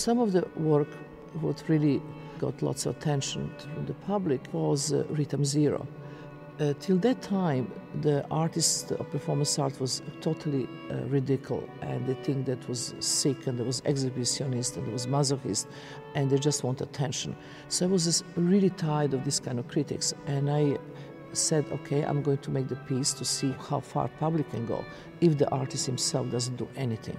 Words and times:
some 0.00 0.18
of 0.18 0.32
the 0.32 0.48
work, 0.56 0.88
what 1.40 1.62
really 1.68 2.00
got 2.38 2.62
lots 2.62 2.86
of 2.86 2.96
attention 2.96 3.52
from 3.58 3.84
the 3.84 3.92
public 4.12 4.40
was 4.52 4.92
uh, 4.94 5.04
Rhythm 5.10 5.44
Zero. 5.44 5.86
Uh, 6.58 6.72
till 6.80 6.96
that 6.98 7.20
time, 7.20 7.70
the 8.00 8.26
artist 8.30 8.92
of 8.92 9.10
performance 9.10 9.58
art 9.58 9.78
was 9.78 10.02
totally 10.22 10.66
uh, 10.90 10.94
and 11.82 12.06
they 12.06 12.14
think 12.24 12.46
that 12.46 12.66
was 12.66 12.94
sick, 13.00 13.46
and 13.46 13.58
there 13.58 13.66
was 13.66 13.82
exhibitionist, 13.82 14.76
and 14.76 14.86
there 14.86 14.92
was 14.92 15.06
masochist, 15.06 15.66
and 16.14 16.30
they 16.30 16.38
just 16.38 16.64
want 16.64 16.80
attention. 16.80 17.36
So 17.68 17.86
I 17.86 17.88
was 17.88 18.24
really 18.36 18.70
tired 18.70 19.12
of 19.12 19.24
this 19.24 19.38
kind 19.38 19.58
of 19.58 19.68
critics, 19.68 20.14
and 20.26 20.50
I 20.50 20.78
said, 21.32 21.64
okay, 21.72 22.02
I'm 22.02 22.22
going 22.22 22.38
to 22.38 22.50
make 22.50 22.68
the 22.68 22.76
piece 22.76 23.12
to 23.14 23.24
see 23.24 23.54
how 23.68 23.80
far 23.80 24.08
public 24.18 24.50
can 24.50 24.66
go 24.66 24.82
if 25.20 25.36
the 25.36 25.48
artist 25.50 25.84
himself 25.86 26.30
doesn't 26.30 26.56
do 26.56 26.68
anything. 26.76 27.18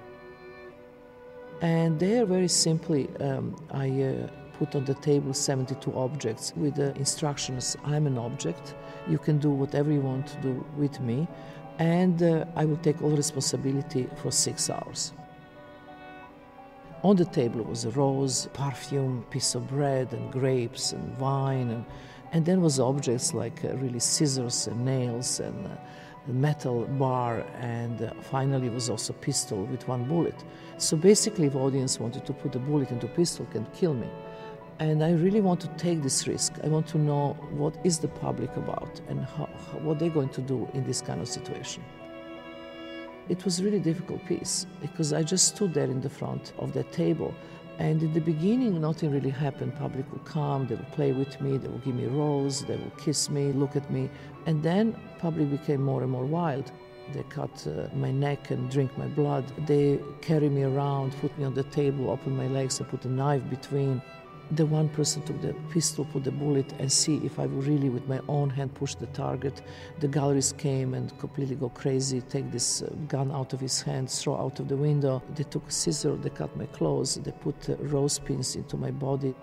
And 1.62 2.00
there, 2.00 2.26
very 2.26 2.48
simply, 2.48 3.08
um, 3.20 3.56
I 3.72 3.90
uh, 4.02 4.28
put 4.58 4.76
on 4.76 4.86
the 4.86 4.96
table 4.96 5.34
72 5.34 5.94
objects 5.96 6.54
with 6.56 6.76
the 6.76 6.96
instructions 6.96 7.78
I'm 7.84 8.08
an 8.08 8.18
object, 8.18 8.76
you 9.08 9.20
can 9.20 9.38
do 9.38 9.52
whatever 9.52 9.92
you 9.92 10.02
want 10.02 10.28
to 10.28 10.38
do 10.42 10.66
with 10.76 11.00
me, 11.00 11.28
and 11.78 12.22
uh, 12.22 12.46
I 12.56 12.66
will 12.66 12.78
take 12.78 13.02
all 13.02 13.12
responsibility 13.12 14.10
for 14.22 14.32
six 14.32 14.70
hours. 14.70 15.14
On 17.04 17.16
the 17.16 17.26
table 17.26 17.64
was 17.64 17.86
a 17.86 17.92
rose, 17.92 18.48
perfume, 18.54 19.26
piece 19.32 19.56
of 19.56 19.68
bread, 19.68 20.14
and 20.14 20.32
grapes, 20.32 20.94
and 20.94 21.18
wine, 21.18 21.70
and, 21.70 21.86
and 22.32 22.46
then 22.46 22.62
was 22.62 22.80
objects 22.80 23.34
like 23.34 23.66
uh, 23.66 23.76
really 23.78 24.00
scissors 24.00 24.68
and 24.68 24.86
nails 24.86 25.40
and 25.40 25.68
uh, 25.68 25.72
metal 26.28 26.86
bar, 26.86 27.46
and 27.60 28.02
uh, 28.02 28.14
finally 28.22 28.70
was 28.70 28.90
also 28.90 29.14
pistol 29.14 29.66
with 29.66 29.88
one 29.88 30.04
bullet. 30.06 30.44
So 30.78 30.96
basically, 30.96 31.48
if 31.48 31.56
audience 31.56 32.00
wanted 32.00 32.26
to 32.26 32.34
put 32.34 32.56
a 32.56 32.60
bullet 32.60 32.92
into 32.92 33.08
pistol, 33.08 33.46
can 33.52 33.66
kill 33.74 33.94
me. 33.94 34.10
And 34.80 35.04
I 35.04 35.12
really 35.12 35.42
want 35.42 35.60
to 35.62 35.68
take 35.78 36.02
this 36.02 36.28
risk. 36.28 36.54
I 36.64 36.68
want 36.68 36.88
to 36.88 36.98
know 36.98 37.34
what 37.52 37.78
is 37.84 38.00
the 38.00 38.08
public 38.08 38.56
about 38.58 39.00
and 39.10 39.24
how, 39.24 39.46
what 39.84 40.00
they're 40.00 40.10
going 40.10 40.30
to 40.30 40.42
do 40.42 40.68
in 40.74 40.84
this 40.86 41.02
kind 41.02 41.22
of 41.22 41.28
situation. 41.28 41.84
It 43.30 43.46
was 43.46 43.64
really 43.64 43.80
difficult 43.80 44.26
piece 44.26 44.66
because 44.82 45.14
I 45.14 45.24
just 45.24 45.56
stood 45.56 45.74
there 45.74 45.86
in 45.86 46.02
the 46.02 46.10
front 46.10 46.54
of 46.58 46.74
that 46.74 46.92
table. 46.92 47.34
And 47.78 48.02
in 48.04 48.14
the 48.14 48.22
beginning, 48.22 48.82
nothing 48.82 49.12
really 49.12 49.30
happened. 49.30 49.76
Public 49.76 50.12
would 50.12 50.26
come, 50.26 50.68
they 50.68 50.76
would 50.76 50.92
play 50.92 51.12
with 51.12 51.40
me, 51.42 51.58
they 51.58 51.68
would 51.68 51.84
give 51.84 51.96
me 51.96 52.06
rose, 52.06 52.66
they 52.66 52.76
would 52.76 52.98
kiss 52.98 53.30
me, 53.30 53.52
look 53.54 53.76
at 53.76 53.90
me. 53.90 54.10
And 54.46 54.64
then 54.64 54.96
public 55.20 55.50
became 55.52 55.82
more 55.82 56.02
and 56.02 56.12
more 56.12 56.26
wild. 56.26 56.72
They 57.14 57.24
cut 57.24 57.68
uh, 57.68 57.94
my 57.96 58.12
neck 58.12 58.52
and 58.52 58.70
drink 58.72 58.98
my 58.98 59.08
blood. 59.08 59.46
They 59.68 60.00
carry 60.22 60.50
me 60.50 60.64
around, 60.64 61.14
put 61.20 61.38
me 61.38 61.44
on 61.46 61.54
the 61.54 61.64
table, 61.64 62.10
open 62.10 62.36
my 62.38 62.48
legs, 62.48 62.80
and 62.80 62.88
put 62.90 63.06
a 63.06 63.10
knife 63.10 63.44
between 63.50 64.02
the 64.52 64.66
one 64.66 64.90
person 64.90 65.22
took 65.22 65.42
the 65.42 65.54
pistol, 65.70 66.04
put 66.04 66.26
the 66.26 66.32
bullet, 66.32 66.74
and 66.80 66.92
see 66.92 67.18
if 67.24 67.40
I 67.40 67.46
would 67.46 67.66
really, 67.66 67.90
with 67.90 68.08
my 68.10 68.20
own 68.28 68.50
hand, 68.50 68.74
push 68.74 68.96
the 68.96 69.06
target. 69.08 69.62
The 70.00 70.10
galleries 70.10 70.54
came 70.58 70.94
and 70.94 71.18
completely 71.20 71.56
go 71.56 71.70
crazy, 71.70 72.22
take 72.22 72.52
this 72.52 72.82
uh, 72.82 72.94
gun 73.08 73.32
out 73.32 73.54
of 73.54 73.62
his 73.62 73.82
hand, 73.82 74.10
throw 74.10 74.36
out 74.36 74.60
of 74.60 74.68
the 74.68 74.76
window. 74.76 75.24
They 75.36 75.44
took 75.44 75.68
a 75.68 75.72
scissor, 75.72 76.16
they 76.18 76.30
cut 76.30 76.56
my 76.58 76.66
clothes, 76.66 77.16
they 77.16 77.32
put 77.32 77.70
uh, 77.70 77.78
rose 77.78 78.20
pins 78.20 78.56
into 78.58 78.76
my 78.76 78.92
body. 78.92 79.34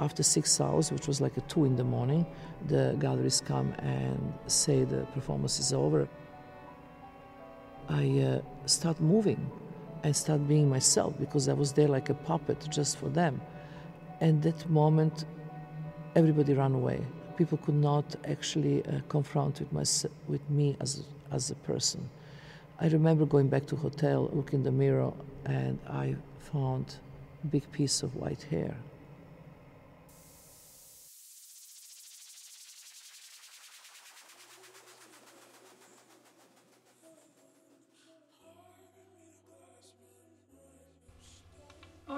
After 0.00 0.22
six 0.22 0.60
hours, 0.60 0.90
which 0.90 1.06
was 1.06 1.20
like 1.20 1.36
a 1.36 1.40
two 1.42 1.64
in 1.64 1.76
the 1.76 1.84
morning, 1.84 2.26
the 2.66 2.96
galleries 2.98 3.40
come 3.40 3.72
and 3.78 4.34
say 4.46 4.84
the 4.84 5.06
performance 5.14 5.60
is 5.60 5.72
over. 5.72 6.08
I 7.88 8.18
uh, 8.20 8.66
start 8.66 9.00
moving 9.00 9.50
and 10.02 10.14
start 10.14 10.46
being 10.48 10.68
myself 10.68 11.14
because 11.18 11.48
I 11.48 11.52
was 11.52 11.72
there 11.72 11.88
like 11.88 12.10
a 12.10 12.14
puppet 12.14 12.66
just 12.70 12.98
for 12.98 13.08
them. 13.08 13.40
And 14.20 14.42
that 14.42 14.68
moment, 14.68 15.24
everybody 16.16 16.54
ran 16.54 16.74
away. 16.74 17.00
People 17.36 17.58
could 17.58 17.74
not 17.74 18.16
actually 18.26 18.84
uh, 18.86 19.00
confront 19.08 19.60
with, 19.60 19.72
my, 19.72 19.84
with 20.28 20.48
me 20.50 20.76
as, 20.80 21.04
as 21.30 21.50
a 21.50 21.54
person. 21.56 22.08
I 22.80 22.88
remember 22.88 23.24
going 23.26 23.48
back 23.48 23.66
to 23.66 23.76
hotel, 23.76 24.30
look 24.32 24.52
in 24.52 24.62
the 24.62 24.72
mirror, 24.72 25.12
and 25.44 25.78
I 25.88 26.16
found 26.52 26.96
a 27.42 27.46
big 27.46 27.70
piece 27.72 28.02
of 28.02 28.14
white 28.16 28.42
hair. 28.44 28.74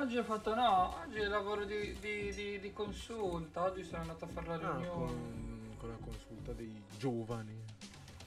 Oggi 0.06 0.18
ho 0.18 0.22
fatto 0.22 0.54
no, 0.54 1.00
oggi 1.04 1.18
lavoro 1.24 1.64
di, 1.64 1.98
di, 1.98 2.32
di, 2.32 2.60
di 2.60 2.72
consulta, 2.72 3.64
oggi 3.64 3.82
sono 3.82 4.02
andato 4.02 4.24
a 4.24 4.28
fare 4.28 4.46
la 4.46 4.54
Ah, 4.54 4.58
riunione 4.76 4.88
con, 4.88 5.74
con 5.78 5.88
la 5.88 5.96
consulta 5.96 6.52
dei 6.52 6.80
giovani. 6.96 7.64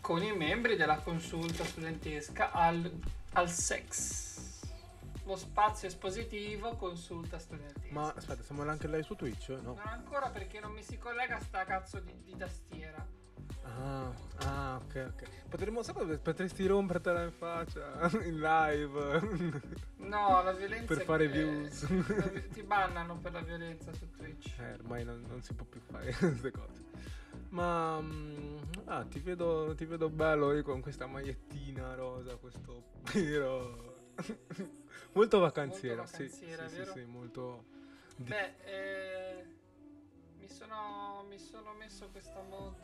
con 0.02 0.22
i 0.22 0.36
membri 0.36 0.76
della 0.76 0.98
consulta 0.98 1.64
studentesca 1.64 2.52
al, 2.52 2.92
al 3.32 3.50
sex. 3.50 4.60
Lo 5.24 5.38
spazio 5.38 5.88
espositivo 5.88 6.76
consulta 6.76 7.40
studentesca. 7.40 7.94
Ma 7.94 8.12
aspetta, 8.14 8.44
siamo 8.44 8.64
anche 8.70 8.88
lei 8.90 9.02
su 9.04 9.16
Twitch? 9.16 9.48
No. 9.48 9.76
Non 9.76 9.80
ancora 9.86 10.28
perché 10.28 10.60
non 10.60 10.74
mi 10.74 10.84
si 10.84 10.98
collega 10.98 11.40
sta 11.40 11.64
cazzo 11.64 12.02
di, 12.02 12.12
di 12.24 12.36
tastiera. 12.36 13.08
Ah, 13.64 14.12
ah, 14.46 14.82
ok, 14.84 15.12
ok. 15.14 15.28
Potremmo 15.50 15.82
sapere, 15.84 16.18
potresti 16.18 16.66
rompertela 16.66 17.24
in 17.24 17.32
faccia 17.32 18.00
in 18.24 18.40
live. 18.40 19.22
No, 19.98 20.42
la 20.44 20.52
violenza 20.52 20.94
Per 20.96 21.04
fare 21.04 21.28
views. 21.28 21.88
la 21.90 22.30
Ti 22.52 22.62
bannano 22.64 23.18
per 23.18 23.32
la 23.34 23.42
violenza 23.42 23.92
su 23.94 24.10
Twitch. 24.12 24.60
eh, 24.60 24.74
ormai 24.74 25.04
non, 25.04 25.24
non 25.28 25.42
si 25.42 25.54
può 25.54 25.66
più 25.66 25.80
fare 25.80 26.14
queste 26.18 26.52
cose. 26.52 26.84
Ma 27.50 28.00
mm, 28.00 28.58
ah, 28.86 29.04
ti 29.06 29.20
vedo, 29.20 29.74
ti 29.76 29.86
vedo 29.86 30.10
bello 30.10 30.54
io 30.54 30.62
con 30.64 30.82
questa 30.82 31.08
magliettina 31.08 31.96
rosa, 31.96 32.36
questo 32.36 32.84
pelo. 33.12 33.88
molto 35.14 35.40
vacanziera, 35.40 36.02
Molto 36.02 36.12
vacanziera, 36.12 36.68
sì, 36.68 36.76
sì, 36.76 36.78
vero? 36.78 36.92
sì, 36.94 37.00
sì, 37.00 37.06
molto 37.06 37.64
Beh, 38.18 38.56
eh, 38.66 39.46
mi, 40.38 40.48
sono, 40.50 41.26
mi 41.28 41.40
sono 41.40 41.74
messo 41.74 42.10
questa 42.12 42.42
mod 42.42 42.76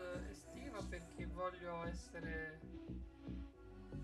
estiva 0.75 0.83
perché 0.89 1.25
voglio 1.33 1.85
essere 1.85 2.59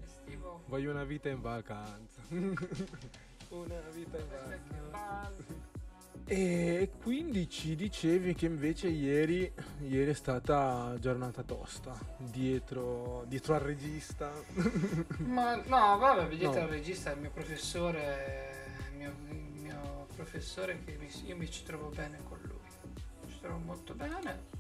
estivo. 0.04 0.64
Voglio 0.68 0.92
una 0.92 1.04
vita 1.04 1.30
in 1.30 1.42
vacanza. 1.42 2.22
una 2.30 3.80
vita 3.94 4.18
in 4.18 4.28
vacanza. 4.30 4.74
va- 4.92 5.32
E 6.26 6.92
quindi 7.02 7.50
ci 7.50 7.76
dicevi 7.76 8.34
che 8.36 8.46
invece 8.46 8.88
ieri, 8.88 9.52
ieri 9.80 10.12
è 10.12 10.14
stata 10.14 10.96
giornata 11.00 11.44
tosta, 11.44 11.98
dietro, 12.18 13.26
dietro 13.28 13.56
al 13.56 13.62
regista. 13.62 14.32
Ma 15.20 15.56
no, 15.56 15.98
vabbè, 15.98 16.28
vedete 16.28 16.60
No. 16.60 16.66
il 16.66 16.72
regista 16.72 17.12
è 17.12 17.16
il 17.16 17.20
mio 17.22 17.32
professore, 17.32 18.54
il 18.92 18.98
mio, 18.98 19.14
il 19.30 19.62
mio 19.62 20.08
professore 20.16 20.82
che 20.86 20.96
mi- 20.98 21.10
io 21.28 21.36
mi 21.36 21.50
ci 21.52 21.64
trovo 21.64 21.90
bene 21.90 22.20
con 22.24 22.40
lui. 22.44 23.30
Ci 23.30 23.40
trovo 23.42 23.58
molto 23.58 23.94
bene. 23.94 24.60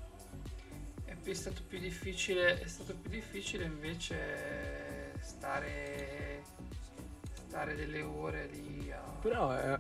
È 1.23 1.33
stato 1.33 1.61
più 1.67 1.79
difficile, 1.79 2.59
è 2.59 2.67
stato 2.67 2.95
più 2.95 3.09
difficile 3.09 3.63
invece 3.65 5.13
stare, 5.21 6.43
stare 7.33 7.75
delle 7.75 8.01
ore 8.01 8.47
lì 8.47 8.91
a... 8.91 8.99
Però 9.21 9.51
è, 9.51 9.79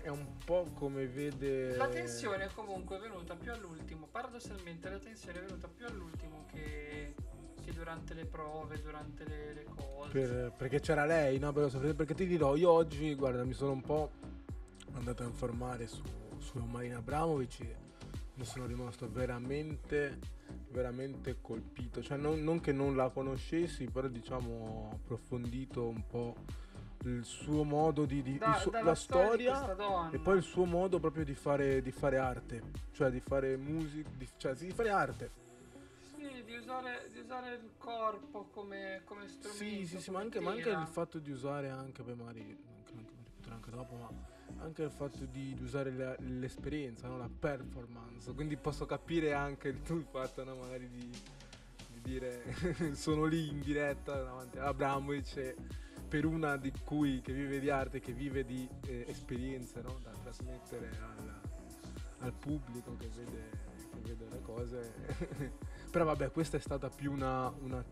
è 0.00 0.08
un 0.08 0.38
po' 0.44 0.66
come 0.74 1.06
vede... 1.06 1.76
La 1.76 1.88
tensione 1.88 2.48
comunque 2.52 2.96
è 2.96 3.00
venuta 3.00 3.36
più 3.36 3.52
all'ultimo, 3.52 4.08
paradossalmente 4.10 4.88
la 4.88 4.98
tensione 4.98 5.38
è 5.38 5.42
venuta 5.44 5.68
più 5.68 5.86
all'ultimo 5.86 6.46
che, 6.50 7.14
che 7.62 7.72
durante 7.72 8.14
le 8.14 8.24
prove, 8.24 8.80
durante 8.82 9.24
le, 9.24 9.52
le 9.52 9.64
cose. 9.64 10.10
Per- 10.10 10.52
perché 10.56 10.80
c'era 10.80 11.04
lei, 11.04 11.38
no? 11.38 11.52
Perché 11.52 12.14
ti 12.14 12.26
dirò, 12.26 12.56
io 12.56 12.70
oggi, 12.70 13.14
guarda, 13.14 13.44
mi 13.44 13.54
sono 13.54 13.72
un 13.72 13.82
po' 13.82 14.10
andato 14.94 15.22
a 15.22 15.26
informare 15.26 15.86
su, 15.86 16.02
su 16.38 16.58
Marina 16.58 16.98
Abramovic 16.98 17.60
e 17.60 17.76
ne 18.34 18.44
sono 18.44 18.66
rimasto 18.66 19.08
veramente, 19.08 20.40
veramente 20.72 21.36
colpito. 21.40 22.02
Cioè, 22.02 22.16
non, 22.16 22.42
non 22.42 22.60
che 22.60 22.72
non 22.72 22.96
la 22.96 23.10
conoscessi, 23.10 23.84
però 23.84 24.08
diciamo 24.08 24.88
ho 24.88 24.94
approfondito 24.94 25.86
un 25.86 26.04
po' 26.06 26.34
il 27.04 27.24
suo 27.24 27.62
modo 27.62 28.04
di... 28.04 28.22
di- 28.22 28.38
Da- 28.38 28.62
dalla 28.70 28.90
la 28.90 28.94
storia 28.94 29.54
storia 29.54 30.10
e 30.10 30.18
poi 30.18 30.38
il 30.38 30.42
suo 30.42 30.64
modo 30.64 30.98
proprio 30.98 31.24
di 31.24 31.34
fare, 31.34 31.82
di 31.82 31.92
fare 31.92 32.16
arte. 32.18 32.62
Cioè, 32.92 33.10
di 33.10 33.20
fare 33.20 33.56
musica, 33.56 34.08
di, 34.16 34.28
cioè, 34.36 34.56
sì, 34.56 34.66
di 34.66 34.72
fare 34.72 34.90
arte. 34.90 35.30
Sì, 36.16 36.42
di 36.44 36.54
usare, 36.56 37.08
di 37.12 37.18
usare 37.20 37.54
il 37.54 37.70
corpo 37.78 38.48
come, 38.52 39.02
come 39.04 39.28
strumento. 39.28 39.64
Sì, 39.64 39.86
sì, 39.86 40.00
sì, 40.00 40.10
ma 40.10 40.20
anche, 40.20 40.40
ma 40.40 40.52
anche 40.52 40.70
il 40.70 40.86
fatto 40.86 41.18
di 41.18 41.30
usare 41.30 41.68
anche, 41.68 42.02
beh, 42.02 42.14
magari, 42.14 42.40
anche, 42.40 42.92
anche, 42.96 43.50
anche 43.50 43.70
dopo, 43.70 43.94
ma 43.96 44.08
anche 44.62 44.82
il 44.82 44.90
fatto 44.90 45.24
di, 45.24 45.54
di 45.54 45.62
usare 45.62 45.92
la- 45.92 46.16
l'esperienza, 46.20 47.08
no? 47.08 47.18
la 47.18 47.28
performance. 47.28 48.32
Quindi 48.32 48.56
posso 48.56 48.86
capire 48.86 49.32
anche 49.34 49.68
il 49.68 49.80
fatto, 50.10 50.44
no? 50.44 50.56
magari 50.56 50.88
di, 50.88 51.10
di 51.92 52.00
dire 52.00 52.42
sono 52.94 53.24
lì 53.24 53.48
in 53.48 53.60
diretta 53.60 54.14
davanti 54.22 54.58
a 54.58 54.66
Abramovic 54.66 55.36
e 55.36 55.56
per 56.08 56.24
una 56.26 56.56
di 56.56 56.72
cui 56.84 57.20
che 57.20 57.32
vive 57.32 57.58
di 57.58 57.70
arte, 57.70 58.00
che 58.00 58.12
vive 58.12 58.44
di 58.44 58.68
eh, 58.86 59.06
esperienze 59.08 59.80
no? 59.80 59.98
da 60.02 60.10
trasmettere 60.10 60.90
al, 61.00 61.40
al 62.18 62.32
pubblico 62.34 62.96
che 62.96 63.08
vede, 63.08 63.50
che 63.90 63.98
vede 64.02 64.28
le 64.30 64.40
cose. 64.42 64.92
Però 65.90 66.04
vabbè, 66.04 66.30
questa 66.30 66.56
è 66.56 66.60
stata 66.60 66.88
più 66.88 67.12
una, 67.12 67.52
una, 67.60 67.84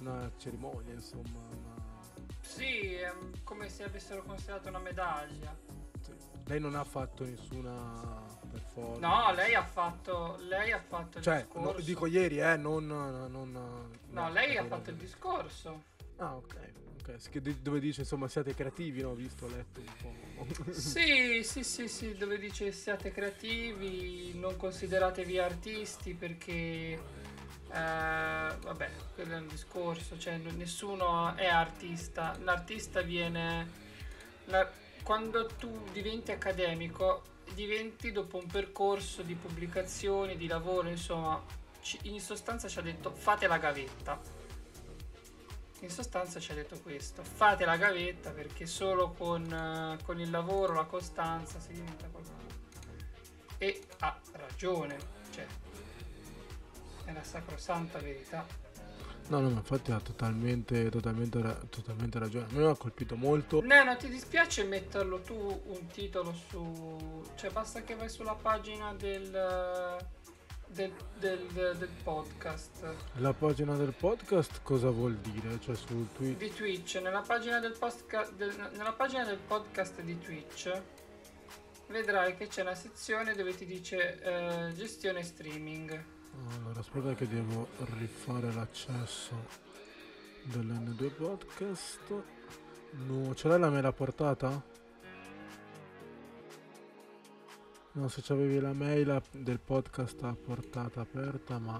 una 0.00 0.30
cerimonia, 0.36 0.92
insomma. 0.92 1.38
Una... 1.50 1.75
Sì, 2.46 2.94
è 2.94 3.12
come 3.44 3.68
se 3.68 3.84
avessero 3.84 4.22
considerato 4.22 4.68
una 4.68 4.78
medaglia. 4.78 5.54
Sì. 6.00 6.12
Lei 6.46 6.60
non 6.60 6.74
ha 6.74 6.84
fatto 6.84 7.24
nessuna 7.24 8.24
performance. 8.50 9.00
No, 9.00 9.32
lei 9.34 9.54
ha 9.54 9.64
fatto, 9.64 10.36
lei 10.48 10.72
ha 10.72 10.80
fatto 10.80 11.18
il 11.18 11.24
Cioè, 11.24 11.38
discorso. 11.42 11.72
no, 11.72 11.80
dico 11.80 12.06
ieri, 12.06 12.38
eh, 12.38 12.56
non... 12.56 12.86
non 12.86 13.90
No, 14.10 14.30
lei 14.30 14.56
ha 14.56 14.64
fatto 14.64 14.90
il 14.90 14.96
discorso. 14.96 15.82
Ah, 16.16 16.34
ok. 16.34 16.54
dove 17.60 17.78
dice, 17.78 18.00
insomma, 18.00 18.28
siate 18.28 18.54
creativi, 18.54 19.02
no? 19.02 19.10
Ho 19.10 19.14
visto, 19.14 19.44
ho 19.44 19.48
letto 19.48 19.80
un 19.80 19.86
po'. 20.00 20.24
Sì, 20.72 21.42
sì, 21.42 21.62
sì, 21.62 21.88
sì, 21.88 22.14
dove 22.16 22.38
dice 22.38 22.72
siate 22.72 23.10
creativi, 23.10 24.32
non 24.38 24.56
consideratevi 24.56 25.38
artisti 25.38 26.14
perché, 26.14 26.98
eh, 27.68 28.56
vabbè, 28.60 28.90
quello 29.14 29.34
è 29.34 29.38
un 29.38 29.48
discorso, 29.48 30.18
cioè 30.18 30.36
nessuno 30.36 31.34
è 31.34 31.46
artista, 31.46 32.36
l'artista 32.42 33.00
viene, 33.00 33.70
la- 34.46 34.70
quando 35.02 35.46
tu 35.46 35.84
diventi 35.92 36.32
accademico, 36.32 37.22
diventi 37.54 38.12
dopo 38.12 38.38
un 38.38 38.46
percorso 38.46 39.22
di 39.22 39.34
pubblicazioni, 39.34 40.36
di 40.36 40.46
lavoro, 40.46 40.88
insomma, 40.88 41.42
in 42.02 42.20
sostanza 42.20 42.68
ci 42.68 42.78
ha 42.78 42.82
detto 42.82 43.12
fate 43.12 43.46
la 43.46 43.58
gavetta. 43.58 44.20
In 45.80 45.90
sostanza 45.90 46.40
ci 46.40 46.50
ha 46.52 46.54
detto 46.54 46.80
questo, 46.80 47.22
fate 47.22 47.64
la 47.64 47.76
gavetta 47.76 48.30
perché 48.30 48.66
solo 48.66 49.12
con, 49.12 49.98
con 50.02 50.18
il 50.18 50.30
lavoro, 50.30 50.72
la 50.72 50.84
costanza 50.84 51.60
si 51.60 51.72
diventa 51.72 52.06
qualcuno. 52.06 52.34
E 53.58 53.82
ha 53.98 54.18
ragione, 54.32 54.98
cioè 55.32 55.46
è 57.06 57.12
la 57.12 57.24
sacrosanta 57.24 57.98
verità. 57.98 58.46
No, 59.28 59.40
no, 59.40 59.48
ma 59.50 59.56
infatti 59.56 59.90
ha 59.90 59.98
totalmente, 59.98 60.88
totalmente, 60.88 61.40
totalmente 61.68 62.18
ragione. 62.20 62.46
A 62.48 62.52
me 62.52 62.68
ha 62.68 62.76
colpito 62.76 63.16
molto. 63.16 63.60
Neno, 63.60 63.96
ti 63.96 64.08
dispiace 64.08 64.62
metterlo 64.62 65.20
tu 65.20 65.34
un 65.34 65.86
titolo 65.88 66.32
su... 66.48 67.24
cioè 67.34 67.50
basta 67.50 67.82
che 67.82 67.96
vai 67.96 68.08
sulla 68.08 68.34
pagina 68.34 68.94
del, 68.94 69.28
del, 70.68 70.92
del- 71.18 71.76
del 71.76 71.88
podcast 72.04 72.94
La 73.14 73.32
pagina 73.32 73.74
del 73.74 73.94
podcast 73.94 74.60
cosa 74.62 74.90
vuol 74.90 75.16
dire? 75.16 75.58
Cioè 75.60 75.74
sul 75.74 76.06
tweet. 76.14 76.36
di 76.36 76.52
Twitch, 76.54 77.00
nella 77.02 77.22
pagina 77.22 77.58
del, 77.58 77.76
del- 78.36 78.70
nella 78.76 78.92
pagina 78.92 79.24
del 79.24 79.38
podcast 79.38 80.00
di 80.02 80.16
Twitch 80.20 80.82
vedrai 81.88 82.36
che 82.36 82.46
c'è 82.48 82.62
una 82.62 82.74
sezione 82.76 83.34
dove 83.34 83.54
ti 83.56 83.64
dice 83.66 84.20
eh, 84.20 84.72
gestione 84.74 85.22
streaming. 85.24 86.04
Allora, 86.58 86.80
aspetta 86.80 87.14
che 87.14 87.26
devo 87.28 87.68
rifare 87.98 88.52
l'accesso 88.52 89.34
dell'N2 90.44 91.10
podcast. 91.14 92.22
No, 93.06 93.34
ce 93.34 93.48
l'hai 93.48 93.58
la 93.58 93.70
mela 93.70 93.92
portata? 93.92 94.62
No, 97.92 98.08
se 98.08 98.20
c'avevi 98.22 98.60
la 98.60 98.72
mail 98.74 99.10
a- 99.10 99.22
del 99.32 99.58
podcast 99.58 100.22
a 100.24 100.34
portata 100.34 101.00
aperta, 101.00 101.58
ma... 101.58 101.74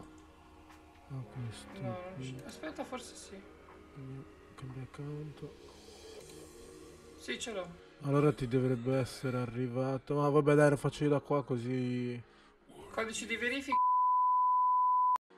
Ah, 1.09 1.23
questo 1.23 1.81
No, 1.81 1.97
non. 2.17 2.43
Aspetta, 2.47 2.85
forse 2.85 3.15
sì. 3.15 3.41
Mm, 3.99 4.21
Cambia 4.55 4.83
account. 4.83 5.49
Sì, 7.19 7.39
ce 7.39 7.53
l'ho. 7.53 7.67
Allora 8.03 8.33
ti 8.33 8.49
dovrebbe 8.49 8.97
essere 8.97 9.37
arrivato. 9.39 10.15
Ma 10.17 10.29
vabbè, 10.29 10.55
dai, 10.55 10.71
lo 10.71 10.77
faccio 10.77 11.05
io 11.05 11.11
da 11.11 11.21
qua 11.21 11.45
così. 11.45 12.21
Codice 12.91 13.27
di 13.27 13.37
verifica 13.37 13.77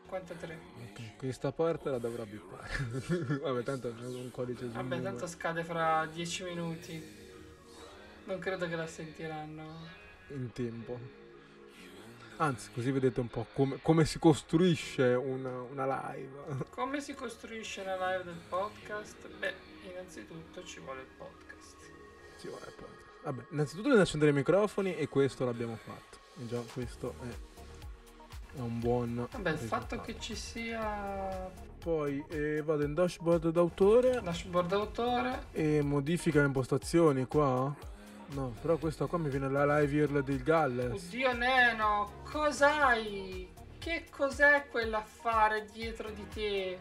53. 0.08 0.58
Ok, 0.90 1.16
questa 1.19 1.52
parte 1.52 1.90
la 1.90 1.99
dovrò 1.99 2.25
bippare. 2.25 2.69
vabbè, 3.43 3.62
tanto 3.62 3.88
un 3.88 4.31
codice 4.31 4.60
sul 4.60 4.70
Vabbè, 4.70 5.02
tanto 5.02 5.26
scade 5.26 5.62
fra 5.64 6.06
10 6.06 6.44
minuti. 6.44 7.16
Non 8.25 8.38
credo 8.38 8.66
che 8.66 8.76
la 8.76 8.87
sentiranno. 8.87 9.87
in 10.28 10.50
tempo. 10.52 11.26
Anzi, 12.40 12.70
così 12.72 12.90
vedete 12.90 13.20
un 13.20 13.28
po' 13.28 13.46
come, 13.52 13.81
come 13.82 14.05
si 14.05 14.19
costruisce 14.19 15.02
una, 15.14 15.60
una 15.62 16.12
live. 16.12 16.66
Come 16.70 17.00
si 17.00 17.14
costruisce 17.14 17.84
la 17.84 17.96
live 17.96 18.25
del 18.25 18.40
podcast? 18.49 19.28
Beh, 19.38 19.54
innanzitutto 19.90 20.64
ci 20.64 20.78
vuole 20.81 21.00
il 21.00 21.06
podcast. 21.16 21.76
Ci 22.38 22.46
vuole 22.49 22.64
il 22.66 22.72
podcast. 22.75 23.25
Vabbè, 23.25 23.44
innanzitutto 23.50 23.84
bisogna 23.88 24.04
accendere 24.04 24.31
i 24.31 24.34
microfoni 24.34 24.96
e 24.96 25.08
questo 25.08 25.44
l'abbiamo 25.44 25.76
fatto. 25.76 26.19
E 26.38 26.46
già 26.46 26.61
questo 26.72 27.14
è, 27.22 27.34
è 28.56 28.61
un 28.61 28.79
buon 28.79 29.27
Vabbè, 29.31 29.50
il 29.50 29.59
fatto 29.59 30.00
che 30.00 30.19
ci 30.19 30.35
sia 30.35 31.50
Poi 31.79 32.25
eh, 32.29 32.62
vado 32.62 32.85
in 32.85 32.95
dashboard 32.95 33.50
d'autore 33.50 34.21
dashboard 34.23 34.73
autore, 34.73 35.45
e 35.53 35.83
modifica 35.83 36.41
le 36.41 36.47
impostazioni 36.47 37.27
qua. 37.27 37.75
No, 38.31 38.55
però 38.61 38.77
questa 38.77 39.06
qua 39.06 39.17
mi 39.17 39.31
viene 39.31 39.49
la 39.49 39.79
live 39.79 40.03
URL 40.03 40.23
del 40.23 40.43
Galles. 40.43 41.05
Oddio 41.05 41.33
Neno, 41.33 42.11
cos'hai? 42.31 43.49
Che 43.79 44.05
cos'è 44.11 44.67
quell'affare 44.71 45.67
dietro 45.73 46.11
di 46.11 46.27
te? 46.29 46.79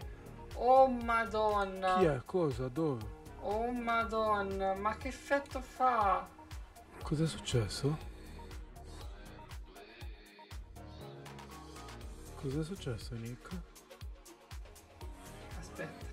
Oh 0.56 0.90
madonna. 0.90 2.00
Chi 2.00 2.06
è? 2.06 2.22
Cosa? 2.26 2.68
Dove? 2.68 3.16
Oh 3.42 3.72
madonna, 3.72 4.74
ma 4.74 4.98
che 4.98 5.08
effetto 5.08 5.62
fa? 5.62 6.28
Cos'è 7.02 7.26
successo? 7.26 7.98
Cos'è 12.40 12.64
successo, 12.64 13.16
Nick? 13.16 13.50
Aspetta. 15.60 16.06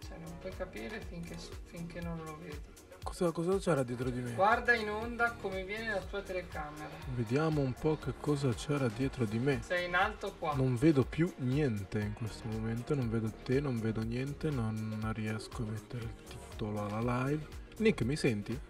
Cioè, 0.00 0.18
non 0.18 0.38
puoi 0.40 0.54
capire 0.56 1.00
finché, 1.00 1.36
finché 1.64 2.00
non 2.00 2.22
lo 2.24 2.36
vedi. 2.38 2.60
Cosa, 3.02 3.30
cosa 3.30 3.56
c'era 3.58 3.82
dietro 3.84 4.10
di 4.10 4.20
me? 4.20 4.32
Guarda 4.32 4.74
in 4.74 4.90
onda 4.90 5.32
come 5.32 5.64
viene 5.64 5.92
la 5.92 6.00
tua 6.00 6.20
telecamera. 6.20 6.90
Vediamo 7.14 7.60
un 7.62 7.72
po' 7.72 7.96
che 7.96 8.12
cosa 8.20 8.52
c'era 8.52 8.88
dietro 8.88 9.24
di 9.24 9.38
me. 9.38 9.62
Sei 9.62 9.86
in 9.86 9.94
alto 9.94 10.34
qua. 10.38 10.54
Non 10.54 10.76
vedo 10.76 11.04
più 11.04 11.32
niente 11.36 12.00
in 12.00 12.12
questo 12.14 12.46
momento, 12.48 12.94
non 12.94 13.08
vedo 13.08 13.32
te, 13.44 13.60
non 13.60 13.80
vedo 13.80 14.02
niente, 14.02 14.50
non 14.50 15.10
riesco 15.14 15.62
a 15.62 15.66
mettere 15.66 16.04
il 16.04 16.14
titolo 16.28 16.84
alla 16.84 17.28
live. 17.28 17.46
Nick, 17.78 18.02
mi 18.02 18.16
senti? 18.16 18.60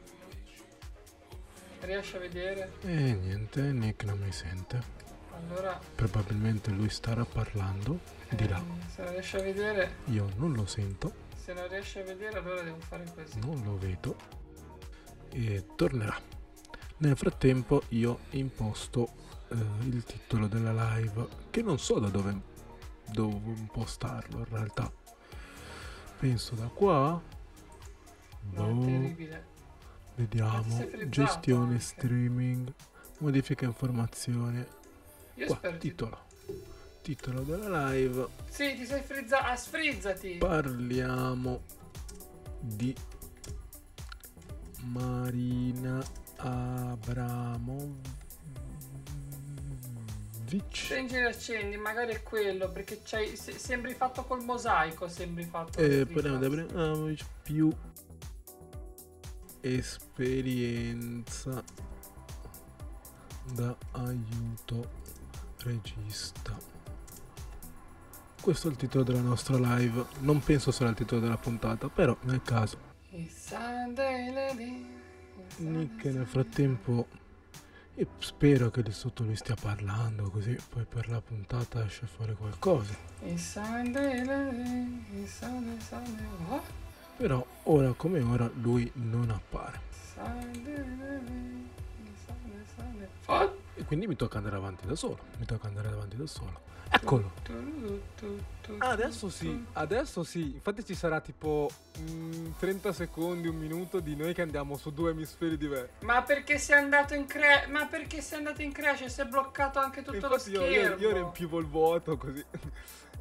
Riesci 1.81 2.17
a 2.17 2.19
vedere? 2.19 2.73
E 2.83 3.15
niente, 3.15 3.61
Nick 3.73 4.05
non 4.05 4.19
mi 4.19 4.33
sente. 4.33 4.97
Allora, 5.33 5.81
Probabilmente 5.95 6.71
lui 6.71 6.89
starà 6.91 7.25
parlando 7.25 8.01
di 8.31 8.49
là. 8.49 8.57
ehm, 8.59 8.81
se 8.89 9.03
non 9.03 9.13
riesci 9.13 9.37
a 9.37 9.41
vedere, 9.43 9.95
Io 10.07 10.29
non 10.37 10.53
lo 10.53 10.67
sento, 10.67 11.13
se 11.37 11.53
non 11.53 11.69
riesci 11.69 11.99
a 12.01 12.03
vedere, 12.03 12.39
allora 12.39 12.63
devo 12.63 12.81
fare 12.81 13.05
così. 13.15 13.39
non 13.41 13.63
lo 13.65 13.79
vedo 13.79 14.17
e 15.31 15.65
tornerà. 15.77 16.17
Nel 16.99 17.17
frattempo 17.17 17.83
io 17.91 18.19
imposto 18.31 19.09
eh, 19.51 19.55
il 19.87 20.03
titolo 20.05 20.49
della 20.49 20.73
live 20.97 21.27
che 21.51 21.63
non 21.63 21.79
so 21.79 22.01
da 22.01 22.09
dove 22.09 22.37
devo 23.07 23.41
impostarlo 23.55 24.39
in 24.39 24.45
realtà. 24.49 24.91
Penso 26.19 26.55
da 26.57 26.67
qua. 26.67 27.23
No, 28.51 28.67
Boh, 28.73 28.85
terribile. 28.85 29.48
Vediamo. 30.19 30.85
Gestione 31.07 31.75
anche. 31.75 31.79
streaming. 31.79 32.73
Modifica 33.19 33.67
informazioni. 33.67 34.67
Io 35.35 35.47
Qua, 35.47 35.55
spero 35.55 35.79
ti... 35.79 35.89
titolo. 35.89 36.19
Titolo 37.03 37.41
della 37.43 37.91
live. 37.91 38.27
Sì, 38.49 38.75
ti 38.75 38.85
sei 38.85 39.01
frizzato. 39.03 39.47
Ah, 39.47 39.55
sfrizzati. 39.55 40.39
Parliamo 40.39 41.63
di 42.59 42.93
Marina 44.87 46.05
Abramovic. 46.39 47.97
Accendi 50.67 51.15
e 51.15 51.23
accendi, 51.27 51.77
magari 51.77 52.15
è 52.15 52.23
quello, 52.25 52.71
perché 52.73 53.03
c'hai, 53.05 53.37
se- 53.37 53.57
sembri 53.57 53.95
fatto 53.95 54.25
col 54.25 54.43
mosaico, 54.43 55.07
sembri 55.09 55.45
fatto. 55.45 55.79
Eh, 55.79 56.07
parliamo 56.07 56.39
di. 56.39 56.45
Abramovic 56.47 57.25
più 57.45 57.71
esperienza 59.61 61.63
da 63.53 63.77
aiuto 63.93 64.91
regista. 65.59 66.57
Questo 68.41 68.69
è 68.69 68.71
il 68.71 68.77
titolo 68.77 69.05
della 69.05 69.21
nostra 69.21 69.77
live. 69.77 70.05
Non 70.21 70.41
penso 70.41 70.71
sarà 70.71 70.91
il 70.91 70.97
titolo 70.97 71.21
della 71.21 71.37
puntata, 71.37 71.89
però 71.89 72.17
nel 72.23 72.43
caso 72.43 72.87
Sunday, 73.11 74.87
Nick 75.57 75.57
Sunday, 75.57 76.13
nel 76.13 76.27
frattempo 76.27 77.09
spero 78.19 78.71
che 78.71 78.83
lì 78.83 78.93
sotto 78.93 79.25
lui 79.25 79.35
stia 79.35 79.57
parlando, 79.61 80.31
così 80.31 80.57
poi 80.69 80.85
per 80.85 81.09
la 81.09 81.21
puntata 81.21 81.85
esce 81.85 82.07
fuori 82.07 82.35
qualcosa. 82.35 82.95
Il 83.25 83.39
sandele, 83.39 84.87
il 85.15 85.27
sale, 85.27 85.81
sale, 85.81 86.27
oh. 86.49 86.88
Però 87.19 87.45
ora 87.65 87.93
come 87.97 88.21
ora 88.21 88.49
lui 88.61 88.89
non 88.95 89.29
appare. 89.31 89.81
E 93.75 93.85
quindi 93.85 94.07
mi 94.07 94.15
tocca 94.15 94.39
andare 94.39 94.55
avanti 94.55 94.87
da 94.87 94.95
solo. 94.95 95.19
Mi 95.39 95.45
tocca 95.45 95.67
andare 95.67 95.89
avanti 95.89 96.17
da 96.17 96.27
solo. 96.29 96.61
Eccolo. 96.91 97.33
Adesso 98.79 99.29
sì, 99.29 99.65
adesso 99.73 100.23
sì. 100.23 100.55
Infatti 100.55 100.85
ci 100.85 100.95
sarà 100.95 101.21
tipo 101.21 101.69
mm, 101.99 102.51
30 102.57 102.93
secondi, 102.93 103.49
un 103.49 103.57
minuto 103.57 103.99
di 103.99 104.15
noi 104.15 104.33
che 104.33 104.43
andiamo 104.43 104.77
su 104.77 104.93
due 104.93 105.11
emisferi 105.11 105.57
diversi. 105.57 106.05
Ma 106.05 106.23
perché 106.23 106.57
sei 106.59 106.79
andato 106.79 107.15
in 107.15 107.27
cre... 107.27 107.67
Ma 107.69 107.87
perché 107.87 108.21
sei 108.21 108.39
andato 108.39 108.63
in 108.63 108.71
crash? 108.71 109.07
Si 109.07 109.21
è 109.21 109.25
bloccato 109.25 109.81
anche 109.81 110.03
tutto 110.03 110.29
lo 110.29 110.35
Infatti 110.35 110.51
io, 110.51 110.61
schermo. 110.63 110.97
io, 110.97 111.09
io 111.09 111.15
riempivo 111.15 111.59
il 111.59 111.67
vuoto 111.67 112.17
così. 112.17 112.45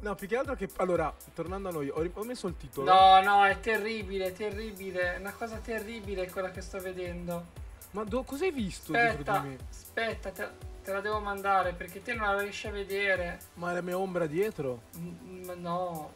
No, 0.00 0.14
più 0.14 0.28
che 0.28 0.36
altro 0.36 0.54
che... 0.54 0.68
Allora, 0.76 1.12
tornando 1.34 1.68
a 1.68 1.72
noi, 1.72 1.88
ho, 1.88 2.08
ho 2.12 2.24
messo 2.24 2.46
il 2.46 2.56
titolo. 2.56 2.92
No, 2.92 3.20
no, 3.20 3.44
è 3.44 3.58
terribile, 3.58 4.32
terribile. 4.32 5.16
È 5.16 5.18
una 5.18 5.32
cosa 5.32 5.56
terribile 5.56 6.30
quella 6.30 6.50
che 6.50 6.60
sto 6.60 6.78
vedendo. 6.78 7.46
Ma 7.92 8.04
do- 8.04 8.22
cosa 8.22 8.44
hai 8.44 8.52
visto 8.52 8.92
dietro 8.92 9.10
Aspetta, 9.10 9.38
di 9.40 9.48
me? 9.48 9.58
aspetta, 9.70 10.30
te, 10.30 10.48
te 10.84 10.92
la 10.92 11.00
devo 11.00 11.18
mandare 11.20 11.72
perché 11.72 12.00
te 12.02 12.14
non 12.14 12.26
la 12.26 12.40
riesci 12.40 12.66
a 12.68 12.70
vedere. 12.70 13.40
Ma 13.54 13.70
è 13.70 13.74
la 13.74 13.80
mia 13.80 13.98
ombra 13.98 14.26
dietro? 14.26 14.82
Mm, 14.98 15.44
Ma 15.44 15.54
no, 15.54 16.12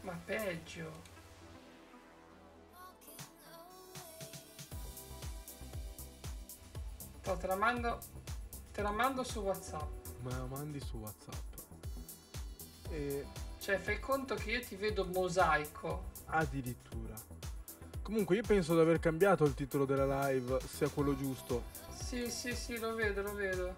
ma 0.00 0.18
peggio. 0.24 1.10
No, 7.26 7.36
te 7.36 7.46
la 7.46 7.54
mando, 7.54 7.98
te 8.72 8.82
la 8.82 8.90
mando 8.90 9.22
su 9.22 9.40
WhatsApp. 9.40 9.88
Me 10.22 10.30
la 10.30 10.46
mandi 10.46 10.80
su 10.80 10.96
WhatsApp. 10.96 11.51
E 12.92 13.24
Cioè, 13.58 13.78
fai 13.78 13.98
conto 14.00 14.34
che 14.34 14.50
io 14.50 14.60
ti 14.60 14.76
vedo 14.76 15.04
mosaico. 15.06 16.10
addirittura. 16.26 17.14
Comunque 18.02 18.36
io 18.36 18.42
penso 18.42 18.74
di 18.74 18.80
aver 18.80 18.98
cambiato 18.98 19.44
il 19.44 19.54
titolo 19.54 19.84
della 19.84 20.26
live, 20.28 20.58
sia 20.66 20.88
quello 20.88 21.16
giusto. 21.16 21.62
Sì, 21.94 22.28
sì, 22.30 22.54
sì, 22.54 22.78
lo 22.78 22.94
vedo, 22.94 23.22
lo 23.22 23.34
vedo. 23.34 23.74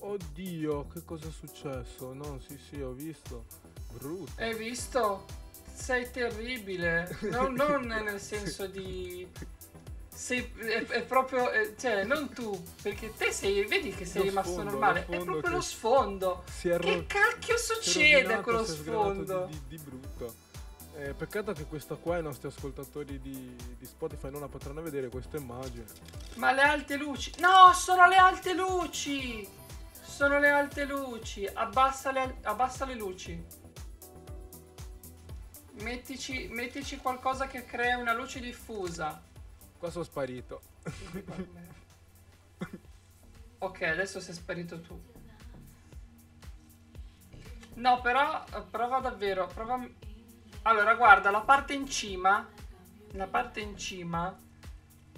Oddio, 0.00 0.86
che 0.88 1.04
cosa 1.04 1.28
è 1.28 1.30
successo? 1.30 2.12
No, 2.14 2.38
sì, 2.40 2.58
sì, 2.58 2.80
ho 2.80 2.92
visto. 2.92 3.44
Brutto. 3.92 4.32
Hai 4.36 4.54
visto? 4.54 5.24
Sei 5.72 6.10
terribile. 6.10 7.16
No, 7.30 7.48
non 7.48 7.82
nel 7.86 8.20
senso 8.20 8.66
di. 8.66 9.28
Sei, 10.18 10.52
è, 10.58 10.84
è 10.84 11.02
proprio. 11.04 11.48
eh, 11.52 11.76
cioè, 11.78 12.02
non 12.02 12.28
tu. 12.30 12.60
Perché 12.82 13.14
te 13.16 13.30
sei. 13.30 13.64
Vedi 13.66 13.90
che 13.94 14.04
sei 14.04 14.22
Lo 14.22 14.28
rimasto 14.30 14.50
sfondo, 14.50 14.70
normale. 14.70 15.06
È 15.06 15.16
proprio 15.22 15.50
lo 15.52 15.60
sfondo. 15.60 16.42
Si 16.50 16.68
è 16.68 16.76
Che 16.76 16.92
ro- 16.92 17.04
cacchio 17.06 17.56
succede 17.56 18.40
con 18.40 18.54
lo 18.54 18.64
sfondo? 18.64 19.46
Di, 19.48 19.52
di- 19.68 19.76
di 19.76 19.82
brutto. 19.82 20.34
Eh, 20.96 21.14
peccato 21.14 21.52
che 21.52 21.66
questa 21.66 21.94
qua 21.94 22.18
i 22.18 22.22
nostri 22.24 22.48
ascoltatori 22.48 23.20
di, 23.20 23.54
di 23.78 23.86
Spotify 23.86 24.28
non 24.32 24.40
la 24.40 24.48
potranno 24.48 24.82
vedere 24.82 25.08
questa 25.08 25.36
immagine. 25.36 25.84
Ma 26.34 26.50
le 26.50 26.62
alte 26.62 26.96
luci. 26.96 27.32
No, 27.38 27.72
sono 27.72 28.08
le 28.08 28.16
alte 28.16 28.54
luci. 28.54 29.48
Sono 30.04 30.40
le 30.40 30.48
alte 30.48 30.84
luci. 30.84 31.46
Abbassa 31.46 32.10
le, 32.10 32.38
abbassa 32.42 32.84
le 32.84 32.94
luci. 32.94 33.40
Mettici, 35.82 36.48
mettici 36.50 36.96
qualcosa 36.96 37.46
che 37.46 37.64
crea 37.64 37.98
una 37.98 38.12
luce 38.14 38.40
diffusa. 38.40 39.22
Qua 39.78 39.90
sono 39.90 40.04
sparito. 40.04 40.60
Ok, 43.60 43.82
adesso 43.82 44.20
sei 44.20 44.34
sparito 44.34 44.80
tu. 44.80 44.96
No, 47.74 48.00
però 48.00 48.44
eh, 48.54 48.60
prova 48.70 49.00
davvero, 49.00 49.48
prova... 49.52 49.84
Allora, 50.62 50.94
guarda, 50.94 51.32
la 51.32 51.40
parte 51.40 51.72
in 51.72 51.88
cima, 51.88 52.46
la 53.14 53.26
parte 53.26 53.58
in 53.58 53.76
cima, 53.76 54.36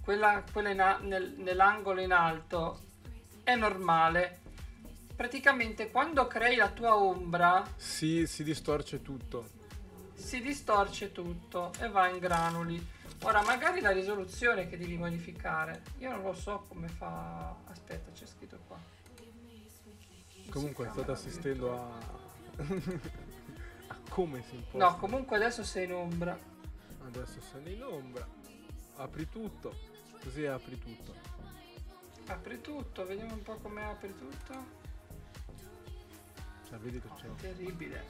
quella, 0.03 0.43
quella 0.51 0.97
nel- 1.01 1.35
nell'angolo 1.37 2.01
in 2.01 2.13
alto, 2.13 2.81
è 3.43 3.55
normale. 3.57 4.41
Praticamente 5.15 5.91
quando 5.91 6.27
crei 6.27 6.57
la 6.57 6.71
tua 6.71 6.97
ombra, 6.97 7.63
Si, 7.77 8.27
si 8.27 8.43
distorce 8.43 9.03
tutto. 9.03 9.51
si 10.15 10.41
distorce 10.41 11.13
tutto 11.13 11.73
e 11.79 11.91
va 11.91 12.09
in 12.09 12.19
granuli. 12.19 12.87
Ora, 13.23 13.43
magari 13.43 13.81
la 13.81 13.91
risoluzione 13.91 14.67
che 14.69 14.79
devi 14.79 14.97
modificare, 14.97 15.83
io 15.99 16.11
non 16.11 16.23
lo 16.23 16.33
so 16.33 16.65
come 16.69 16.89
fa. 16.89 17.55
Aspetta, 17.67 18.11
c'è 18.13 18.25
scritto 18.27 18.59
qua. 18.67 18.79
Comunque 20.51 20.89
state 20.89 21.11
assistendo 21.11 21.79
a... 21.79 21.99
a 23.89 23.97
come 24.09 24.43
si 24.43 24.55
imposta. 24.57 24.79
No, 24.79 24.97
comunque 24.97 25.37
adesso 25.37 25.63
sei 25.63 25.85
in 25.85 25.93
ombra. 25.93 26.37
Adesso 27.05 27.41
sei 27.41 27.75
in 27.75 27.83
ombra. 27.83 28.27
Apri 28.97 29.29
tutto. 29.29 29.75
Così 30.23 30.47
apri 30.47 30.79
tutto. 30.79 31.15
Apri 32.27 32.61
tutto, 32.61 33.05
vediamo 33.07 33.35
un 33.35 33.43
po' 33.43 33.57
come 33.57 33.85
apri 33.85 34.15
tutto. 34.17 34.79
Cioè, 36.69 36.79
vedi 36.79 37.01
che 37.01 37.09
Oh, 37.09 37.15
c'è. 37.15 37.27
è 37.27 37.35
terribile. 37.37 38.05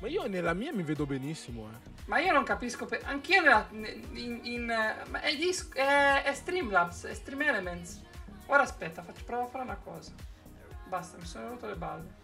Ma 0.00 0.08
io 0.08 0.26
nella 0.26 0.54
mia 0.54 0.72
mi 0.72 0.82
vedo 0.82 1.04
benissimo, 1.06 1.68
eh. 1.70 1.97
Ma 2.08 2.18
io 2.20 2.32
non 2.32 2.42
capisco 2.42 2.86
per... 2.86 3.02
Anch'io 3.04 3.42
nella- 3.42 3.68
in... 3.70 4.40
in- 4.42 4.64
ma 4.64 5.20
è, 5.20 5.36
dis- 5.36 5.68
è, 5.72 6.22
è 6.22 6.34
Streamlabs, 6.34 7.04
è 7.04 7.14
Stream 7.14 7.42
Elements. 7.42 8.00
Ora 8.46 8.62
aspetta, 8.62 9.02
faccio, 9.02 9.24
provo 9.24 9.44
a 9.44 9.48
fare 9.48 9.64
una 9.64 9.76
cosa. 9.76 10.12
Basta, 10.88 11.18
mi 11.18 11.26
sono 11.26 11.50
rotto 11.50 11.66
le 11.66 11.76
balle. 11.76 12.16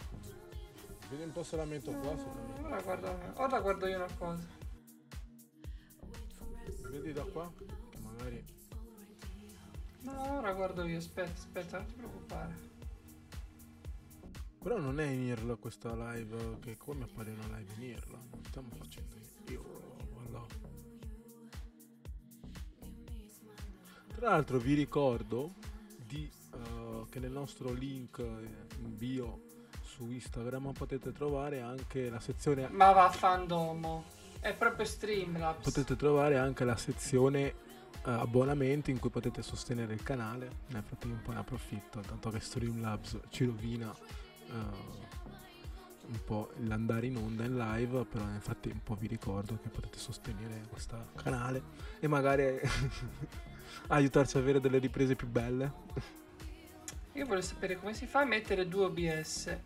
Vedi 1.10 1.22
un 1.24 1.32
po' 1.32 1.42
se 1.42 1.56
la 1.56 1.66
metto 1.66 1.90
qua, 1.92 2.16
secondo 2.16 2.52
me. 2.62 2.66
Ora 2.66 2.80
guardo, 2.80 3.18
ora 3.34 3.60
guardo 3.60 3.86
io 3.86 3.96
una 3.96 4.14
cosa. 4.16 4.42
Vedi 6.88 7.12
da 7.12 7.22
qua? 7.24 7.52
Magari... 8.00 8.42
No, 10.00 10.38
ora 10.38 10.52
guardo 10.54 10.84
io, 10.86 10.96
aspetta, 10.96 11.30
aspetta, 11.30 11.76
non 11.76 11.86
ti 11.86 11.92
preoccupare. 11.92 12.72
Però 14.62 14.78
non 14.78 14.98
è 14.98 15.04
in 15.04 15.24
IRL 15.24 15.58
questa 15.58 15.94
live, 15.94 16.58
che 16.60 16.78
come 16.78 17.04
appare 17.04 17.32
una 17.32 17.58
live 17.58 17.70
in 17.74 17.82
IRL. 17.82 18.10
Non 18.30 18.44
stiamo 18.44 18.68
facendo 18.78 19.14
IRL, 19.48 20.06
voilà. 20.12 20.46
Tra 24.14 24.30
l'altro 24.30 24.58
vi 24.58 24.74
ricordo 24.74 25.52
di, 26.06 26.30
eh, 26.54 27.04
che 27.10 27.18
nel 27.18 27.32
nostro 27.32 27.72
link 27.72 28.18
in 28.18 28.96
bio 28.96 29.52
su 29.82 30.10
Instagram 30.10 30.72
potete 30.72 31.12
trovare 31.12 31.60
anche 31.60 32.10
la 32.10 32.20
sezione 32.20 32.68
Ma 32.68 32.92
vaffandomo. 32.92 34.04
È 34.40 34.54
proprio 34.54 34.84
Streamlabs. 34.84 35.64
potete 35.64 35.96
trovare 35.96 36.36
anche 36.36 36.64
la 36.64 36.76
sezione 36.76 37.46
eh, 37.46 38.10
abbonamenti 38.10 38.90
in 38.90 38.98
cui 38.98 39.10
potete 39.10 39.40
sostenere 39.42 39.94
il 39.94 40.02
canale. 40.02 40.50
Nel 40.68 40.82
frattempo 40.82 41.32
ne 41.32 41.38
approfitto, 41.38 42.00
tanto 42.00 42.30
che 42.30 42.40
Streamlabs 42.40 43.20
ci 43.30 43.46
rovina 43.46 43.94
eh, 43.94 45.23
un 46.06 46.24
po' 46.24 46.52
l'andare 46.58 47.06
in 47.06 47.16
onda 47.16 47.44
in 47.44 47.56
live, 47.56 48.04
però 48.04 48.24
nel 48.24 48.40
frattempo 48.40 48.94
vi 48.94 49.06
ricordo 49.06 49.58
che 49.62 49.68
potete 49.68 49.98
sostenere 49.98 50.66
questo 50.68 50.96
canale 51.16 51.62
e 52.00 52.06
magari 52.08 52.60
aiutarci 53.88 54.36
a 54.36 54.40
avere 54.40 54.60
delle 54.60 54.78
riprese 54.78 55.16
più 55.16 55.26
belle. 55.26 55.72
Io 57.12 57.26
voglio 57.26 57.42
sapere 57.42 57.76
come 57.76 57.94
si 57.94 58.06
fa 58.06 58.20
a 58.20 58.24
mettere 58.24 58.66
due 58.68 58.84
OBS. 58.86 59.56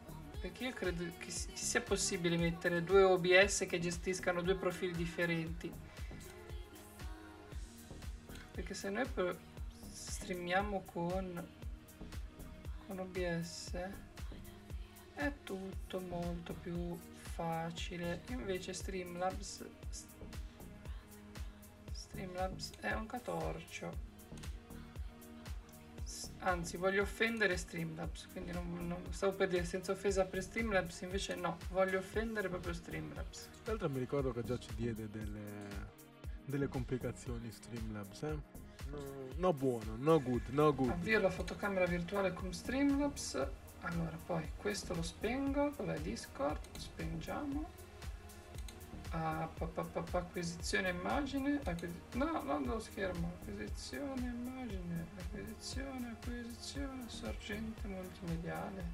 Perché 0.40 0.64
io 0.66 0.72
credo 0.72 1.02
che 1.18 1.30
si- 1.30 1.48
che 1.48 1.56
sia 1.56 1.80
possibile 1.80 2.36
mettere 2.36 2.84
due 2.84 3.02
OBS 3.02 3.66
che 3.68 3.80
gestiscano 3.80 4.40
due 4.40 4.54
profili 4.54 4.92
differenti. 4.92 5.72
Perché 8.52 8.74
se 8.74 8.88
noi 8.90 9.04
streamiamo 9.90 10.82
con, 10.84 11.48
con 12.86 12.98
OBS 13.00 13.72
è 15.18 15.32
tutto 15.42 16.00
molto 16.00 16.54
più 16.54 16.96
facile. 17.34 18.22
Invece 18.28 18.72
Streamlabs 18.72 19.64
Streamlabs 22.18 22.70
è 22.80 22.92
un 22.94 23.06
catorcio. 23.06 24.06
Anzi, 26.40 26.76
voglio 26.76 27.02
offendere 27.02 27.56
Streamlabs, 27.56 28.28
quindi 28.32 28.50
non, 28.50 28.86
non- 28.86 29.12
stavo 29.12 29.32
per 29.34 29.48
dire 29.48 29.64
senza 29.64 29.92
offesa 29.92 30.24
per 30.24 30.42
Streamlabs, 30.42 31.00
invece 31.02 31.34
no, 31.34 31.58
voglio 31.70 31.98
offendere 31.98 32.48
proprio 32.48 32.72
Streamlabs. 32.72 33.48
Tra 33.62 33.72
l'altro 33.72 33.90
mi 33.90 33.98
ricordo 33.98 34.32
che 34.32 34.42
già 34.42 34.58
ci 34.58 34.70
diede 34.74 35.08
delle, 35.10 35.42
delle 36.44 36.68
complicazioni 36.68 37.50
Streamlabs, 37.50 38.22
eh? 38.22 38.56
No, 38.90 38.98
no 39.36 39.52
buono, 39.52 39.96
no 39.96 40.20
good, 40.20 40.48
no 40.48 40.74
good. 40.74 40.90
Avvio 40.90 41.20
la 41.20 41.30
fotocamera 41.30 41.86
virtuale 41.86 42.32
con 42.32 42.52
Streamlabs. 42.52 43.46
Allora, 43.82 44.16
poi 44.26 44.50
questo 44.56 44.94
lo 44.94 45.02
spengo, 45.02 45.72
dov'è 45.76 45.98
Discord? 46.00 46.58
Spengiamo. 46.76 47.76
Ah, 49.10 49.48
pa, 49.56 49.64
pa, 49.66 49.82
pa, 50.02 50.18
acquisizione 50.18 50.90
immagine. 50.90 51.60
acquisi- 51.64 52.00
no, 52.14 52.42
non 52.42 52.64
lo 52.64 52.78
schermo. 52.80 53.32
Acquisizione 53.40 54.20
immagine. 54.26 55.06
Acquisizione, 55.16 56.10
acquisizione. 56.10 57.04
Sorgente 57.08 57.88
multimediale. 57.88 58.84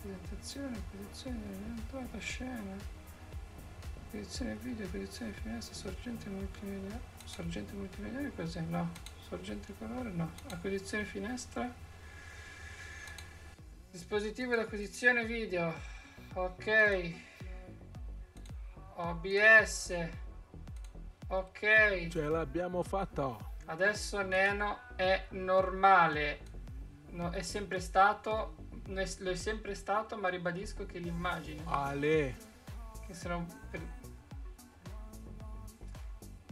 Presentazione, 0.00 0.76
acquisizione, 0.76 1.38
entrata 1.66 2.18
scena. 2.18 2.76
Acquisizione 4.06 4.54
video, 4.54 4.86
acquisizione 4.86 5.32
finestra, 5.32 5.74
sorgente 5.74 6.28
multimediale. 6.28 7.00
Sorgente 7.24 7.72
multimediale 7.72 8.32
cos'è? 8.34 8.60
No. 8.60 8.88
Sorgente 9.28 9.74
colore? 9.78 10.10
No. 10.10 10.30
Acquisizione 10.50 11.04
finestra. 11.04 11.72
Dispositivo 13.90 14.54
di 14.54 14.60
acquisizione 14.60 15.24
video. 15.24 15.74
Ok. 16.34 17.12
OBS. 18.94 20.08
Ok. 21.26 22.06
Ce 22.08 22.22
l'abbiamo 22.22 22.84
fatta. 22.84 23.36
Adesso 23.64 24.22
Neno 24.22 24.78
è 24.94 25.26
normale. 25.30 26.40
No, 27.10 27.30
è 27.30 27.42
sempre 27.42 27.80
stato. 27.80 28.54
Lo 28.86 29.00
è 29.00 29.34
sempre 29.34 29.74
stato, 29.74 30.16
ma 30.16 30.28
ribadisco 30.28 30.86
che 30.86 31.00
l'immagine. 31.00 31.62
Ale. 31.66 32.36
Che 33.04 33.12
sono. 33.12 33.44
Per... 33.70 33.80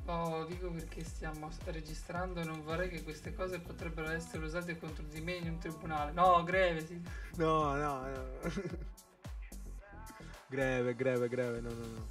Lo 0.08 0.46
dico 0.46 0.70
perché 0.70 1.04
stiamo 1.04 1.50
registrando 1.66 2.40
e 2.40 2.44
non 2.44 2.62
vorrei 2.62 2.88
che 2.88 3.02
queste 3.02 3.34
cose 3.34 3.60
potrebbero 3.60 4.08
essere 4.10 4.42
usate 4.42 4.78
contro 4.78 5.04
di 5.04 5.20
me 5.20 5.34
in 5.34 5.50
un 5.50 5.58
tribunale. 5.58 6.12
No, 6.12 6.42
greve, 6.44 6.86
sì. 6.86 6.98
No, 7.36 7.74
no, 7.74 8.08
no. 8.08 8.26
greve, 10.48 10.94
greve, 10.94 11.28
greve, 11.28 11.60
no, 11.60 11.68
no, 11.68 11.86
no. 11.86 12.06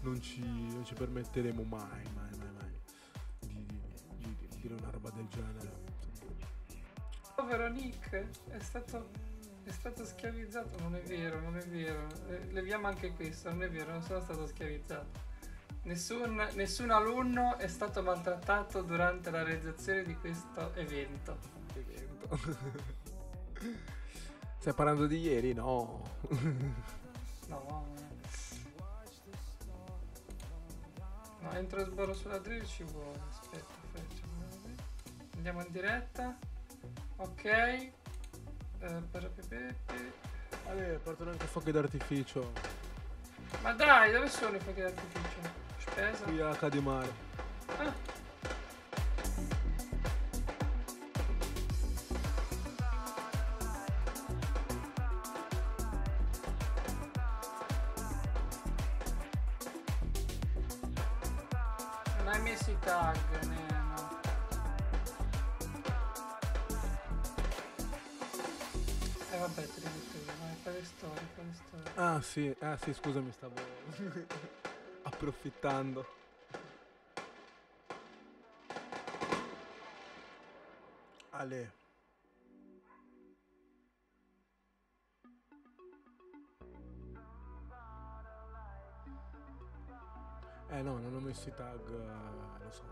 Non 0.00 0.22
ci, 0.22 0.40
non 0.40 0.86
ci 0.86 0.94
permetteremo 0.94 1.62
mai, 1.64 2.02
mai, 2.14 2.30
mai, 2.38 2.50
mai 2.52 2.80
di, 3.40 3.66
di- 4.16 4.36
di 4.38 4.48
dire 4.62 4.74
una 4.74 4.88
roba 4.90 5.10
del 5.10 5.26
genere. 5.28 5.82
Povero 7.36 7.68
Nick 7.68 8.10
è 8.48 8.58
stato, 8.60 9.10
è 9.64 9.70
stato 9.70 10.02
schiavizzato. 10.06 10.78
Non 10.80 10.94
è 10.94 11.02
vero, 11.02 11.40
non 11.40 11.58
è 11.58 11.66
vero. 11.66 12.06
Eh, 12.26 12.52
Leviamo 12.52 12.86
anche 12.86 13.12
questo, 13.12 13.50
non 13.50 13.64
è 13.64 13.68
vero, 13.68 13.92
non 13.92 14.02
sono 14.02 14.20
stato 14.22 14.46
schiavizzato. 14.46 15.32
Nessun, 15.84 16.48
nessun 16.54 16.90
alunno 16.90 17.58
è 17.58 17.68
stato 17.68 18.02
maltrattato 18.02 18.80
durante 18.82 19.30
la 19.30 19.42
realizzazione 19.42 20.02
di 20.02 20.16
questo 20.16 20.72
evento. 20.74 21.36
Evento. 21.74 22.38
Stai 24.58 24.72
parlando 24.72 25.06
di 25.06 25.18
ieri? 25.18 25.52
No. 25.52 26.02
No, 27.48 27.84
no, 31.40 31.52
entro 31.52 31.80
e 31.82 31.84
sborro 31.84 32.14
sulla 32.14 32.38
drill 32.38 32.64
ci 32.64 32.82
vuole. 32.84 33.20
Aspetta, 33.28 33.74
faccio. 33.92 34.22
Andiamo 35.36 35.60
in 35.60 35.70
diretta. 35.70 36.34
Ok. 37.16 37.44
Eh, 37.44 37.92
pe- 39.10 39.76
Ale, 40.66 40.98
portano 41.02 41.30
anche 41.30 41.46
fuochi 41.46 41.70
d'artificio. 41.72 42.52
Ma 43.60 43.72
dai, 43.74 44.12
dove 44.12 44.30
sono 44.30 44.56
i 44.56 44.60
fuochi 44.60 44.80
d'artificio? 44.80 45.63
Spesa? 45.94 46.24
Qui 46.24 46.40
a 46.42 46.54
Cadimare. 46.56 47.12
Ah. 47.78 47.92
Non 62.18 62.26
hai 62.26 62.40
messo 62.40 62.70
i 62.72 62.76
tag, 62.80 63.16
Neno. 63.42 64.18
E 69.30 69.38
vabbè, 69.38 69.62
te 69.62 69.80
li 69.80 69.84
metto 69.84 70.16
io, 70.16 70.32
vai, 70.40 70.56
fai 70.60 70.72
le 70.72 70.84
storie, 70.84 71.28
fai 71.36 71.44
le 71.44 71.54
storie. 71.54 71.90
Ah 71.94 72.20
sì, 72.20 72.56
ah 72.62 72.76
sì, 72.82 72.92
scusami, 72.92 73.30
stavo 73.30 73.54
approfittando. 75.24 76.06
Ale. 81.30 81.72
Eh 90.68 90.82
no, 90.82 90.98
non 90.98 91.14
ho 91.14 91.20
messo 91.20 91.48
i 91.48 91.54
tag, 91.54 91.80
eh, 91.88 92.62
lo 92.62 92.70
so. 92.70 92.82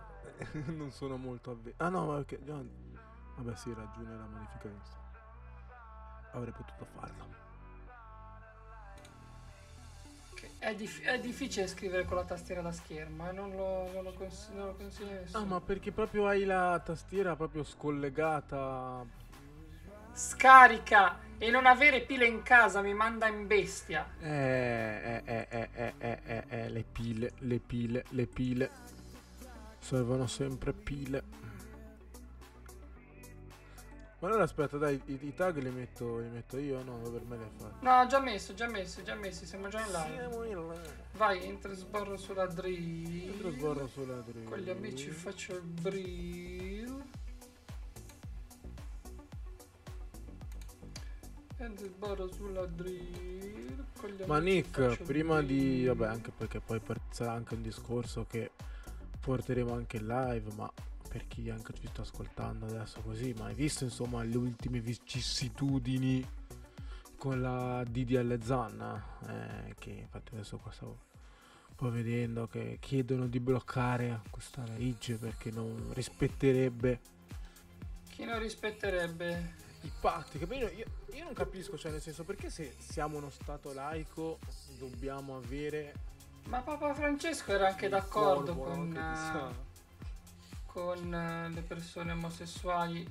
non 0.73 0.91
sono 0.91 1.17
molto 1.17 1.51
avvezzo. 1.51 1.83
Ah 1.83 1.89
no, 1.89 2.07
ma 2.07 2.17
perché. 2.17 2.39
Vabbè 2.39 3.57
sì, 3.57 3.73
ragione 3.75 4.17
la 4.17 4.27
modifica. 4.27 4.71
Avrei 6.33 6.53
potuto 6.53 6.85
farlo. 6.85 7.42
È, 10.63 10.77
dif- 10.77 11.03
è 11.03 11.19
difficile 11.19 11.67
scrivere 11.67 12.05
con 12.05 12.17
la 12.17 12.23
tastiera 12.23 12.61
da 12.61 12.71
schermo, 12.71 13.29
eh, 13.29 13.33
non 13.33 13.51
lo, 13.51 13.91
non 13.93 14.05
lo, 14.05 14.13
cons- 14.13 14.49
non 14.55 14.67
lo 14.67 14.75
consiglio 14.77 15.11
a 15.11 15.21
nessuno. 15.21 15.43
Ah, 15.43 15.45
ma 15.45 15.61
perché 15.61 15.91
proprio 15.91 16.29
hai 16.29 16.45
la 16.45 16.81
tastiera 16.85 17.35
proprio 17.35 17.65
scollegata? 17.65 19.05
Scarica 20.13 21.19
e 21.37 21.51
non 21.51 21.67
avere 21.67 22.03
pile 22.03 22.27
in 22.27 22.43
casa 22.45 22.81
mi 22.81 22.95
manda 22.95 23.27
in 23.27 23.49
bestia. 23.49 24.09
Eh, 24.21 24.29
eh, 24.29 25.23
eh, 25.25 25.47
eh, 25.51 25.69
eh, 25.73 25.95
eh, 25.99 26.21
eh, 26.25 26.45
eh, 26.49 26.69
le 26.69 26.85
pile, 26.85 27.33
le 27.39 27.59
pile, 27.59 28.05
le 28.11 28.27
pile. 28.27 28.71
Servono 29.81 30.29
sempre 30.29 30.73
pile. 30.73 31.25
Ma 34.23 34.29
allora 34.29 34.45
aspetta, 34.45 34.79
dai, 34.79 35.03
i, 35.07 35.19
i 35.23 35.35
tag 35.35 35.59
li 35.59 35.71
metto, 35.71 36.19
li 36.21 36.29
metto 36.29 36.57
io? 36.57 36.81
No, 36.85 36.97
per 36.99 37.25
me 37.25 37.37
li 37.39 37.43
hai 37.43 37.51
fatti. 37.57 37.85
No, 37.85 38.07
già 38.07 38.21
messo, 38.21 38.55
già 38.55 38.69
messo, 38.69 39.03
già 39.03 39.17
messi, 39.17 39.45
siamo 39.47 39.67
già 39.67 39.81
in 39.81 39.91
live. 39.91 40.29
Siamo 40.29 40.45
in 40.45 40.69
live. 40.69 40.95
Vai, 41.15 41.43
entra 41.43 41.73
e 41.73 41.75
sborro 41.75 42.17
sulla 42.17 42.47
drill. 42.47 43.31
Entro 43.33 43.49
e 43.49 43.51
sborro 43.51 43.89
sulla 43.89 44.21
drill. 44.21 44.45
Con 44.45 44.59
gli 44.59 44.71
amici 44.71 45.11
faccio 45.11 45.57
il 45.57 45.63
brill. 45.63 47.05
Entro 51.57 51.85
e 51.85 51.89
sborro 51.89 52.31
sulla 52.31 52.67
drill. 52.67 53.85
Ma 54.27 54.39
Nick, 54.39 55.03
prima 55.03 55.43
di... 55.43 55.85
Vabbè, 55.85 56.07
anche 56.07 56.31
perché 56.31 56.61
poi 56.61 56.81
sarà 57.11 57.33
anche 57.33 57.55
un 57.55 57.63
discorso 57.63 58.25
che 58.29 58.53
porteremo 59.19 59.75
anche 59.75 59.97
in 59.97 60.07
live, 60.07 60.55
ma 60.55 60.73
per 61.13 61.29
chi 61.29 61.51
anche 61.51 61.75
ci 61.75 61.87
sta 61.89 62.01
ascoltando 62.01 62.65
adesso 62.65 63.03
così, 63.03 63.35
ma 63.37 63.45
hai 63.45 63.55
visto 63.55 63.85
insomma 63.85 64.23
le 64.23 64.35
ultime 64.39 64.81
vicissitudini 64.81 66.27
con 67.19 67.43
la 67.43 67.85
DDL 67.85 68.43
Zanna? 68.43 69.19
Eh, 69.29 69.75
che 69.79 69.91
infatti 69.91 70.33
adesso 70.33 70.57
qua 70.57 70.73
stavo 70.73 70.99
un 71.69 71.75
po' 71.77 71.91
vedendo 71.91 72.47
che 72.47 72.79
chiedono 72.81 73.27
di 73.27 73.41
bloccare 73.41 74.23
questa 74.31 74.65
legge 74.79 75.17
perché 75.17 75.51
non 75.51 75.91
rispetterebbe 75.93 77.01
Chi 78.09 78.25
non 78.25 78.39
rispetterebbe 78.39 79.57
i 79.83 79.93
patti. 80.01 80.39
Poi 80.39 80.57
io, 80.57 80.71
io- 80.71 81.25
non 81.25 81.35
capisco, 81.35 81.77
cioè 81.77 81.91
nel 81.91 82.01
senso 82.01 82.25
perché 82.25 82.49
se 82.49 82.75
siamo 82.79 83.19
uno 83.19 83.29
stato 83.29 83.75
laico 83.75 84.39
dobbiamo 84.79 85.37
avere 85.37 85.93
Ma 86.45 86.63
Papa 86.63 86.95
Francesco 86.95 87.53
era 87.53 87.69
anche 87.69 87.91
d'accordo 87.91 88.55
corvo, 88.55 88.75
con, 88.75 88.89
che 88.93 89.17
sa. 89.17 89.71
Con 90.73 91.15
eh, 91.15 91.49
le 91.51 91.61
persone 91.61 92.13
omosessuali. 92.13 93.07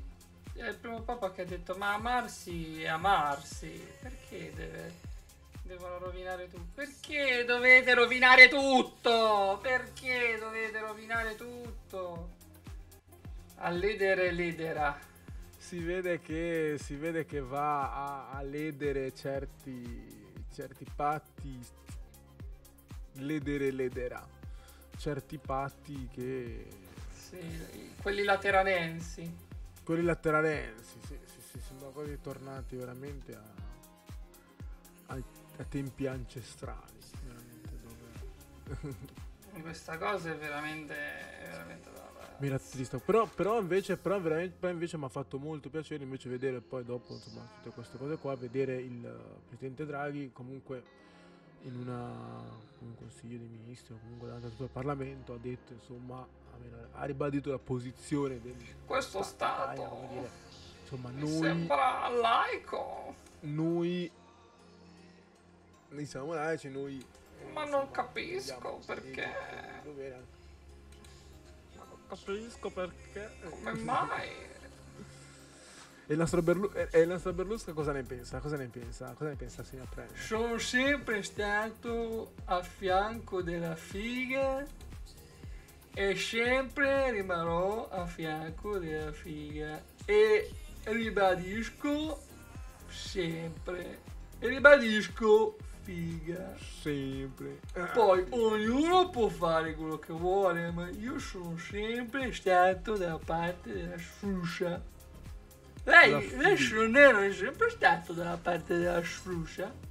È 0.54 0.68
il 0.68 0.76
primo 0.76 1.02
Papa 1.02 1.32
che 1.32 1.44
ha 1.44 1.46
detto 1.46 1.76
ma 1.76 1.94
amarsi 1.94 2.82
è 2.82 2.88
amarsi. 2.88 3.82
Perché 4.02 4.52
deve, 4.54 4.94
devono 5.64 5.98
rovinare 6.00 6.50
tutto? 6.50 6.72
Perché 6.74 7.46
dovete 7.46 7.94
rovinare 7.94 8.48
tutto? 8.48 9.60
Perché 9.62 10.38
dovete 10.40 10.80
rovinare 10.80 11.36
tutto? 11.36 12.30
All'edere 13.58 14.32
l'edera. 14.32 15.00
si 15.58 15.80
vede 15.80 16.20
che 16.20 16.78
si 16.80 16.96
vede 16.96 17.26
che 17.26 17.40
va 17.40 17.94
a, 17.94 18.30
a 18.32 18.42
ledere 18.42 19.14
certi 19.14 20.20
certi 20.54 20.86
patti 20.94 21.60
ledere 23.14 23.72
lederà 23.72 24.28
certi 24.98 25.38
patti 25.38 26.10
che 26.12 26.66
Sì, 27.32 27.94
quelli 28.02 28.24
lateranensi. 28.24 29.34
quelli 29.86 30.04
lateranensi 30.04 31.00
sì, 31.08 31.18
sì, 31.26 31.42
sì, 31.50 31.60
sono 31.60 31.90
quasi 31.92 32.20
tornati 32.22 32.76
veramente 32.76 33.34
a, 33.36 33.42
ai- 35.08 35.24
a 35.58 35.64
tempi 35.64 36.08
ancestrali 36.08 37.00
veramente 37.26 37.70
dove 37.82 38.96
Questa 39.62 39.98
cosa 39.98 40.32
è 40.32 40.36
veramente, 40.36 40.94
è 40.96 41.50
veramente 41.50 41.90
mi 42.42 42.50
rattrista 42.50 42.98
però, 42.98 43.28
però 43.28 43.60
invece 43.60 43.98
però 43.98 44.18
invece 44.18 44.98
mi 44.98 45.06
ha 45.06 45.10
fatto 45.10 45.38
molto 45.38 45.70
piacere 45.70 46.04
invece 46.04 46.28
vedere 46.28 46.60
poi 46.60 46.84
dopo 46.84 47.14
insomma 47.14 47.48
tutte 47.56 47.70
queste 47.74 47.98
cose 47.98 48.18
qua 48.18 48.36
vedere 48.36 48.78
il 48.82 49.06
eh, 49.06 49.48
presidente 49.48 49.86
Draghi 49.86 50.32
comunque 50.34 50.84
in 51.62 51.76
una 51.76 52.10
un 52.80 52.96
consiglio 52.96 53.38
dei 53.38 53.48
ministri 53.48 53.94
o 53.94 54.00
comunque 54.00 54.26
davanti 54.28 54.48
a 54.48 54.50
tutto 54.50 54.64
il 54.64 54.70
Parlamento 54.72 55.34
ha 55.34 55.38
detto 55.38 55.74
insomma 55.74 56.28
ha 56.94 57.06
ribadito 57.06 57.50
la 57.50 57.58
posizione 57.58 58.40
del 58.42 58.56
questo 58.86 59.24
Stato, 59.24 59.72
Italia, 59.74 59.88
come 59.88 60.08
dire, 60.10 60.30
insomma 60.82 61.10
mi 61.10 61.20
noi 61.20 61.30
sembra 61.30 62.10
laico, 62.10 63.16
noi 63.42 64.12
noi 65.90 66.06
siamo 66.06 66.34
laici 66.34 66.70
noi 66.70 67.06
ma 67.54 67.64
insomma, 67.64 67.66
non 67.66 67.92
capisco 67.92 68.80
perché. 68.86 69.28
ma 71.76 71.84
non 71.86 71.98
capisco 72.08 72.70
perché. 72.70 73.30
Come 73.50 73.74
mai? 73.74 74.30
e 76.08 76.14
il 76.14 76.18
nostro, 76.18 76.42
Berlu- 76.42 77.34
Berlusca 77.34 77.74
cosa 77.74 77.92
ne 77.94 78.04
pensa? 78.04 78.40
Cosa 78.40 78.58
ne 78.58 78.68
pensa? 78.68 79.14
Cosa 79.14 79.30
ne 79.30 79.36
pensa 79.36 79.64
signor 79.64 79.88
Premier? 79.88 80.18
Sono 80.18 80.58
sempre 80.58 81.24
stato 81.24 82.34
a 82.46 82.62
fianco 82.62 83.42
della 83.42 83.76
figa 83.76 84.66
e 85.94 86.16
sempre 86.16 87.12
rimarrò 87.12 87.90
a 87.90 88.06
fianco 88.06 88.78
della 88.78 89.12
figa 89.12 89.84
e 90.06 90.50
ribadisco 90.84 92.20
sempre 92.88 94.00
e 94.40 94.48
ribadisco 94.48 95.58
figa. 95.84 96.56
sempre 96.82 97.60
Poi 97.94 98.26
ognuno 98.30 99.10
può 99.10 99.28
fare 99.28 99.76
quello 99.76 100.00
che 100.00 100.14
vuole, 100.14 100.72
ma 100.72 100.90
io 100.90 101.20
sono 101.20 101.58
sempre 101.58 102.32
stato 102.34 102.96
dalla 102.96 103.20
parte 103.24 103.74
della 103.74 103.98
sfruscia. 103.98 104.82
Lei, 105.84 106.38
lei 106.38 106.58
non 106.72 107.24
è 107.24 107.34
sempre 107.34 107.70
stato 107.70 108.14
dalla 108.14 108.38
parte 108.42 108.78
della 108.78 109.04
sfruscia? 109.04 109.90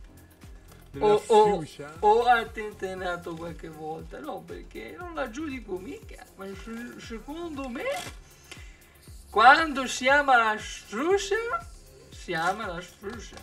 O, 0.98 1.22
o, 1.28 1.64
o 2.00 2.22
ha 2.24 2.44
tentenato 2.46 3.34
qualche 3.36 3.68
volta? 3.68 4.18
No, 4.18 4.40
perché 4.40 4.94
non 4.98 5.14
la 5.14 5.30
giudico 5.30 5.78
mica, 5.78 6.26
ma 6.36 6.46
se- 6.46 6.98
secondo 7.00 7.68
me 7.68 7.84
quando 9.30 9.86
si 9.86 10.08
ama 10.08 10.36
la 10.36 10.58
sfruscia, 10.58 11.36
si 12.10 12.34
ama 12.34 12.66
la 12.66 12.80
sfruscia. 12.80 13.36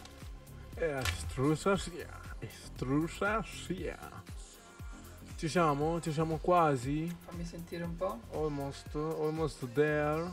e 0.75 0.91
la 0.91 1.03
strusa 1.03 1.77
sia 1.77 2.19
e 2.39 2.49
strusa 2.65 3.41
sia 3.65 3.97
ci 5.37 5.47
siamo 5.47 5.99
ci 6.01 6.11
siamo 6.11 6.37
quasi 6.37 7.09
Fammi 7.25 7.45
sentire 7.45 7.83
un 7.83 7.95
po'. 7.95 8.19
almost 8.33 8.93
almost 8.93 9.65
there 9.73 10.31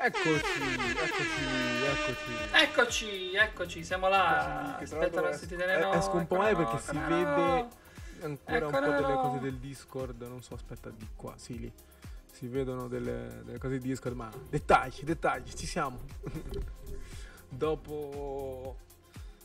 Eccoci, 0.00 0.30
eccoci, 0.30 1.42
eccoci. 1.84 2.32
Eccoci, 2.52 3.34
eccoci, 3.34 3.82
siamo 3.84 4.08
là. 4.08 4.76
Eccoci, 4.76 4.94
Aspetta, 4.94 5.20
non 5.20 5.30
es- 5.30 5.38
sentite 5.40 5.66
le 5.66 5.74
eh, 5.76 5.80
no. 5.80 5.92
esco 5.92 6.16
un 6.16 6.26
po' 6.28 6.36
male 6.36 6.52
no, 6.52 6.58
perché 6.58 6.78
si 6.78 6.96
vede 6.96 7.66
ancora 8.22 8.66
un 8.66 8.70
po' 8.70 8.78
delle 8.78 9.14
cose 9.14 9.40
del 9.40 9.56
Discord, 9.56 10.22
non 10.22 10.40
so, 10.40 10.54
aspetta 10.54 10.88
di 10.90 11.08
qua, 11.16 11.34
sì 11.36 11.58
lì. 11.58 11.72
Si 12.30 12.46
vedono 12.46 12.86
delle, 12.86 13.42
delle 13.44 13.58
cose 13.58 13.80
di 13.80 13.88
Discord, 13.88 14.14
ma 14.14 14.30
dettagli, 14.48 15.02
dettagli, 15.02 15.52
ci 15.52 15.66
siamo. 15.66 15.98
Dopo 17.50 18.76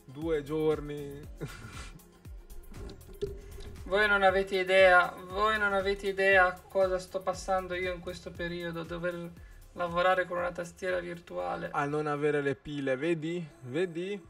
due 0.06 0.44
giorni 0.44 1.20
Voi 3.86 4.08
non 4.08 4.22
avete 4.22 4.60
idea, 4.60 5.14
voi 5.30 5.58
non 5.58 5.74
avete 5.74 6.08
idea 6.08 6.52
cosa 6.70 7.00
sto 7.00 7.22
passando 7.22 7.74
io 7.74 7.92
in 7.94 8.00
questo 8.00 8.32
periodo, 8.32 8.84
dover 8.84 9.32
lavorare 9.74 10.26
con 10.26 10.38
una 10.38 10.52
tastiera 10.52 11.00
virtuale. 11.00 11.70
a 11.72 11.86
non 11.86 12.08
avere 12.08 12.42
le 12.42 12.56
pile, 12.56 12.96
vedi? 12.96 13.46
Vedi? 13.62 14.22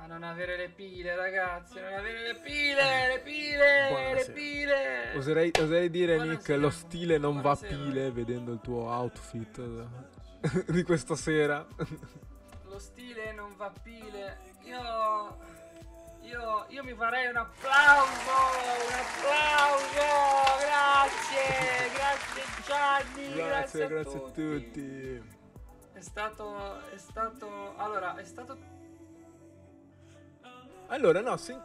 A 0.00 0.06
non 0.06 0.22
avere 0.22 0.56
le 0.56 0.68
pile, 0.70 1.16
ragazzi, 1.16 1.74
non 1.80 1.92
avere 1.92 2.22
le 2.32 2.40
pile, 2.40 3.08
le 3.14 3.20
pile, 3.22 3.82
le 3.82 3.88
Buonasera. 3.90 4.32
pile. 4.32 5.16
Oserei, 5.16 5.50
oserei 5.60 5.90
dire, 5.90 6.12
Nick, 6.14 6.24
Buonasera. 6.26 6.58
lo 6.58 6.70
stile 6.70 7.18
non 7.18 7.34
va 7.40 7.40
Buonasera. 7.54 7.76
pile 7.76 8.10
vedendo 8.12 8.52
il 8.52 8.60
tuo 8.60 8.82
outfit 8.88 9.86
di 10.70 10.82
questa 10.84 11.16
sera. 11.16 11.66
Lo 12.66 12.78
stile 12.78 13.32
non 13.32 13.54
va 13.56 13.72
pile. 13.82 14.38
Io. 14.64 15.38
Io, 16.28 16.66
io 16.68 16.84
mi 16.84 16.92
farei 16.92 17.28
un 17.28 17.36
applauso! 17.36 18.36
Un 18.84 18.92
applauso! 18.92 20.06
Grazie! 20.60 21.90
Grazie 21.94 22.42
Gianni! 22.66 23.34
Grazie, 23.34 23.84
a 23.84 23.86
grazie 23.88 24.18
a 24.18 24.30
tutti. 24.30 25.22
È 25.94 26.00
stato. 26.00 26.90
È 26.90 26.98
stato. 26.98 27.76
Allora, 27.78 28.14
è 28.16 28.24
stato. 28.24 28.58
Allora, 30.88 31.22
no, 31.22 31.38
si- 31.38 31.56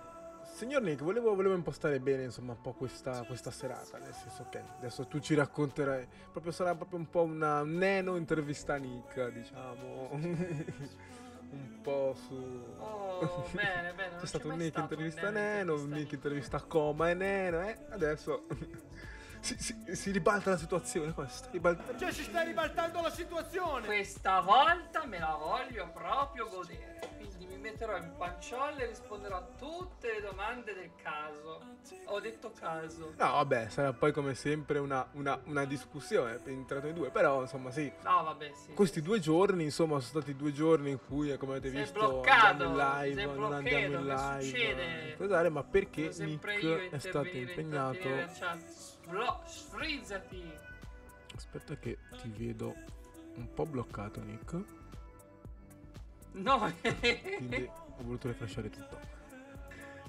signor 0.54 0.82
Nick, 0.82 1.04
volevo, 1.04 1.36
volevo 1.36 1.56
impostare 1.56 2.00
bene, 2.00 2.24
insomma, 2.24 2.54
un 2.54 2.62
po' 2.62 2.72
questa, 2.72 3.24
questa 3.24 3.52
serata, 3.52 3.98
nel 3.98 4.14
senso 4.14 4.48
che 4.50 4.64
adesso 4.78 5.08
tu 5.08 5.20
ci 5.20 5.36
racconterai, 5.36 6.08
proprio 6.32 6.54
sarà 6.54 6.74
proprio 6.74 7.00
un 7.00 7.10
po' 7.10 7.24
una 7.24 7.64
neno 7.64 8.16
intervista 8.16 8.76
Nick, 8.78 9.30
diciamo, 9.30 10.10
un 11.54 11.82
po' 11.82 12.16
su... 12.28 12.36
Oh, 12.80 13.46
bene, 13.52 13.94
bene. 13.94 14.18
C'è 14.20 14.26
stato 14.26 14.50
un 14.50 14.58
Nick 14.58 14.78
intervista 14.78 15.30
Neno 15.30 15.74
Neno, 15.74 15.74
un 15.76 15.90
Nick 15.90 16.12
intervista 16.14 16.60
Coma 16.62 17.10
e 17.10 17.14
Neno, 17.14 17.62
eh? 17.62 17.78
Adesso 17.90 18.46
si, 19.40 19.56
si- 19.60 19.96
si 19.96 20.12
ribalta 20.12 20.52
la 20.52 20.58
situazione, 20.58 21.14
qua 21.14 21.28
si 21.28 21.38
sta 21.38 21.50
ribaltando. 21.52 21.98
Cioè 22.00 22.12
si 22.12 22.24
sta 22.24 22.42
ribaltando 22.42 23.02
la 23.02 23.12
situazione. 23.12 23.86
Questa 23.86 24.40
volta 24.42 25.06
me 25.06 25.20
la 25.20 25.36
voglio 25.40 25.90
proprio 25.94 26.48
godere. 26.50 27.13
Metterò 27.64 27.96
in 27.96 28.12
panciolle 28.18 28.84
e 28.84 28.88
risponderò 28.88 29.38
a 29.38 29.48
tutte 29.58 30.12
le 30.16 30.20
domande 30.22 30.74
del 30.74 30.92
caso. 31.02 31.62
Ho 32.08 32.20
detto 32.20 32.52
caso. 32.52 33.14
No, 33.16 33.32
vabbè, 33.32 33.70
sarà 33.70 33.94
poi 33.94 34.12
come 34.12 34.36
sempre 34.36 34.80
una, 34.80 35.08
una, 35.14 35.40
una 35.46 35.64
discussione 35.64 36.42
tra 36.68 36.82
noi 36.82 36.92
due, 36.92 37.10
però 37.10 37.40
insomma 37.40 37.72
sì, 37.72 37.90
No, 38.04 38.24
vabbè, 38.24 38.52
sì. 38.54 38.74
Questi 38.74 39.02
due 39.02 39.22
giorni, 39.22 39.64
insomma, 39.64 40.02
sono 40.02 40.22
stati 40.22 40.36
due 40.36 40.52
giorni 40.52 40.90
in 40.92 41.00
cui, 41.08 41.38
come 41.38 41.54
avete 41.54 41.70
Sei 41.70 41.80
visto, 41.80 42.00
bloccato, 42.00 42.64
andiamo 42.64 42.72
in 42.72 43.12
live, 43.16 43.26
non 43.28 43.54
andiamo 43.54 43.98
in 43.98 44.06
live. 44.08 44.42
succede? 44.44 45.16
Cos'è, 45.16 45.50
ma 45.50 45.64
perché 45.64 46.12
Nick 46.18 46.90
è 46.90 47.00
stato 47.00 47.30
impegnato? 47.30 48.10
Sblo- 48.68 49.42
sfrizzati. 49.46 50.52
Aspetta 51.34 51.78
che 51.78 51.98
ti 52.22 52.30
vedo 52.36 52.76
un 53.36 53.54
po' 53.54 53.66
bloccato, 53.66 54.22
Nick. 54.22 54.82
No, 56.34 56.72
Quindi 56.82 57.70
ho 57.70 58.04
voluto 58.04 58.28
refreshare 58.28 58.70
tutto. 58.70 59.00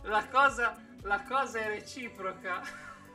la 0.03 0.27
cosa, 0.29 0.77
la 1.03 1.23
cosa 1.23 1.61
è 1.61 1.67
reciproca. 1.69 2.63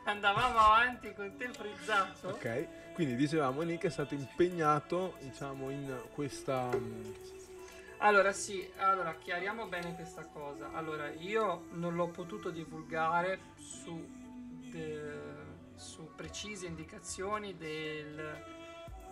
Andavamo 0.05 0.57
avanti 0.57 1.13
con 1.13 1.35
te 1.37 1.49
frizzato. 1.49 2.29
Ok, 2.29 2.93
quindi 2.93 3.15
dicevamo 3.15 3.61
Nick 3.61 3.85
è 3.85 3.89
stato 3.89 4.13
impegnato, 4.15 5.15
diciamo, 5.19 5.69
in 5.69 6.01
questa... 6.13 6.69
mm, 6.75 7.11
Allora 7.97 8.31
sì, 8.31 8.67
allora 8.77 9.13
chiariamo 9.15 9.65
bene 9.67 9.93
questa 9.95 10.23
cosa. 10.25 10.71
Allora, 10.73 11.09
io 11.09 11.65
non 11.71 11.95
l'ho 11.95 12.07
potuto 12.07 12.49
divulgare 12.49 13.39
su, 13.57 14.07
de- 14.71 15.37
su 15.75 16.09
precise 16.15 16.65
indicazioni 16.65 17.55
del- 17.57 18.43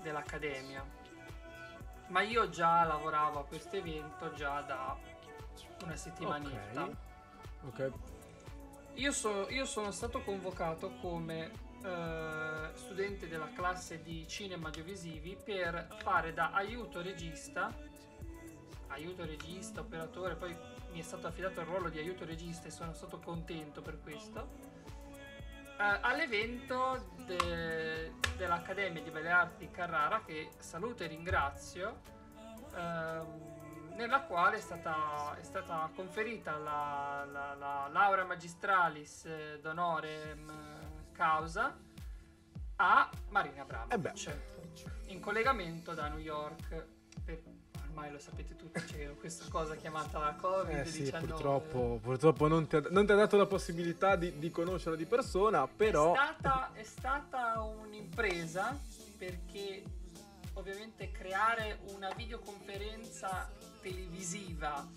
dell'Accademia, 0.01 0.83
ma 2.07 2.21
io 2.21 2.49
già 2.49 2.83
lavoravo 2.83 3.39
a 3.39 3.45
questo 3.45 3.75
evento 3.75 4.33
già 4.33 4.61
da 4.61 4.97
una 5.83 5.95
settimanetta. 5.95 6.83
Ok. 6.83 6.95
Ok, 7.67 7.91
Io, 8.95 9.11
so- 9.11 9.49
io 9.49 9.65
sono 9.65 9.91
stato 9.91 10.21
convocato 10.21 10.91
come 11.01 11.51
eh, 11.83 12.69
studente 12.73 13.27
della 13.27 13.51
classe 13.53 14.01
di 14.01 14.27
cinema 14.27 14.67
audiovisivi 14.67 15.37
per 15.43 15.87
fare 15.97 16.33
da 16.33 16.51
aiuto 16.51 17.01
regista, 17.01 17.71
aiuto 18.87 19.25
regista, 19.25 19.81
operatore, 19.81 20.35
poi 20.35 20.55
mi 20.91 20.99
è 20.99 21.03
stato 21.03 21.27
affidato 21.27 21.59
il 21.59 21.67
ruolo 21.67 21.89
di 21.89 21.99
aiuto 21.99 22.25
regista 22.25 22.67
e 22.67 22.71
sono 22.71 22.93
stato 22.93 23.19
contento 23.19 23.81
per 23.81 23.99
questo. 24.01 24.75
Eh, 25.79 25.97
all'evento 26.01 27.13
de- 27.25 28.13
dell'Accademia 28.35 29.01
di 29.01 29.09
Belle 29.11 29.29
Arti 29.31 29.65
di 29.65 29.71
Carrara, 29.71 30.21
che 30.25 30.49
saluto 30.59 31.03
e 31.03 31.07
ringrazio, 31.07 32.01
ehm, 32.75 33.55
nella 33.95 34.21
quale 34.21 34.57
è 34.57 34.59
stata, 34.59 35.35
è 35.39 35.43
stata 35.43 35.89
conferita 35.95 36.57
la, 36.57 37.25
la- 37.31 37.53
la 37.55 37.87
laurea 37.91 38.25
magistralis 38.25 39.25
eh, 39.25 39.59
d'onore 39.61 40.35
causa 41.13 41.75
a 42.75 43.09
Marina 43.29 43.63
Abramovic 43.63 43.95
in 45.07 45.19
collegamento 45.19 45.93
da 45.95 46.07
New 46.09 46.19
York. 46.19 46.95
Ormai 47.97 48.11
lo 48.11 48.19
sapete 48.19 48.55
tutti, 48.55 48.79
c'è 48.79 49.11
questa 49.15 49.45
cosa 49.49 49.75
chiamata 49.75 50.19
la 50.19 50.37
Covid-19. 50.39 50.79
Eh 50.81 50.85
sì, 50.85 51.11
purtroppo, 51.11 51.99
purtroppo 51.99 52.47
non, 52.47 52.67
ti 52.67 52.75
ha, 52.75 52.83
non 52.91 53.07
ti 53.07 53.11
ha 53.11 53.15
dato 53.15 53.37
la 53.37 53.47
possibilità 53.47 54.15
di, 54.15 54.37
di 54.37 54.51
conoscerlo 54.51 54.95
di 54.95 55.07
persona, 55.07 55.67
però... 55.67 56.13
È 56.13 56.15
stata, 56.15 56.73
è 56.73 56.83
stata 56.83 57.59
un'impresa 57.61 58.79
perché 59.17 59.83
ovviamente 60.53 61.09
creare 61.09 61.79
una 61.95 62.13
videoconferenza 62.13 63.51
televisiva. 63.81 64.87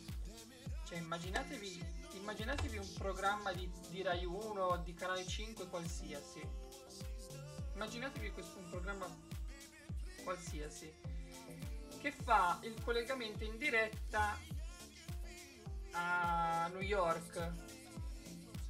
Cioè 0.84 0.98
immaginatevi, 0.98 1.82
immaginatevi 2.18 2.76
un 2.76 2.92
programma 2.98 3.50
di, 3.54 3.66
di 3.88 4.02
Rai 4.02 4.26
1 4.26 4.62
o 4.62 4.76
di 4.76 4.92
Canale 4.92 5.26
5 5.26 5.68
qualsiasi. 5.68 6.46
Immaginatevi 7.72 8.30
questo, 8.32 8.58
un 8.58 8.68
programma 8.68 9.06
qualsiasi 10.22 10.92
che 12.00 12.12
fa 12.12 12.58
il 12.62 12.82
collegamento 12.82 13.44
in 13.44 13.58
diretta 13.58 14.38
a 15.92 16.68
New 16.72 16.80
York. 16.80 17.52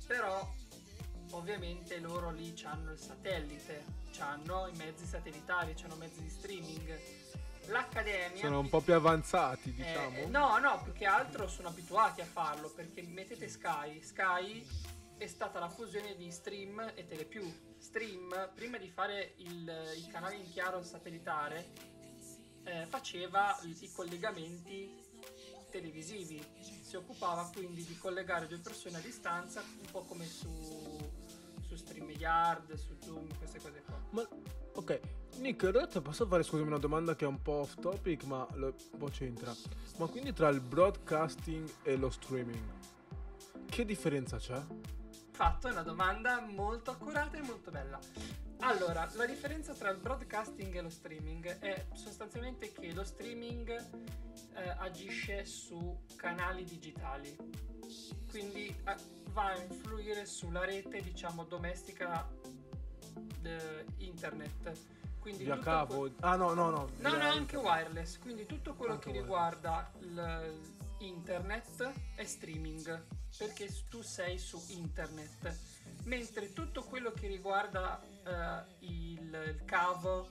Però 0.07 0.53
ovviamente 1.31 1.99
loro 2.01 2.31
lì 2.33 2.53
hanno 2.64 2.93
il 2.93 2.99
satellite, 2.99 3.85
hanno 4.19 4.66
i 4.66 4.77
mezzi 4.77 5.07
satellitari, 5.07 5.75
hanno 5.85 5.95
mezzi 5.95 6.21
di 6.21 6.29
streaming. 6.29 6.99
L'Accademia 7.66 8.40
Sono 8.40 8.59
un 8.59 8.69
po' 8.69 8.81
più 8.81 8.95
avanzati, 8.95 9.69
eh, 9.69 9.73
diciamo. 9.73 10.27
no, 10.27 10.59
no, 10.59 10.83
più 10.83 10.93
che 10.93 11.05
altro 11.05 11.47
sono 11.47 11.69
abituati 11.69 12.21
a 12.21 12.25
farlo 12.25 12.69
perché 12.69 13.03
mettete 13.03 13.49
Sky. 13.49 14.03
Sky 14.03 14.66
è 15.16 15.27
stata 15.29 15.61
la 15.61 15.69
fusione 15.69 16.16
di 16.16 16.33
Stream 16.33 16.81
e 16.97 17.07
Telepiù. 17.07 17.77
Stream, 17.79 18.51
prima 18.55 18.77
di 18.77 18.88
fare 18.88 19.35
il, 19.37 19.93
il 19.97 20.09
canale 20.11 20.35
in 20.35 20.51
chiaro 20.51 20.83
satellitare, 20.83 21.99
eh, 22.64 22.87
faceva 22.87 23.59
i 23.62 23.90
collegamenti 23.92 25.09
televisivi. 25.70 26.44
Si 26.83 26.96
occupava 26.96 27.49
quindi 27.55 27.85
di 27.85 27.96
collegare 27.96 28.46
due 28.46 28.59
persone 28.59 28.99
a 28.99 29.01
distanza, 29.01 29.61
un 29.61 29.90
po' 29.90 30.03
come 30.03 30.27
su, 30.27 30.49
su 31.66 31.77
StreamYard, 31.77 32.75
su 32.75 32.96
Zoom, 33.01 33.27
queste 33.38 33.61
cose 33.61 33.83
qua. 33.85 33.99
Ma 34.11 34.29
ok, 34.75 35.01
Nick, 35.37 35.62
in 35.62 35.73
realtà 35.73 36.01
posso 36.01 36.27
fare 36.27 36.42
scusami 36.42 36.66
una 36.66 36.79
domanda 36.79 37.14
che 37.14 37.25
è 37.25 37.29
un 37.29 37.40
po' 37.40 37.61
off 37.61 37.79
topic, 37.81 38.25
ma 38.25 38.46
lo, 38.55 38.75
un 38.92 38.99
po' 38.99 39.09
c'entra. 39.09 39.55
Ma 39.99 40.07
quindi 40.07 40.33
tra 40.33 40.49
il 40.49 40.61
broadcasting 40.61 41.68
e 41.83 41.96
lo 41.96 42.11
streaming, 42.11 42.73
che 43.66 43.85
differenza 43.85 44.37
c'è? 44.37 44.61
Fatto, 45.31 45.68
è 45.68 45.70
una 45.70 45.83
domanda 45.83 46.40
molto 46.40 46.90
accurata 46.90 47.38
e 47.38 47.42
molto 47.42 47.70
bella. 47.70 47.99
Allora, 48.61 49.09
la 49.14 49.27
differenza 49.27 49.73
tra 49.75 49.90
il 49.90 49.99
broadcasting 49.99 50.75
e 50.75 50.81
lo 50.83 50.90
streaming 50.90 51.59
è 51.61 51.87
sostanzialmente 51.94 52.73
che 52.73 52.92
lo 52.92 53.05
streaming 53.05 53.68
eh, 54.55 54.68
agisce 54.79 55.44
su 55.44 56.01
canali 56.16 56.64
digitali, 56.64 57.35
quindi 58.29 58.66
eh, 58.66 58.94
va 59.33 59.46
a 59.53 59.57
influire 59.57 60.27
sulla 60.27 60.64
rete, 60.64 61.01
diciamo, 61.01 61.44
domestica 61.44 62.29
de- 63.40 63.87
internet. 63.99 64.73
Quindi 65.20 65.44
Via 65.44 65.59
cavo? 65.59 66.01
que- 66.03 66.12
Ah 66.20 66.37
no, 66.37 66.53
no, 66.55 66.70
no. 66.70 66.88
No, 66.99 67.16
no, 67.16 67.29
anche 67.29 67.57
wireless, 67.57 68.18
quindi 68.18 68.46
tutto 68.46 68.75
quello 68.75 68.94
Anche 68.94 69.11
che 69.11 69.18
wireless. 69.20 69.53
riguarda 69.55 69.92
il- 70.01 70.79
internet 71.01 71.93
è 72.15 72.25
streaming, 72.25 73.07
perché 73.37 73.69
tu 73.89 74.03
sei 74.03 74.39
su 74.39 74.63
internet, 74.69 75.57
mentre 76.05 76.53
tutto 76.53 76.83
quello 76.83 77.13
che 77.13 77.27
riguarda 77.27 78.01
eh, 78.03 78.87
il, 78.87 79.45
il 79.47 79.63
cavo, 79.65 80.29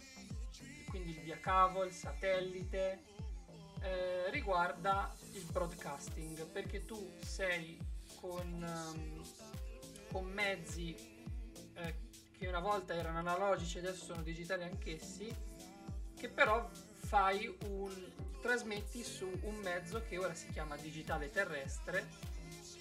quindi 0.90 1.12
il 1.12 1.22
via 1.22 1.40
cavo, 1.40 1.84
il 1.84 1.92
satellite, 1.92 3.04
eh, 3.82 4.30
riguarda 4.32 5.14
il 5.34 5.46
broadcasting, 5.52 6.46
perché 6.48 6.86
tu 6.86 7.14
sei 7.22 7.78
con, 8.20 8.64
ehm, 8.64 9.24
con 10.12 10.26
mezzi 10.26 10.96
eh, 11.74 11.96
che 12.32 12.48
una 12.48 12.60
volta 12.60 12.94
erano 12.94 13.20
analogici, 13.20 13.80
adesso 13.80 14.06
sono 14.06 14.22
digitali 14.22 14.64
anch'essi, 14.64 15.34
che 16.16 16.30
però 16.30 16.70
fai 17.10 17.52
un 17.66 17.92
trasmetti 18.40 19.04
su 19.04 19.28
un 19.42 19.56
mezzo 19.64 20.04
che 20.08 20.20
ora 20.20 20.36
si 20.36 20.48
chiama 20.52 20.78
digitale 20.78 21.32
terrestre 21.32 22.08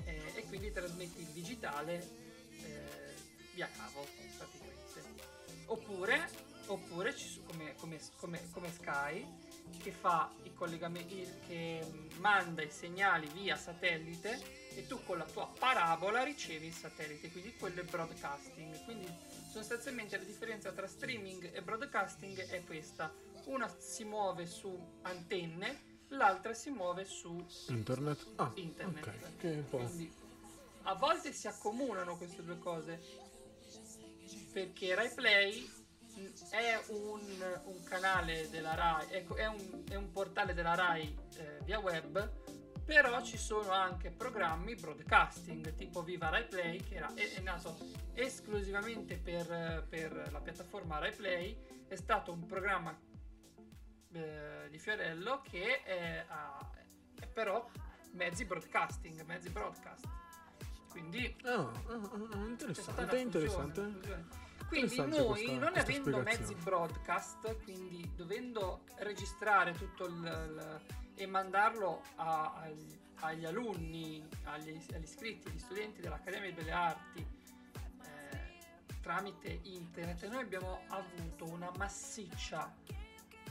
eh, 0.04 0.32
e 0.34 0.42
quindi 0.44 0.70
trasmetti 0.70 1.22
il 1.22 1.28
digitale 1.28 1.94
eh, 1.94 3.14
via 3.54 3.70
cavo 3.74 4.06
praticamente. 4.36 5.64
Oppure, 5.64 6.28
oppure 6.66 7.16
ci 7.16 7.40
come, 7.46 7.74
come- 7.76 8.00
come- 8.16 8.50
come 8.50 8.70
Sky 8.70 9.26
che 9.82 9.92
fa 9.92 10.30
i 10.42 10.52
collegamenti 10.52 11.26
che 11.46 11.80
manda 12.18 12.62
i 12.62 12.70
segnali 12.70 13.28
via 13.28 13.56
satellite 13.56 14.40
e 14.74 14.86
tu 14.86 15.02
con 15.04 15.16
la 15.16 15.24
tua 15.24 15.50
parabola 15.58 16.22
ricevi 16.22 16.66
il 16.66 16.74
satellite 16.74 17.30
quindi 17.30 17.56
quello 17.56 17.80
è 17.80 17.84
broadcasting. 17.84 18.84
Quindi 18.84 19.10
sostanzialmente 19.50 20.18
la 20.18 20.24
differenza 20.24 20.70
tra 20.72 20.86
streaming 20.86 21.50
e 21.50 21.62
broadcasting 21.62 22.38
è 22.48 22.62
questa 22.64 23.10
una 23.48 23.68
si 23.78 24.04
muove 24.04 24.46
su 24.46 24.76
antenne 25.02 25.87
l'altra 26.08 26.54
si 26.54 26.70
muove 26.70 27.04
su 27.04 27.44
Internet? 27.68 28.26
Ah, 28.37 28.50
internet 28.54 29.06
ok. 29.06 29.37
Che 29.37 29.64
quindi 29.68 30.12
a 30.82 30.94
volte 30.94 31.32
si 31.32 31.48
accomunano 31.48 32.16
queste 32.16 32.42
due 32.42 32.58
cose 32.58 33.00
perché 34.52 34.94
Rai 34.94 35.11
Play 35.11 35.70
è 36.50 36.80
un, 36.88 37.20
un 37.64 37.82
canale 37.84 38.48
della 38.50 38.74
Rai, 38.74 39.06
è 39.08 39.46
un, 39.46 39.84
è 39.88 39.94
un 39.94 40.11
portale 40.11 40.54
della 40.54 40.74
Rai 40.74 41.16
eh, 41.37 41.58
via 41.62 41.78
web, 41.78 42.32
però 42.84 43.22
ci 43.22 43.37
sono 43.37 43.70
anche 43.70 44.11
programmi 44.11 44.74
broadcasting 44.74 45.74
tipo 45.74 46.02
Viva 46.02 46.30
Rai 46.30 46.46
Play 46.46 46.82
che 46.82 46.96
era, 46.96 47.12
è, 47.14 47.34
è 47.34 47.40
nato 47.40 47.76
esclusivamente 48.14 49.16
per, 49.16 49.87
per 49.88 50.30
la 50.32 50.40
piattaforma 50.40 50.98
Rai 50.98 51.14
Play, 51.14 51.56
è 51.87 51.96
stato 51.96 52.32
un 52.32 52.46
programma 52.46 52.98
eh, 54.12 54.68
di 54.71 54.79
Fiorello 54.79 55.42
che 55.42 55.83
è, 55.83 56.25
ha- 56.29 56.71
è 57.21 57.27
però 57.27 57.68
mezzi 58.12 58.44
broadcasting, 58.44 59.23
mezzi 59.25 59.51
broadcast. 59.51 60.07
Quindi 60.90 61.37
stata 61.40 62.47
interessante, 62.49 63.03
una 63.03 63.18
interessante. 63.21 63.81
fusione. 63.83 64.27
Quindi 64.68 64.97
Interessante 64.97 65.18
noi, 65.18 65.29
questa- 65.29 65.53
non 65.59 65.73
questa 65.73 65.81
avendo 65.90 66.18
mezzi 66.23 66.55
broadcast, 66.57 67.62
quindi 67.62 68.12
dovendo 68.14 68.85
registrare 68.97 69.73
tutto 69.73 70.07
il, 70.07 70.14
il- 70.14 70.81
e 71.14 71.27
mandarlo 71.27 72.03
a- 72.16 72.53
agli, 72.55 72.99
agli 73.21 73.44
alunni, 73.44 74.27
agli, 74.44 74.68
agli 74.92 75.03
iscritti, 75.03 75.49
agli 75.49 75.59
studenti 75.59 76.01
dell'Accademia 76.01 76.49
di 76.51 76.55
Belle 76.55 76.71
Arti 76.73 77.27
eh, 78.03 78.97
tramite 79.01 79.61
internet, 79.64 80.27
noi 80.29 80.42
abbiamo 80.42 80.81
avuto 80.88 81.44
una 81.47 81.71
massiccia 81.77 82.73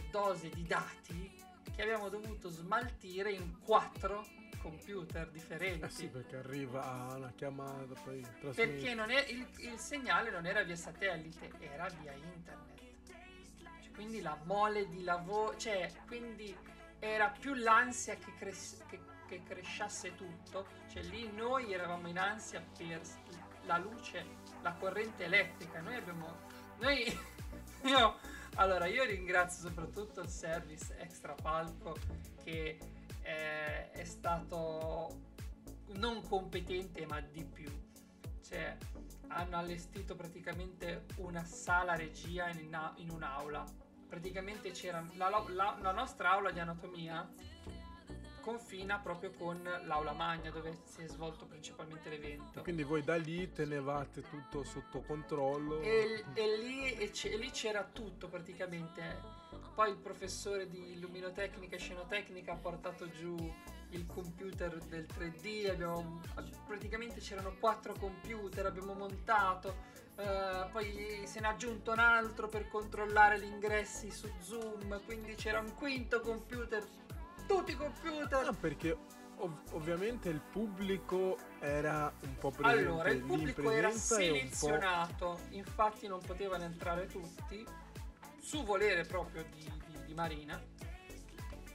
dose 0.10 0.50
di 0.50 0.64
dati 0.64 1.32
che 1.76 1.82
abbiamo 1.82 2.10
dovuto 2.10 2.50
smaltire 2.50 3.32
in 3.32 3.60
quattro 3.60 4.26
computer 4.62 5.30
differenti. 5.30 5.86
Eh 5.86 5.90
sì, 5.90 6.08
perché 6.08 6.38
arriva 6.38 7.14
una 7.16 7.32
chiamata, 7.36 7.94
poi 8.04 8.22
trasmette. 8.40 8.68
Perché 8.68 8.94
non 8.94 9.10
è, 9.12 9.26
il, 9.30 9.48
il 9.60 9.78
segnale 9.78 10.30
non 10.32 10.46
era 10.46 10.64
via 10.64 10.76
satellite, 10.76 11.52
era 11.60 11.88
via 12.02 12.14
internet. 12.14 12.82
Cioè, 13.82 13.92
quindi 13.94 14.22
la 14.22 14.38
mole 14.44 14.88
di 14.90 15.04
lavoro, 15.04 15.56
cioè, 15.58 15.92
quindi 16.08 16.56
era 17.00 17.30
più 17.30 17.54
l'ansia 17.54 18.16
che, 18.16 18.34
cres- 18.38 18.84
che- 18.88 19.16
che 19.28 19.44
cresciasse 19.44 20.16
tutto. 20.16 20.66
Cioè, 20.92 21.04
lì 21.04 21.32
noi 21.32 21.72
eravamo 21.74 22.08
in 22.08 22.18
ansia 22.18 22.64
per 22.78 23.02
la 23.66 23.78
luce, 23.78 24.26
la 24.62 24.74
corrente 24.74 25.26
elettrica. 25.26 25.80
Noi 25.82 25.96
abbiamo. 25.96 26.38
Noi. 26.80 27.06
io, 27.84 28.20
allora, 28.58 28.86
io 28.88 29.04
ringrazio 29.04 29.68
soprattutto 29.68 30.22
il 30.22 30.30
service 30.30 30.96
extra 31.00 31.34
palco 31.34 31.96
che 32.44 32.78
eh, 33.22 33.92
è 33.92 34.04
stato 34.04 35.26
non 35.94 36.22
competente 36.28 37.06
ma 37.06 37.20
di 37.22 37.44
più. 37.44 37.72
Cioè, 38.44 38.78
hanno 39.30 39.58
allestito 39.58 40.16
praticamente 40.16 41.06
una 41.18 41.44
sala 41.44 41.96
regia 41.96 42.48
in, 42.50 42.78
in 42.98 43.10
un'aula. 43.10 43.64
Praticamente 44.08 44.72
c'era 44.72 45.06
la, 45.16 45.30
la- 45.50 45.78
la 45.82 45.92
nostra 45.92 46.32
aula 46.32 46.52
di 46.52 46.60
anatomia 46.60 47.30
confina 48.48 48.98
proprio 49.00 49.32
con 49.32 49.62
l'aula 49.84 50.14
magna 50.14 50.50
dove 50.52 50.80
si 50.86 51.02
è 51.02 51.08
svolto 51.08 51.46
principalmente 51.46 52.08
l'evento. 52.08 52.62
Quindi 52.62 52.84
voi 52.84 53.04
da 53.04 53.18
lì 53.18 53.52
tenevate 53.52 54.22
tutto 54.22 54.64
sotto 54.64 55.02
controllo. 55.02 55.82
E, 55.82 56.24
e 56.34 56.58
lì, 56.58 56.94
e 56.94 57.38
lì 57.38 57.52
c'era 57.52 57.84
tutto 57.84 58.30
praticamente. 58.30 59.20
Poi 59.76 59.90
il 59.90 59.98
professore 59.98 60.70
di 60.70 60.98
luminotecnica 60.98 61.76
e 61.76 61.80
scenotecnica 61.80 62.54
ha 62.54 62.56
portato 62.56 63.10
giù 63.10 63.36
il 63.90 64.06
computer 64.06 64.78
del 64.86 65.06
3D, 65.06 65.70
abbiamo, 65.70 66.22
praticamente 66.66 67.20
c'erano 67.20 67.54
quattro 67.60 67.94
computer, 68.00 68.66
abbiamo 68.66 68.94
montato, 68.94 69.76
eh, 70.16 70.68
poi 70.72 71.24
se 71.26 71.42
ne 71.42 71.48
è 71.48 71.52
aggiunto 71.52 71.92
un 71.92 72.00
altro 72.00 72.48
per 72.48 72.70
controllare 72.70 73.40
gli 73.40 73.46
ingressi 73.46 74.10
su 74.10 74.30
Zoom, 74.40 75.02
quindi 75.06 75.36
c'era 75.36 75.60
un 75.60 75.74
quinto 75.76 76.22
computer, 76.22 76.84
tutti 77.48 77.72
i 77.72 77.76
computer. 77.76 78.48
Ah, 78.48 78.54
perché 78.54 78.98
ov- 79.38 79.74
ovviamente 79.74 80.30
il 80.30 80.40
pubblico 80.42 81.38
era 81.60 82.12
un 82.22 82.38
po' 82.38 82.52
presente 82.52 82.88
Allora, 82.88 83.10
il 83.10 83.22
pubblico 83.22 83.72
era 83.72 83.92
selezionato, 83.92 85.40
infatti 85.50 86.08
non 86.08 86.20
potevano 86.22 86.64
entrare 86.64 87.08
tutti, 87.08 87.66
su 88.40 88.64
volere 88.64 89.04
proprio 89.04 89.44
di, 89.52 89.64
di- 89.88 90.06
di 90.06 90.14
Marina 90.14 90.62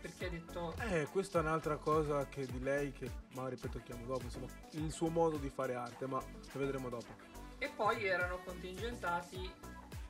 perché 0.01 0.27
ha 0.27 0.31
detto 0.31 0.75
Eh, 0.89 1.07
questa 1.13 1.39
è 1.39 1.43
un'altra 1.43 1.77
cosa 1.77 2.27
che 2.27 2.45
di 2.47 2.59
lei 2.61 2.91
che 2.93 3.09
magari 3.35 3.57
poi 3.57 3.71
tocchiamo 3.71 4.05
dopo, 4.05 4.23
insomma, 4.25 4.47
il 4.73 4.91
suo 4.91 5.09
modo 5.09 5.37
di 5.37 5.49
fare 5.49 5.75
arte, 5.77 6.07
ma 6.07 6.19
lo 6.19 6.59
vedremo 6.59 6.89
dopo. 6.89 7.15
e 7.59 7.69
poi 7.69 8.05
erano 8.05 8.39
contingentati 8.45 9.49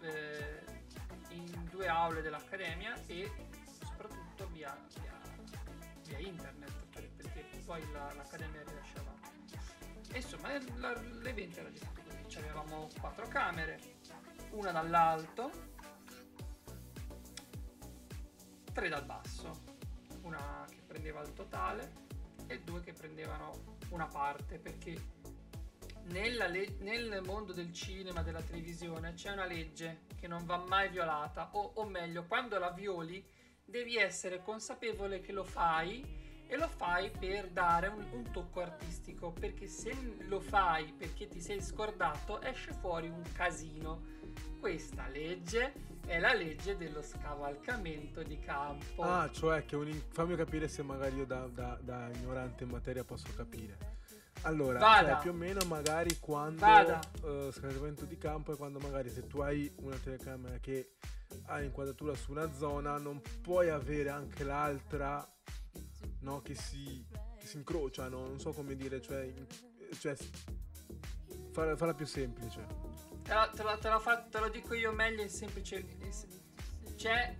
eh, 0.00 0.64
in 1.28 1.68
due 1.70 1.88
aule 1.88 2.22
dell'Accademia 2.22 2.94
e 3.06 3.30
soprattutto 3.84 4.48
via 4.52 4.74
internet 6.32 6.72
per- 6.92 7.10
perché 7.16 7.44
poi 7.64 7.80
la- 7.92 8.12
l'Accademia 8.14 8.62
rilasciava. 8.62 9.10
Insomma 10.14 10.48
la- 10.76 11.00
l'evento 11.20 11.60
era 11.60 11.70
così 11.70 11.86
Ci 12.26 12.38
avevamo 12.38 12.88
quattro 13.00 13.26
camere 13.28 13.80
una 14.50 14.70
dall'alto 14.72 15.50
tre 18.72 18.88
dal 18.88 19.04
basso 19.04 19.70
una 20.22 20.64
che 20.68 20.80
prendeva 20.86 21.20
il 21.22 21.32
totale 21.34 21.92
e 22.46 22.60
due 22.60 22.80
che 22.80 22.92
prendevano 22.92 23.76
una 23.90 24.06
parte 24.06 24.58
perché 24.58 25.20
le- 26.04 26.76
nel 26.78 27.22
mondo 27.24 27.52
del 27.52 27.72
cinema, 27.72 28.22
della 28.22 28.42
televisione, 28.42 29.14
c'è 29.14 29.30
una 29.30 29.44
legge 29.46 30.06
che 30.16 30.26
non 30.26 30.44
va 30.44 30.56
mai 30.56 30.88
violata, 30.88 31.50
o, 31.52 31.72
o 31.74 31.84
meglio, 31.84 32.24
quando 32.24 32.58
la 32.58 32.70
violi 32.70 33.24
devi 33.64 33.96
essere 33.96 34.42
consapevole 34.42 35.20
che 35.20 35.32
lo 35.32 35.44
fai 35.44 36.21
e 36.52 36.58
lo 36.58 36.68
fai 36.68 37.10
per 37.10 37.48
dare 37.48 37.86
un, 37.86 38.04
un 38.12 38.30
tocco 38.30 38.60
artistico, 38.60 39.32
perché 39.32 39.66
se 39.66 39.96
lo 40.26 40.38
fai 40.38 40.92
perché 40.92 41.26
ti 41.26 41.40
sei 41.40 41.62
scordato 41.62 42.42
esce 42.42 42.74
fuori 42.74 43.08
un 43.08 43.22
casino. 43.32 44.02
Questa 44.60 45.08
legge 45.08 45.72
è 46.04 46.18
la 46.18 46.34
legge 46.34 46.76
dello 46.76 47.00
scavalcamento 47.00 48.22
di 48.22 48.38
campo. 48.38 49.02
Ah, 49.02 49.30
cioè 49.32 49.64
che 49.64 49.76
un 49.76 49.88
in- 49.88 50.02
fammi 50.10 50.36
capire 50.36 50.68
se 50.68 50.82
magari 50.82 51.16
io 51.16 51.24
da, 51.24 51.48
da- 51.48 51.78
da 51.80 52.10
ignorante 52.12 52.64
in 52.64 52.70
materia 52.70 53.02
posso 53.02 53.28
capire. 53.34 54.00
Allora, 54.42 54.78
cioè, 54.98 55.18
più 55.20 55.30
o 55.30 55.34
meno 55.34 55.64
magari 55.66 56.18
quando 56.18 56.66
eh, 56.66 57.50
scavalcamento 57.50 58.04
di 58.04 58.18
campo 58.18 58.52
è 58.52 58.56
quando 58.56 58.78
magari 58.78 59.08
se 59.08 59.26
tu 59.26 59.40
hai 59.40 59.72
una 59.76 59.96
telecamera 59.96 60.58
che 60.58 60.96
ha 61.46 61.62
inquadratura 61.62 62.14
su 62.14 62.30
una 62.30 62.52
zona 62.52 62.98
non 62.98 63.22
puoi 63.40 63.70
avere 63.70 64.10
anche 64.10 64.44
l'altra 64.44 65.26
no, 66.20 66.40
che, 66.42 66.54
si, 66.54 67.04
che 67.38 67.46
si 67.46 67.56
incrociano, 67.56 68.26
non 68.26 68.38
so 68.40 68.52
come 68.52 68.74
dire, 68.76 69.00
cioè, 69.00 69.32
cioè 69.98 70.16
farla, 71.52 71.76
farla 71.76 71.94
più 71.94 72.06
semplice. 72.06 72.66
Te, 73.22 73.32
la- 73.34 73.50
te 73.54 73.62
la- 73.62 73.76
te 73.78 73.88
la 73.88 73.98
fa- 73.98 74.22
te 74.22 74.38
lo 74.40 74.48
dico 74.48 74.74
io 74.74 74.92
meglio 74.92 75.22
in 75.22 75.30
semplice. 75.30 75.84
C'è 76.96 77.36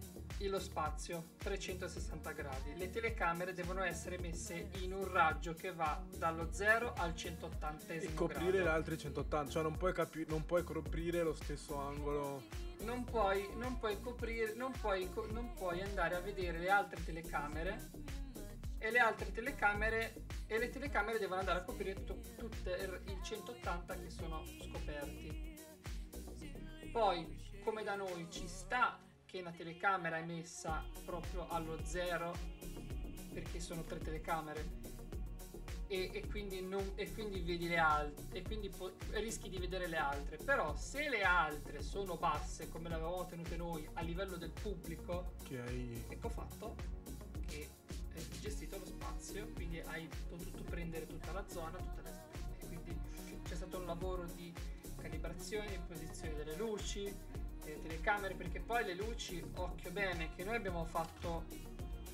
lo 0.48 0.58
spazio 0.58 1.34
360 1.38 2.32
gradi. 2.32 2.76
Le 2.76 2.90
telecamere 2.90 3.52
devono 3.52 3.84
essere 3.84 4.18
messe 4.18 4.70
in 4.80 4.92
un 4.92 5.08
raggio 5.08 5.54
che 5.54 5.72
va 5.72 6.02
dallo 6.18 6.48
0 6.52 6.94
al 6.94 7.14
180 7.14 7.92
E 7.92 8.12
coprire 8.14 8.50
grado. 8.50 8.64
l'altro 8.64 8.96
180, 8.96 9.50
cioè 9.52 9.62
non 9.62 9.76
puoi, 9.76 9.92
capi- 9.92 10.26
non 10.28 10.44
puoi 10.44 10.64
coprire 10.64 11.22
lo 11.22 11.32
stesso 11.34 11.76
angolo. 11.78 12.42
Non 12.80 13.04
puoi, 13.04 13.48
non 13.56 13.78
puoi 13.78 14.00
coprire, 14.00 14.54
non 14.54 14.72
puoi, 14.72 15.08
non 15.30 15.52
puoi 15.54 15.80
andare 15.80 16.16
a 16.16 16.20
vedere 16.20 16.58
le 16.58 16.70
altre 16.70 17.04
telecamere 17.04 17.90
e 18.82 18.90
le 18.90 18.98
altre 18.98 19.30
telecamere 19.30 20.24
e 20.48 20.58
le 20.58 20.68
telecamere 20.68 21.20
devono 21.20 21.38
andare 21.38 21.60
a 21.60 21.62
coprire 21.62 22.02
tutto, 22.02 22.34
tutte 22.36 22.70
il 22.70 23.12
il 23.12 23.22
180 23.22 23.94
che 23.94 24.10
sono 24.10 24.44
scoperti. 24.60 25.56
Poi, 26.90 27.60
come 27.62 27.84
da 27.84 27.94
noi 27.94 28.26
ci 28.28 28.48
sta 28.48 28.98
che 29.24 29.40
una 29.40 29.52
telecamera 29.52 30.18
è 30.18 30.24
messa 30.24 30.84
proprio 31.04 31.48
allo 31.48 31.78
zero 31.84 32.34
perché 33.32 33.60
sono 33.60 33.84
tre 33.84 33.98
telecamere 33.98 34.80
e, 35.86 36.10
e 36.12 36.26
quindi, 36.26 36.60
non, 36.60 36.92
e 36.96 37.10
quindi 37.12 37.40
vedi 37.40 37.68
le 37.68 37.78
altre 37.78 38.38
e 38.38 38.42
quindi 38.42 38.68
po- 38.68 38.92
rischi 39.12 39.48
di 39.48 39.56
vedere 39.56 39.86
le 39.86 39.96
altre 39.96 40.36
però 40.36 40.74
se 40.76 41.08
le 41.08 41.22
altre 41.22 41.80
sono 41.80 42.16
basse 42.16 42.68
come 42.68 42.90
le 42.90 42.96
avevamo 42.96 43.24
tenute 43.24 43.56
noi 43.56 43.88
a 43.94 44.02
livello 44.02 44.36
del 44.36 44.50
pubblico 44.50 45.32
hai. 45.50 46.04
ecco 46.08 46.28
fatto 46.28 46.76
hai 48.14 48.40
gestito 48.40 48.78
lo 48.78 48.84
spazio 48.84 49.48
quindi 49.54 49.80
hai 49.80 50.08
potuto 50.28 50.62
prendere 50.64 51.06
tutta 51.06 51.32
la 51.32 51.44
zona 51.48 51.78
tutte 51.78 52.02
le 52.02 52.10
e 52.60 52.66
quindi 52.66 52.96
c'è 53.44 53.54
stato 53.54 53.78
un 53.78 53.86
lavoro 53.86 54.24
di 54.34 54.52
calibrazione 55.00 55.80
posizione 55.86 56.34
delle 56.34 56.56
luci 56.56 57.12
delle 57.64 57.80
telecamere 57.82 58.34
perché 58.34 58.60
poi 58.60 58.84
le 58.84 58.94
luci 58.94 59.42
occhio 59.54 59.90
bene 59.90 60.30
che 60.34 60.44
noi 60.44 60.56
abbiamo 60.56 60.84
fatto 60.84 61.44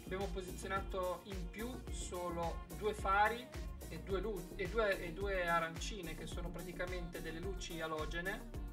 abbiamo 0.05 0.27
posizionato 0.33 1.21
in 1.25 1.51
più 1.51 1.69
solo 1.91 2.65
due 2.79 2.95
fari 2.95 3.47
e 3.91 4.01
due, 4.01 4.21
lu- 4.21 4.53
e 4.57 4.69
due, 4.69 5.03
e 5.03 5.13
due 5.13 5.47
arancine 5.47 6.15
che 6.15 6.27
sono 6.27 6.51
praticamente 6.51 7.21
delle 7.21 7.41
luci 7.41 7.81
alogene 7.81 8.67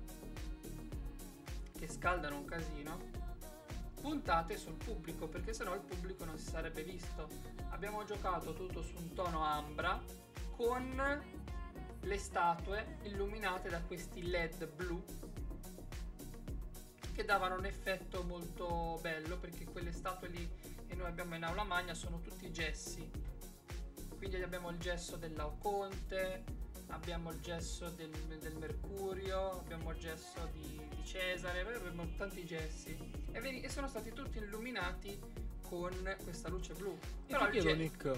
che 1.77 1.89
scaldano 1.89 2.37
un 2.37 2.45
casino 2.45 3.14
puntate 4.05 4.55
sul 4.55 4.75
pubblico 4.75 5.27
perché 5.27 5.51
sennò 5.51 5.73
il 5.73 5.81
pubblico 5.81 6.25
non 6.25 6.37
si 6.37 6.49
sarebbe 6.49 6.83
visto. 6.83 7.27
Abbiamo 7.69 8.03
giocato 8.05 8.53
tutto 8.53 8.83
su 8.83 8.93
un 8.97 9.13
tono 9.15 9.43
ambra 9.43 9.99
con 10.55 11.23
le 12.01 12.17
statue 12.19 12.99
illuminate 13.01 13.67
da 13.67 13.81
questi 13.81 14.27
led 14.29 14.67
blu 14.67 15.03
che 17.13 17.25
davano 17.25 17.55
un 17.55 17.65
effetto 17.65 18.21
molto 18.21 18.99
bello 19.01 19.39
perché 19.39 19.65
quelle 19.65 19.91
statue 19.91 20.27
lì 20.27 20.47
che 20.87 20.93
noi 20.93 21.07
abbiamo 21.07 21.33
in 21.33 21.43
aula 21.43 21.63
magna 21.63 21.95
sono 21.95 22.21
tutti 22.21 22.51
gessi. 22.51 23.09
Quindi 24.17 24.39
abbiamo 24.39 24.69
il 24.69 24.77
gesso 24.77 25.15
del 25.15 25.33
Laoconte 25.33 26.43
abbiamo 26.87 27.31
il 27.31 27.39
gesso 27.39 27.89
del, 27.89 28.09
del 28.39 28.55
Mercurio 28.57 29.59
abbiamo 29.59 29.91
il 29.91 29.97
gesso 29.99 30.49
di, 30.53 30.79
di 30.89 31.05
Cesare 31.05 31.61
abbiamo 31.61 32.07
tanti 32.17 32.45
gessi 32.45 32.97
e, 33.31 33.39
vedi- 33.39 33.61
e 33.61 33.69
sono 33.69 33.87
stati 33.87 34.11
tutti 34.13 34.37
illuminati 34.37 35.19
con 35.61 35.91
questa 36.23 36.49
luce 36.49 36.73
blu 36.73 36.97
E 37.25 37.31
però 37.31 37.45
ti 37.49 37.59
chiedo, 37.59 37.75
Nick, 37.75 38.17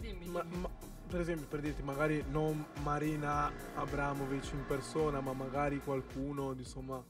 dimmi, 0.00 0.24
dimmi. 0.24 0.32
ma- 0.32 0.92
per 1.06 1.20
esempio, 1.20 1.46
per 1.46 1.60
dirti, 1.60 1.82
magari 1.82 2.24
non 2.28 2.64
Marina 2.82 3.52
Abramovic 3.74 4.52
in 4.52 4.64
persona, 4.66 5.20
ma 5.20 5.32
magari 5.32 5.78
qualcuno, 5.78 6.52
insomma, 6.52 7.04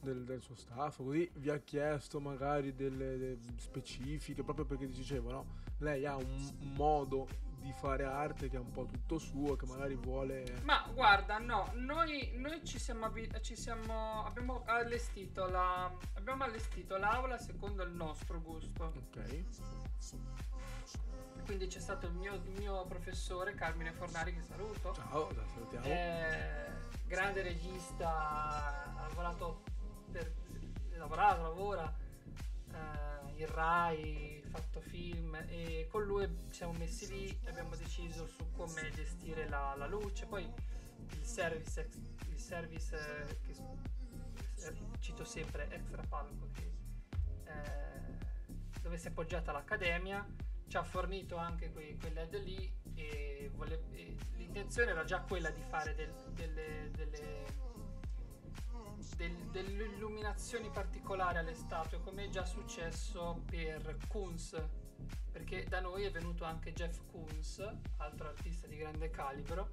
del, 0.00 0.24
del 0.24 0.40
suo 0.40 0.56
staff, 0.56 0.96
così 0.96 1.30
vi 1.34 1.50
ha 1.50 1.58
chiesto 1.58 2.20
magari 2.20 2.74
delle, 2.74 3.16
delle 3.16 3.38
specifiche, 3.58 4.42
proprio 4.42 4.64
perché 4.64 4.88
ti 4.88 4.94
dicevo, 4.94 5.30
no? 5.30 5.46
Lei 5.78 6.04
ha 6.06 6.16
un, 6.16 6.24
un 6.60 6.72
modo 6.74 7.28
di 7.64 7.72
fare 7.72 8.04
arte 8.04 8.50
che 8.50 8.56
è 8.56 8.58
un 8.58 8.70
po' 8.70 8.84
tutto 8.84 9.16
suo, 9.16 9.56
che 9.56 9.64
magari 9.64 9.94
vuole... 9.94 10.60
Ma 10.64 10.86
guarda, 10.92 11.38
no, 11.38 11.70
noi, 11.76 12.32
noi 12.36 12.62
ci 12.62 12.78
siamo, 12.78 13.10
ci 13.40 13.56
siamo 13.56 14.22
abbiamo 14.26 14.64
allestito 14.66 15.48
la 15.48 15.90
abbiamo 16.12 16.44
allestito 16.44 16.98
l'aula 16.98 17.38
secondo 17.38 17.82
il 17.82 17.92
nostro 17.92 18.42
gusto. 18.42 18.92
Ok. 18.94 19.44
Quindi 21.46 21.66
c'è 21.66 21.80
stato 21.80 22.06
il 22.06 22.12
mio, 22.12 22.34
il 22.34 22.52
mio 22.58 22.84
professore 22.84 23.54
Carmine 23.54 23.92
Fornari 23.92 24.34
che 24.34 24.42
saluto. 24.42 24.92
Ciao, 24.92 25.32
la 25.32 25.46
salutiamo. 25.46 25.86
Eh, 25.86 26.70
grande 27.06 27.42
regista, 27.42 28.94
ha 28.94 29.08
lavorato 29.08 29.62
per 30.12 30.32
ha 30.94 30.98
lavorato, 30.98 31.42
lavora 31.42 31.94
eh, 32.72 33.23
in 33.36 33.46
Rai, 33.46 34.42
fatto 34.48 34.80
film 34.80 35.34
e 35.48 35.86
con 35.90 36.04
lui 36.04 36.26
ci 36.50 36.56
siamo 36.58 36.72
messi 36.74 37.08
lì 37.08 37.38
e 37.42 37.48
abbiamo 37.48 37.74
deciso 37.76 38.26
su 38.26 38.50
come 38.52 38.90
gestire 38.90 39.48
la, 39.48 39.74
la 39.76 39.86
luce. 39.86 40.26
Poi 40.26 40.44
il 40.44 41.24
service, 41.24 41.88
il 42.30 42.38
service 42.38 42.96
eh, 42.96 43.38
che 43.40 43.52
eh, 44.66 44.74
cito 45.00 45.24
sempre 45.24 45.68
extra 45.70 46.02
palco 46.08 46.50
che, 46.52 46.72
eh, 47.44 48.80
dove 48.80 48.98
si 48.98 49.06
è 49.06 49.10
appoggiata 49.10 49.52
l'accademia 49.52 50.26
ci 50.66 50.76
ha 50.76 50.82
fornito 50.82 51.36
anche 51.36 51.70
quei, 51.70 51.96
quei 51.96 52.12
led 52.12 52.34
lì 52.42 52.72
e, 52.94 53.50
vole- 53.54 53.84
e 53.90 54.16
l'intenzione 54.36 54.90
era 54.90 55.04
già 55.04 55.20
quella 55.20 55.50
di 55.50 55.62
fare 55.62 55.94
del- 55.94 56.12
delle, 56.32 56.90
delle, 56.92 57.44
del- 59.16 59.48
delle 59.50 59.84
illuminazioni 59.84 60.70
particolari 60.70 61.38
alle 61.38 61.54
statue 61.54 62.00
come 62.00 62.24
è 62.24 62.28
già 62.28 62.44
successo 62.44 63.42
per 63.46 63.96
Kunz 64.08 64.60
perché 65.30 65.64
da 65.64 65.80
noi 65.80 66.04
è 66.04 66.10
venuto 66.10 66.44
anche 66.44 66.72
Jeff 66.72 67.00
Koons 67.10 67.58
altro 67.98 68.28
artista 68.28 68.66
di 68.66 68.76
grande 68.76 69.10
calibro 69.10 69.72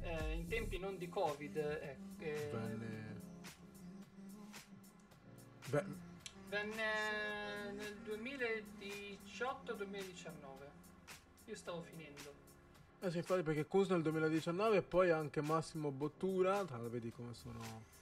eh, 0.00 0.32
in 0.32 0.46
tempi 0.48 0.78
non 0.78 0.98
di 0.98 1.08
covid 1.08 1.56
eh, 1.56 1.96
eh, 2.18 2.50
Venne... 2.52 3.14
Ve- 5.68 6.04
Venne 6.48 7.72
nel 7.72 7.96
2018-2019. 8.04 10.70
Io 11.46 11.56
stavo 11.56 11.82
finendo. 11.82 12.34
Eh 13.00 13.10
sì, 13.10 13.16
infatti 13.18 13.42
perché 13.42 13.66
Kunz 13.66 13.88
nel 13.90 14.02
2019 14.02 14.76
e 14.76 14.82
poi 14.82 15.10
anche 15.10 15.40
Massimo 15.40 15.90
Bottura, 15.90 16.64
tra 16.64 16.76
l'altro 16.76 16.88
vedi 16.88 17.10
come 17.10 17.34
sono... 17.34 17.94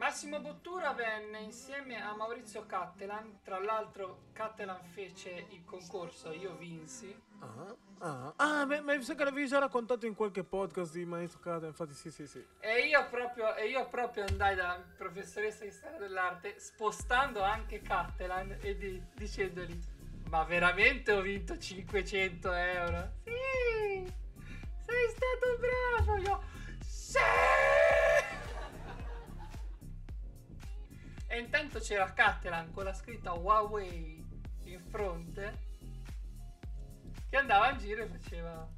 Massimo 0.00 0.40
Bottura 0.40 0.94
venne 0.94 1.40
insieme 1.40 2.02
a 2.02 2.14
Maurizio 2.14 2.64
Cattelan, 2.64 3.40
tra 3.42 3.58
l'altro 3.58 4.28
Cattelan 4.32 4.82
fece 4.82 5.44
il 5.50 5.62
concorso, 5.66 6.32
io 6.32 6.56
vinsi. 6.56 7.14
Ah, 7.40 7.76
ah, 7.98 8.32
ah 8.36 8.64
beh, 8.64 8.80
ma 8.80 8.96
mi 8.96 9.02
sa 9.02 9.14
che 9.14 9.24
l'avevi 9.24 9.46
già 9.46 9.58
raccontato 9.58 10.06
in 10.06 10.14
qualche 10.14 10.42
podcast 10.42 10.94
di 10.94 11.04
Maestro 11.04 11.40
Cata, 11.40 11.66
infatti 11.66 11.92
sì, 11.92 12.10
sì, 12.10 12.26
sì. 12.26 12.42
E 12.60 12.86
io 12.86 13.06
proprio, 13.10 13.54
e 13.54 13.68
io 13.68 13.86
proprio 13.88 14.24
andai 14.24 14.54
dalla 14.54 14.82
professoressa 14.96 15.64
di 15.64 15.70
storia 15.70 15.98
dell'arte 15.98 16.58
spostando 16.58 17.42
anche 17.42 17.82
Cattelan 17.82 18.56
e 18.62 18.78
di- 18.78 19.02
dicendogli 19.14 19.78
ma 20.30 20.44
veramente 20.44 21.12
ho 21.12 21.20
vinto 21.20 21.58
500 21.58 22.52
euro? 22.52 23.12
Sì! 23.24 24.10
Sei 24.86 25.08
stato 25.10 25.58
bravo! 25.58 26.16
Io 26.22 26.49
E 31.32 31.38
intanto 31.38 31.78
c'era 31.78 32.12
Cattelan 32.12 32.72
con 32.72 32.82
la 32.82 32.92
scritta 32.92 33.32
Huawei 33.34 34.26
in 34.64 34.80
fronte 34.88 35.68
che 37.28 37.36
andava 37.36 37.70
in 37.70 37.78
giro 37.78 38.02
e 38.02 38.06
faceva 38.08 38.68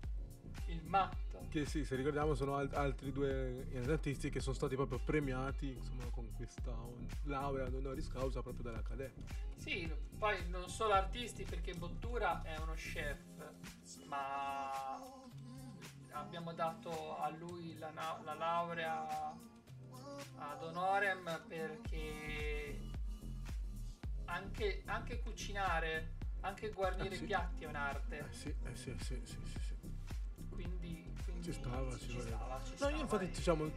il 0.66 0.82
matto. 0.84 1.46
Che 1.48 1.64
sì, 1.64 1.82
se 1.86 1.96
ricordiamo 1.96 2.34
sono 2.34 2.56
al- 2.56 2.68
altri 2.74 3.10
due 3.10 3.66
artisti 3.86 4.28
che 4.28 4.40
sono 4.40 4.54
stati 4.54 4.76
proprio 4.76 4.98
premiati, 4.98 5.72
insomma, 5.72 6.04
con 6.10 6.30
questa 6.34 6.76
laurea 7.22 7.64
honoris 7.64 8.08
causa 8.08 8.42
proprio 8.42 8.64
dall'Accademia. 8.64 9.24
Sì, 9.56 9.90
poi 10.18 10.46
non 10.50 10.68
solo 10.68 10.92
artisti 10.92 11.44
perché 11.44 11.72
Bottura 11.72 12.42
è 12.42 12.58
uno 12.58 12.74
chef, 12.74 13.18
ma 14.08 15.00
abbiamo 16.10 16.52
dato 16.52 17.16
a 17.18 17.30
lui 17.30 17.78
la, 17.78 17.90
na- 17.92 18.20
la 18.22 18.34
laurea 18.34 19.32
ad 20.36 20.62
honorem 20.62 21.42
perché 21.48 22.78
anche, 24.26 24.82
anche 24.86 25.20
cucinare, 25.20 26.12
anche 26.40 26.70
guarnire 26.70 27.14
Ah, 27.14 27.18
sì. 27.18 27.22
i 27.22 27.26
piatti 27.26 27.64
è 27.64 27.66
un'arte. 27.66 28.18
Eh 28.18 28.32
sì, 28.32 28.48
eh 28.48 28.74
sì, 28.76 28.94
sì, 28.98 29.20
sì, 29.24 29.36
sì, 29.44 29.58
sì. 29.60 29.74
Quindi, 30.50 31.12
quindi 31.24 31.42
Ci 31.42 31.52
stava, 31.52 31.90
ci 31.98 32.08
ci 32.10 32.20
stava, 32.20 32.60
ci 32.62 32.70
No, 32.70 32.76
stava, 32.76 32.92
io 32.92 33.00
infatti 33.00 33.24
e- 33.24 33.30
diciamo 33.30 33.70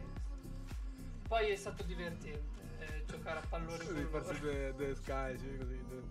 Poi 1.28 1.48
è 1.50 1.56
stato 1.56 1.82
divertente 1.82 2.60
eh, 2.80 3.04
giocare 3.06 3.38
a 3.40 3.46
pallone 3.48 3.78
di 3.78 3.84
con 3.84 4.06
farsi 4.22 4.40
due, 4.40 4.72
due 4.76 4.94
sky, 4.94 5.38
sì, 5.38 5.56
così. 5.58 5.84
due- 5.86 6.02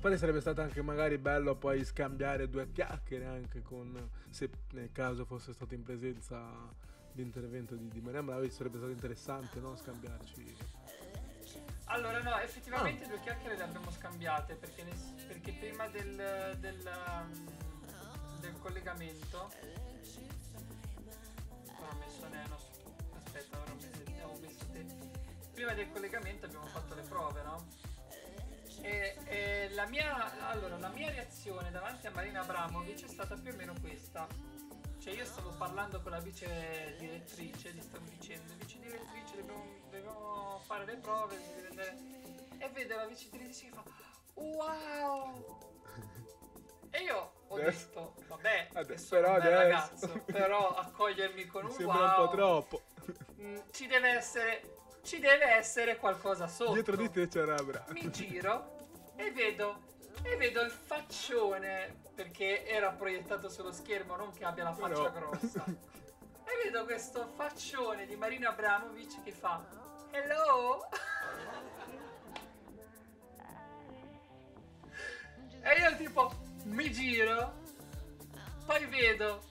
Poi 0.00 0.18
sarebbe 0.18 0.40
stato 0.40 0.60
anche 0.62 0.82
magari 0.82 1.18
bello 1.18 1.54
poi 1.54 1.84
scambiare 1.84 2.48
due 2.48 2.70
chiacchiere 2.72 3.26
anche 3.26 3.62
con, 3.62 4.10
se 4.30 4.50
nel 4.72 4.90
caso 4.90 5.24
fosse 5.24 5.52
stato 5.52 5.74
in 5.74 5.82
presenza 5.82 6.44
l'intervento 7.14 7.74
di, 7.74 7.88
di 7.88 8.00
Maria 8.00 8.22
Bravi, 8.22 8.50
sarebbe 8.50 8.78
stato 8.78 8.92
interessante, 8.92 9.60
no? 9.60 9.76
Scambiarci. 9.76 10.56
Allora 11.86 12.20
no, 12.22 12.30
Ah. 12.34 12.42
effettivamente 12.42 13.06
due 13.06 13.20
chiacchiere 13.20 13.56
le 13.56 13.62
abbiamo 13.64 13.90
scambiate 13.90 14.54
perché, 14.54 14.82
ne- 14.84 15.24
perché 15.26 15.52
prima 15.52 15.88
del, 15.88 16.56
del, 16.58 16.90
del 18.40 18.58
collegamento 18.60 19.50
ho 21.66 21.94
messo 21.98 22.28
Neno 22.30 22.56
aspetta 23.14 23.58
ora 23.60 23.70
ho 23.72 23.74
messo, 23.74 24.26
ho 24.26 24.38
messo 24.40 24.66
te 24.72 24.86
prima 25.52 25.74
del 25.74 25.90
collegamento 25.92 26.46
abbiamo 26.46 26.66
fatto 26.66 26.94
le 26.94 27.02
prove 27.02 27.42
no? 27.42 27.66
E, 28.80 29.16
e 29.26 29.68
la, 29.74 29.86
mia, 29.86 30.48
allora, 30.48 30.78
la 30.78 30.88
mia 30.88 31.10
reazione 31.10 31.70
davanti 31.70 32.06
a 32.06 32.10
Marina 32.10 32.40
Abramovic 32.40 33.04
è 33.04 33.08
stata 33.08 33.36
più 33.36 33.52
o 33.52 33.56
meno 33.56 33.74
questa 33.80 34.26
cioè 35.02 35.14
io 35.14 35.24
stavo 35.24 35.50
parlando 35.58 36.00
con 36.00 36.12
la 36.12 36.20
vice 36.20 36.94
direttrice, 36.98 37.72
gli 37.72 37.82
stavo 37.82 38.04
dicendo, 38.08 38.54
vice 38.56 38.78
direttrice 38.78 39.36
dobbiamo, 39.36 39.64
dobbiamo 39.90 40.60
fare 40.64 40.84
le 40.84 40.96
prove, 40.96 41.36
e 42.58 42.68
vedo 42.68 42.94
la 42.96 43.06
vice 43.06 43.28
direttrice 43.30 43.66
che 43.66 43.72
fa 43.72 43.82
wow! 44.34 45.60
E 46.94 47.02
io 47.02 47.32
ho 47.48 47.56
detto, 47.56 48.14
vabbè, 48.28 48.68
adesso- 48.74 49.16
però 49.16 49.34
adesso- 49.34 49.50
ragazzo, 49.56 50.08
però 50.26 50.74
accogliermi 50.74 51.46
con 51.46 51.64
un 51.66 51.70
sembra 51.72 51.96
wow, 51.98 52.20
un 52.22 52.26
po' 52.28 52.34
troppo. 52.36 52.82
mm, 53.40 53.58
ci 53.72 53.86
deve 53.86 54.08
essere, 54.10 54.74
ci 55.02 55.18
deve 55.18 55.46
essere 55.46 55.96
qualcosa 55.96 56.46
sotto 56.46 56.74
Dietro 56.74 56.96
di 56.96 57.10
te 57.10 57.28
c'era 57.28 57.56
Bravi. 57.62 57.92
mi 57.94 58.10
giro 58.10 58.76
e 59.16 59.30
vedo 59.32 59.90
e 60.22 60.36
vedo 60.36 60.60
il 60.62 60.70
faccione 60.70 62.00
perché 62.14 62.66
era 62.66 62.90
proiettato 62.90 63.48
sullo 63.48 63.72
schermo 63.72 64.16
non 64.16 64.32
che 64.32 64.44
abbia 64.44 64.64
la 64.64 64.72
faccia 64.74 65.10
Però- 65.10 65.30
grossa. 65.30 65.64
E 66.44 66.64
vedo 66.64 66.84
questo 66.84 67.26
faccione 67.34 68.04
di 68.06 68.14
Marina 68.16 68.50
Abramovic 68.50 69.22
che 69.22 69.32
fa 69.32 69.64
hello? 70.10 70.86
E 75.64 75.78
io 75.78 75.96
tipo 75.96 76.32
mi 76.64 76.90
giro 76.92 77.54
poi 78.66 78.84
vedo 78.86 79.42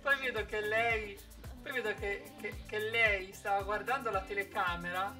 poi 0.00 0.16
vedo 0.20 0.44
che 0.46 0.60
lei 0.60 1.18
poi 1.62 1.72
vedo 1.72 1.94
che, 1.94 2.32
che- 2.40 2.54
che 2.66 2.78
lei 2.78 3.32
stava 3.34 3.62
guardando 3.62 4.10
la 4.10 4.22
telecamera 4.22 5.14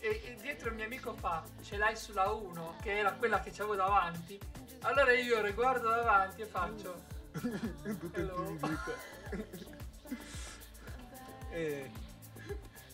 e, 0.00 0.20
e 0.24 0.36
dietro 0.40 0.68
il 0.68 0.74
mio 0.74 0.84
amico 0.84 1.14
fa 1.14 1.42
ce 1.62 1.76
l'hai 1.76 1.96
sulla 1.96 2.30
1 2.30 2.76
che 2.82 2.98
era 2.98 3.12
quella 3.12 3.40
che 3.40 3.50
c'avevo 3.50 3.74
davanti. 3.74 4.38
Allora 4.82 5.12
io 5.12 5.40
riguardo 5.42 5.88
davanti 5.88 6.42
e 6.42 6.46
faccio 6.46 7.14
Tutto 7.36 8.10
Hello. 8.14 8.56
e 11.50 11.90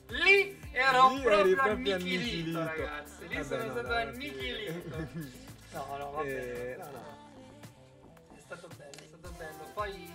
lì 0.08 0.60
ero 0.72 1.14
Lì 1.14 1.22
proprio 1.22 1.54
proprio 1.56 1.94
annichilito, 1.94 2.58
annichilito. 2.58 2.64
ragazzi. 2.64 3.28
Lì 3.28 3.34
Vabbè, 3.36 3.46
sono 3.46 3.64
no, 3.64 3.70
stato 3.72 3.86
dai, 3.88 4.06
annichilito. 4.08 5.40
No 5.72 5.96
no 5.96 6.10
vabbè 6.10 6.28
Eh, 6.28 6.76
no, 6.76 6.90
no. 6.90 8.34
è 8.36 8.40
stato 8.40 8.68
bello 8.76 8.90
è 9.02 9.06
stato 9.06 9.30
bello. 9.38 9.64
Poi 9.72 10.10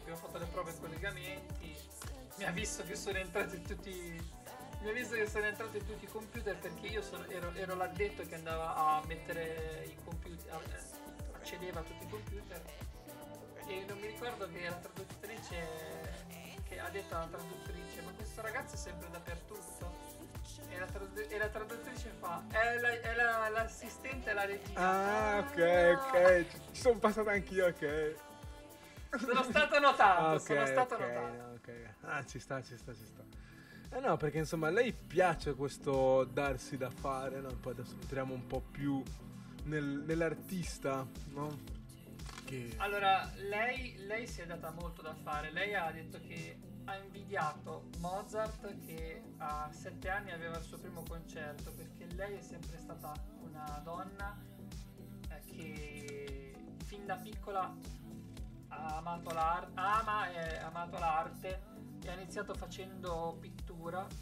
abbiamo 0.00 0.18
fatto 0.18 0.38
le 0.38 0.46
prove 0.46 0.70
e 0.72 0.78
collegamenti. 0.80 1.76
Mi 2.38 2.44
ha 2.44 2.50
visto 2.50 2.82
che 2.82 2.96
sono 2.96 3.18
entrati 3.18 3.62
tutti 3.62 4.20
mi 4.84 4.90
ha 4.90 4.92
visto 4.92 5.14
che 5.14 5.26
sono 5.28 5.46
entrati 5.46 5.78
tutti 5.78 6.04
i 6.04 6.08
computer 6.08 6.56
perché 6.58 6.86
io 6.88 7.02
sono- 7.02 7.26
ero, 7.28 7.52
ero 7.54 7.74
l'addetto 7.74 8.22
che 8.22 8.34
andava 8.34 8.74
a 8.76 9.02
mettere 9.06 9.84
i 9.86 9.96
computer 10.04 10.60
accedeva 11.32 11.80
a 11.80 11.82
tutti 11.82 12.04
i 12.04 12.08
computer 12.08 12.62
e 13.66 13.84
non 13.88 13.98
mi 13.98 14.06
ricordo 14.08 14.46
che 14.50 14.64
la 14.68 14.74
traduttrice 14.74 15.66
che 16.68 16.78
ha 16.78 16.88
detto 16.90 17.14
alla 17.14 17.26
traduttrice 17.26 18.02
ma 18.02 18.10
questo 18.12 18.40
ragazzo 18.42 18.74
è 18.74 18.78
sempre 18.78 19.08
dappertutto 19.10 20.12
e 20.68 20.78
la, 20.78 20.86
tradu- 20.86 21.26
e 21.32 21.38
la 21.38 21.48
traduttrice 21.48 22.10
fa 22.20 22.42
è, 22.50 22.78
la- 22.78 23.00
è 23.00 23.14
la- 23.14 23.48
l'assistente 23.48 24.30
alla 24.30 24.44
regia 24.44 24.72
Ah, 24.80 25.38
ok, 25.38 25.98
ok. 25.98 26.46
Ci 26.72 26.80
sono 26.82 26.98
passato 26.98 27.30
anch'io, 27.30 27.66
ok. 27.68 28.14
sono 29.18 29.42
stato 29.44 29.78
notato 29.78 30.20
Ah, 30.20 30.32
ok, 30.34 30.40
sono 30.40 30.66
stato 30.66 30.94
ok, 30.94 31.00
notato 31.00 31.32
no, 31.36 31.52
ok. 31.54 31.70
Ah, 32.02 32.24
ci 32.26 32.38
sta, 32.38 32.62
ci 32.62 32.76
sta, 32.76 32.92
ci 32.92 33.06
sta. 33.06 33.33
Eh 33.94 34.00
no, 34.00 34.16
perché 34.16 34.38
insomma 34.38 34.66
a 34.66 34.70
lei 34.70 34.92
piace 34.92 35.54
questo 35.54 36.24
darsi 36.24 36.76
da 36.76 36.90
fare, 36.90 37.40
no? 37.40 37.54
Poi 37.60 37.74
adesso 37.74 37.94
entriamo 37.94 38.34
un 38.34 38.44
po' 38.44 38.60
più 38.60 39.00
nel- 39.66 40.02
nell'artista, 40.04 41.06
no? 41.28 41.60
Che... 42.44 42.74
Allora, 42.78 43.30
lei, 43.48 43.94
lei 44.04 44.26
si 44.26 44.40
è 44.40 44.46
data 44.46 44.72
molto 44.72 45.00
da 45.00 45.14
fare. 45.14 45.52
Lei 45.52 45.76
ha 45.76 45.92
detto 45.92 46.18
che 46.18 46.58
ha 46.86 46.96
invidiato 46.96 47.90
Mozart 47.98 48.84
che 48.84 49.22
a 49.38 49.70
sette 49.72 50.08
anni 50.08 50.32
aveva 50.32 50.58
il 50.58 50.64
suo 50.64 50.78
primo 50.78 51.04
concerto 51.08 51.70
perché 51.70 52.06
lei 52.16 52.38
è 52.38 52.42
sempre 52.42 52.76
stata 52.78 53.12
una 53.42 53.80
donna 53.84 54.36
eh, 55.28 55.40
che 55.52 56.54
fin 56.84 57.06
da 57.06 57.14
piccola 57.14 57.72
ha 58.68 58.96
amato 58.96 59.32
l'arte, 59.32 59.72
ama 59.76 60.30
e 60.32 60.56
ha 60.58 60.66
amato 60.66 60.98
l'arte 60.98 61.72
e 62.04 62.10
ha 62.10 62.14
iniziato 62.14 62.54
facendo 62.54 63.36
pittura, 63.40 63.63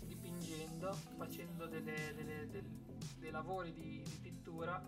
dipingendo, 0.06 0.92
facendo 1.16 1.66
delle- 1.66 2.14
delle- 2.14 2.48
del- 2.48 2.80
dei 3.18 3.30
lavori 3.30 3.72
di, 3.72 4.02
di 4.02 4.18
pittura. 4.20 4.82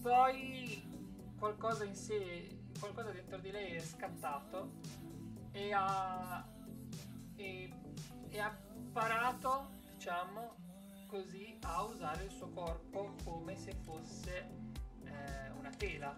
Poi 0.00 0.82
qualcosa 1.36 1.84
in 1.84 1.94
sé, 1.96 2.60
qualcosa 2.78 3.10
dentro 3.10 3.38
di 3.38 3.50
lei 3.50 3.72
è 3.74 3.80
scattato 3.80 4.74
e 5.50 5.72
ha, 5.72 6.46
e, 7.36 7.72
e 8.28 8.38
ha 8.38 8.56
imparato, 8.76 9.70
diciamo 9.92 10.54
così, 11.08 11.56
a 11.62 11.82
usare 11.82 12.24
il 12.24 12.30
suo 12.30 12.48
corpo 12.50 13.14
come 13.24 13.56
se 13.56 13.74
fosse 13.74 14.48
eh, 15.04 15.50
una 15.58 15.70
tela. 15.70 16.16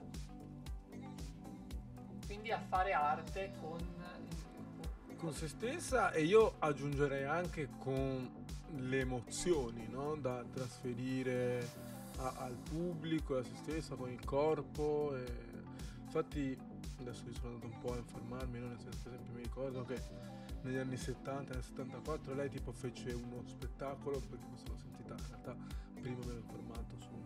Quindi 2.27 2.51
a 2.51 2.59
fare 2.59 2.93
arte 2.93 3.53
con... 3.61 3.79
con 5.27 5.35
se 5.35 5.49
stessa 5.49 6.13
e 6.13 6.23
io 6.23 6.55
aggiungerei 6.61 7.25
anche 7.25 7.69
con 7.79 8.45
le 8.77 9.01
emozioni 9.01 9.89
no? 9.89 10.15
da 10.15 10.45
trasferire 10.53 11.69
a- 12.19 12.35
al 12.37 12.55
pubblico 12.55 13.37
e 13.37 13.41
a 13.41 13.43
se 13.43 13.57
stessa 13.57 13.97
con 13.97 14.09
il 14.09 14.25
corpo 14.25 15.17
e... 15.17 15.25
infatti 16.05 16.57
adesso 17.01 17.25
sono 17.33 17.55
andato 17.55 17.67
un 17.67 17.81
po' 17.81 17.95
a 17.95 17.97
informarmi 17.97 18.61
no? 18.61 18.69
nel 18.69 18.79
senso 18.79 18.99
per 19.03 19.15
esempio 19.15 19.35
mi 19.35 19.43
ricordo 19.43 19.85
che 19.85 20.01
negli 20.63 20.77
anni 20.77 20.97
70, 20.97 21.55
nel 21.55 21.63
74, 21.63 22.35
lei 22.35 22.49
tipo 22.49 22.73
fece 22.73 23.13
uno 23.13 23.43
spettacolo, 23.47 24.19
perché 24.19 24.47
mi 24.49 24.59
sono 24.59 24.77
sentita 24.79 25.15
in 25.15 25.27
realtà 25.29 25.57
prima 26.01 26.19
mi 26.19 26.31
ero 26.31 26.39
informato 26.39 26.97
su 26.99 27.09
un 27.11 27.23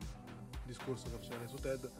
discorso 0.65 1.05
che 1.05 1.17
faceva 1.17 1.47
su 1.47 1.57
TED, 1.57 1.91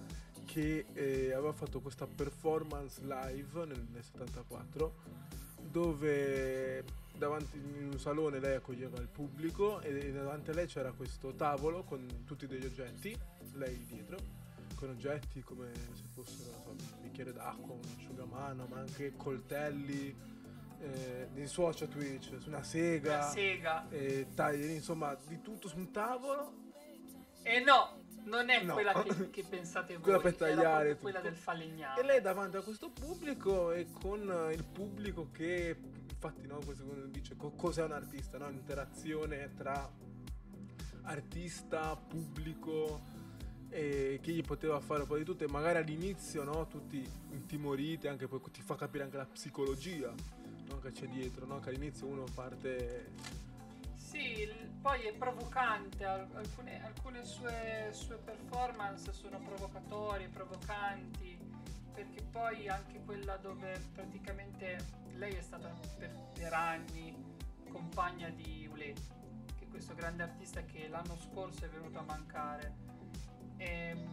che 0.45 0.87
eh, 0.93 1.33
aveva 1.33 1.53
fatto 1.53 1.81
questa 1.81 2.07
performance 2.07 3.01
live 3.03 3.65
nel, 3.65 3.87
nel 3.91 4.03
74 4.03 5.29
dove 5.71 6.85
davanti 7.17 7.57
in 7.59 7.89
un 7.93 7.99
salone 7.99 8.41
lei 8.41 8.57
accoglieva 8.57 8.99
il 8.99 9.09
pubblico 9.09 9.81
e 9.81 10.11
davanti 10.13 10.51
a 10.51 10.55
lei 10.55 10.67
c'era 10.67 10.91
questo 10.93 11.35
tavolo 11.35 11.83
con 11.85 12.25
tutti 12.25 12.47
degli 12.47 12.65
oggetti, 12.65 13.17
lei 13.55 13.85
dietro, 13.87 14.17
con 14.77 14.89
oggetti 14.91 15.43
come 15.43 15.71
se 15.95 16.05
fossero 16.15 16.51
so, 16.63 16.71
un 16.71 16.77
bicchiere 17.03 17.33
d'acqua, 17.33 17.75
un 17.75 17.81
asciugamano, 17.97 18.67
ma 18.67 18.79
anche 18.79 19.13
coltelli, 19.17 20.17
eh, 20.81 21.29
di 21.35 21.47
social 21.47 21.89
Twitch, 21.89 22.33
una 22.47 22.63
sega, 22.63 23.17
Una 23.19 23.29
sega. 23.29 23.89
eh, 23.91 24.29
tagli, 24.35 24.71
insomma 24.71 25.15
di 25.27 25.41
tutto 25.43 25.69
su 25.69 25.77
un 25.77 25.91
tavolo. 25.91 26.55
E 27.43 27.61
no, 27.61 28.00
non 28.25 28.49
è 28.51 28.63
No. 28.63 28.75
quella 28.75 29.03
che, 29.03 29.31
che 29.31 29.45
pensate 29.49 29.95
voi, 29.95 30.03
Quella 30.03 30.21
per 30.21 30.35
tagliare 30.35 30.97
quella 30.97 31.21
del 31.21 31.35
falegname. 31.35 32.01
E 32.01 32.05
lei 32.05 32.21
davanti 32.21 32.57
a 32.57 32.61
questo 32.63 32.91
pubblico 32.91 33.73
e 33.73 33.87
con 33.93 34.31
eh, 34.31 34.53
il 34.53 34.65
pubblico 34.65 35.29
che 35.33 35.77
infatti 36.11 36.47
no, 36.47 36.59
questo 36.65 36.85
dice 37.07 37.35
co- 37.37 37.51
cos'è 37.53 37.83
un 37.83 37.93
artista, 37.93 38.39
no? 38.39 38.49
L'interazione 38.49 39.53
tra 39.57 39.91
artista, 41.03 41.97
pubblico 41.97 43.01
e 43.71 44.19
che 44.21 44.33
gli 44.33 44.43
poteva 44.43 44.81
fare 44.81 45.03
un 45.03 45.07
po' 45.07 45.17
di 45.17 45.25
tutto 45.25 45.45
e 45.45 45.49
magari 45.49 45.79
all'inizio 45.79 46.43
no, 46.43 46.67
tutti 46.67 47.03
intimoriti, 47.31 48.09
anche 48.09 48.27
poi 48.27 48.41
ti 48.51 48.63
fa 48.63 48.75
capire 48.75 49.05
anche 49.05 49.17
la 49.17 49.27
psicologia 49.27 50.13
no, 50.69 50.79
che 50.81 50.91
c'è 50.91 51.07
dietro, 51.07 51.47
no? 51.47 51.61
che 51.61 51.71
all'inizio 51.71 52.07
uno 52.07 52.25
parte 52.35 53.11
Sì, 54.21 54.47
poi 54.83 55.01
è 55.07 55.15
provocante, 55.15 56.05
al- 56.05 56.29
alcune, 56.35 56.85
alcune 56.85 57.25
sue, 57.25 57.89
sue 57.93 58.17
performance 58.17 59.13
sono 59.15 59.39
provocatorie, 59.41 60.29
provocanti, 60.29 61.39
perché 61.95 62.21
poi 62.31 62.69
anche 62.69 63.01
quella 63.05 63.39
dove 63.39 63.81
praticamente 63.95 64.77
lei 65.15 65.33
è 65.33 65.41
stata 65.41 65.75
per, 65.97 66.11
per 66.35 66.53
anni 66.53 67.17
compagna 67.71 68.29
di 68.29 68.69
Ule, 68.71 68.93
che 69.57 69.65
è 69.65 69.69
questo 69.69 69.95
grande 69.95 70.25
artista 70.25 70.63
che 70.65 70.87
l'anno 70.89 71.17
scorso 71.17 71.65
è 71.65 71.69
venuto 71.71 71.99
a 71.99 72.03
mancare. 72.03 72.75
Ehm, 73.57 74.09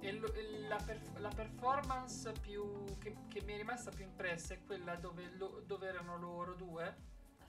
E, 0.00 0.08
e 0.08 0.66
la, 0.66 0.80
perf- 0.84 1.18
la 1.18 1.28
performance 1.28 2.32
più, 2.40 2.84
che, 2.98 3.14
che 3.28 3.42
mi 3.42 3.52
è 3.52 3.56
rimasta 3.56 3.90
più 3.90 4.04
impressa 4.04 4.54
è 4.54 4.64
quella 4.64 4.96
dove, 4.96 5.30
lo- 5.36 5.62
dove 5.64 5.86
erano 5.86 6.16
loro 6.18 6.54
due, 6.54 6.92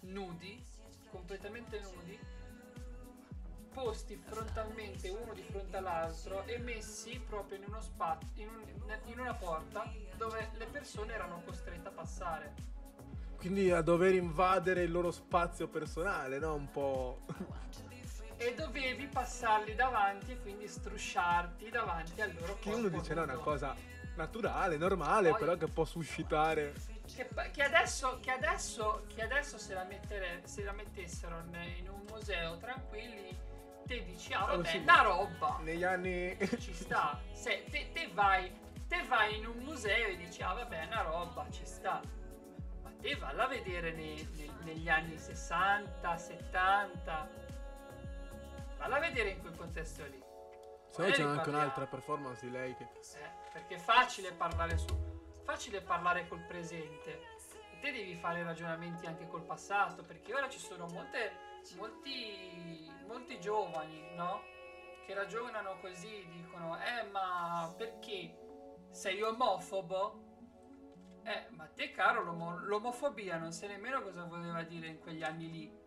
nudi, 0.01 0.63
completamente 1.13 1.79
nudi, 1.79 2.19
posti 3.71 4.15
frontalmente 4.15 5.09
uno 5.09 5.31
di 5.33 5.43
fronte 5.43 5.77
all'altro 5.77 6.43
e 6.45 6.57
messi 6.57 7.19
proprio 7.19 7.59
in 7.59 7.65
uno 7.67 7.81
spazio, 7.81 8.27
in, 8.43 8.49
un- 8.49 8.97
in 9.05 9.19
una 9.19 9.35
porta 9.35 9.91
dove 10.17 10.49
le 10.57 10.65
persone 10.65 11.13
erano 11.13 11.41
costrette 11.45 11.87
a 11.87 11.91
passare. 11.91 12.53
quindi 13.37 13.71
a 13.71 13.81
dover 13.81 14.13
invadere 14.15 14.83
il 14.83 14.91
loro 14.91 15.11
spazio 15.11 15.67
personale, 15.67 16.39
no? 16.39 16.55
Un 16.55 16.71
po'. 16.71 17.19
E 18.37 18.53
dovevi 18.55 19.05
passarli 19.07 19.75
davanti 19.75 20.31
e 20.31 20.41
quindi 20.41 20.67
strusciarti 20.67 21.69
davanti 21.69 22.21
al 22.21 22.33
loro 22.33 22.57
che 22.59 22.69
corpo 22.69 22.77
uno 22.79 22.87
dice 22.89 23.13
no, 23.13 23.21
è 23.21 23.23
una 23.25 23.35
cosa 23.37 23.75
naturale, 24.15 24.77
normale, 24.77 25.29
Poi- 25.29 25.39
però 25.39 25.57
che 25.57 25.67
può 25.67 25.85
suscitare. 25.85 26.73
Che, 27.05 27.27
che 27.51 27.63
adesso, 27.63 28.19
che 28.21 28.31
adesso, 28.31 29.05
che 29.13 29.21
adesso 29.23 29.57
se, 29.57 29.73
la 29.73 29.83
mettere- 29.83 30.41
se 30.45 30.63
la 30.63 30.71
mettessero 30.71 31.43
in 31.51 31.87
un 31.89 32.01
museo 32.09 32.57
tranquilli, 32.57 33.37
te 33.85 34.03
dici, 34.03 34.33
ah 34.33 34.43
Oh, 34.45 34.47
vabbè, 34.55 34.67
sì. 34.69 34.77
una 34.77 35.01
roba, 35.01 35.57
Negli 35.61 35.83
anni. 35.83 36.35
ci 36.59 36.73
sta. 36.73 37.19
Se 37.33 37.65
te, 37.69 37.91
te 37.91 38.09
vai, 38.13 38.51
te 38.87 39.03
vai 39.07 39.37
in 39.37 39.45
un 39.47 39.57
museo 39.57 40.07
e 40.07 40.17
dici, 40.17 40.41
ah 40.41 40.53
vabbè, 40.53 40.85
una 40.85 41.01
roba, 41.01 41.45
ci 41.51 41.65
sta. 41.65 42.01
Ma 42.81 42.91
te 42.99 43.15
valla 43.15 43.43
a 43.43 43.47
vedere 43.47 43.91
nei- 43.91 44.27
nei- 44.35 44.51
negli 44.63 44.89
anni 44.89 45.17
60, 45.19 46.17
70. 46.17 47.29
Valla 48.77 48.95
a 48.95 48.99
vedere 48.99 49.29
in 49.29 49.41
quel 49.41 49.55
contesto 49.55 50.03
lì. 50.05 50.21
Se 50.89 51.01
no 51.05 51.11
c'è 51.11 51.21
anche 51.23 51.49
un'altra 51.49 51.85
performance 51.85 52.45
di 52.45 52.51
lei 52.51 52.75
che. 52.75 52.83
Eh, 52.83 53.29
perché 53.51 53.75
è 53.75 53.79
facile 53.79 54.31
parlare 54.31 54.77
su 54.77 55.12
facile 55.43 55.81
parlare 55.81 56.27
col 56.27 56.41
presente. 56.45 57.21
E 57.71 57.79
te 57.79 57.91
devi 57.91 58.15
fare 58.15 58.43
ragionamenti 58.43 59.05
anche 59.05 59.27
col 59.27 59.43
passato 59.43 60.03
perché 60.03 60.33
ora 60.33 60.49
ci 60.49 60.59
sono 60.59 60.87
molte 60.87 61.51
molti 61.77 62.91
molti 63.07 63.39
giovani 63.39 64.13
no? 64.15 64.41
Che 65.05 65.13
ragionano 65.13 65.79
così 65.79 66.25
dicono 66.29 66.77
eh 66.77 67.03
ma 67.09 67.73
perché? 67.77 68.37
Sei 68.89 69.21
omofobo? 69.21 70.21
Eh 71.23 71.47
ma 71.51 71.65
te 71.67 71.91
caro 71.91 72.23
l'omo- 72.23 72.57
l'omofobia 72.57 73.37
non 73.37 73.51
sai 73.51 73.69
nemmeno 73.69 74.01
cosa 74.01 74.23
voleva 74.25 74.61
dire 74.63 74.87
in 74.87 74.99
quegli 74.99 75.23
anni 75.23 75.51
lì. 75.51 75.81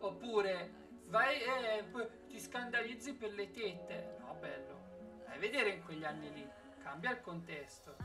Oppure 0.00 0.88
vai 1.06 1.40
e 1.42 1.84
p- 1.84 2.26
ti 2.26 2.38
scandalizzi 2.40 3.14
per 3.14 3.32
le 3.32 3.50
tette. 3.50 4.16
No 4.20 4.34
bello 4.34 5.22
vai 5.26 5.36
a 5.36 5.38
vedere 5.38 5.70
in 5.70 5.84
quegli 5.84 6.04
anni 6.04 6.32
lì 6.32 6.48
cambia 6.82 7.10
il 7.10 7.20
contesto 7.20 7.96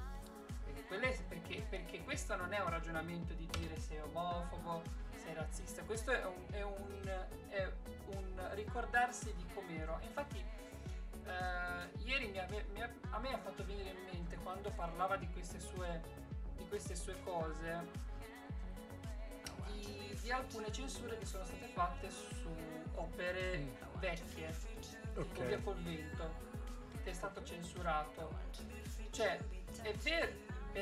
perché, 0.76 0.88
quelle- 0.88 1.18
perché- 1.28 1.66
perché 1.70 2.04
questo 2.04 2.36
non 2.36 2.54
è 2.54 2.60
un 2.60 2.70
ragionamento 2.70 3.34
di 3.34 3.48
dire 3.58 3.78
sei 3.80 4.00
omofobo 4.02 4.84
sei 5.16 5.34
razzista 5.34 5.82
questo 5.84 6.12
è 6.12 6.24
un, 6.26 6.46
è 6.52 6.62
un- 6.62 7.26
è 7.50 7.72
un 8.08 8.50
ricordarsi 8.54 9.34
di 9.36 9.46
com'ero. 9.54 10.00
Infatti 10.04 10.38
eh, 11.26 11.90
ieri 12.04 12.28
mi 12.28 12.38
ave- 12.40 12.66
mi 12.74 12.82
a 12.82 13.20
me 13.20 13.34
ha 13.34 13.38
fatto 13.40 13.66
venire 13.66 13.90
in 13.90 14.04
mente 14.12 14.36
quando 14.38 14.70
parlava 14.72 15.16
di 15.18 15.28
queste 15.32 15.60
sue 15.60 16.02
di 16.56 16.68
queste 16.68 16.96
sue 16.96 17.16
cose 17.24 18.04
di, 19.72 20.18
di 20.22 20.32
alcune 20.32 20.72
censure 20.72 21.18
che 21.18 21.26
sono 21.26 21.44
state 21.44 21.66
fatte 21.74 22.10
su 22.12 22.48
opere 22.96 23.68
vecchie 24.00 24.54
Ok. 25.16 25.32
tipo 25.32 25.44
Via 25.46 25.60
col 25.60 25.76
vento 25.82 26.34
che 27.04 27.10
è 27.10 27.14
stato 27.14 27.44
censurato. 27.44 28.30
Cioè 29.12 29.40
è 29.82 29.94
vero 29.94 30.32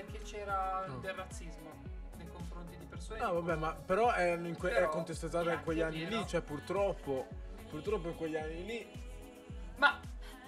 perché 0.02 0.20
c'era 0.24 0.86
No. 0.88 0.98
del 0.98 1.14
razzismo 1.14 1.72
nei 2.18 2.28
confronti 2.28 2.78
di 2.78 2.86
persone 2.86 3.20
No, 3.20 3.26
Ah, 3.28 3.32
vabbè, 3.32 3.56
ma 3.56 3.74
però 3.74 4.12
è, 4.12 4.40
que- 4.58 4.72
è 4.72 4.74
Però 4.74 4.90
contestata 4.90 5.42
è 5.52 5.54
in 5.54 5.62
quegli 5.64 5.82
anni 5.82 6.04
vero. 6.06 6.18
lì, 6.18 6.28
cioè 6.28 6.42
purtroppo. 6.42 7.28
Purtroppo 7.70 8.10
in 8.10 8.16
quegli 8.16 8.36
anni 8.36 8.66
lì. 8.66 9.02
Ma 9.78 10.00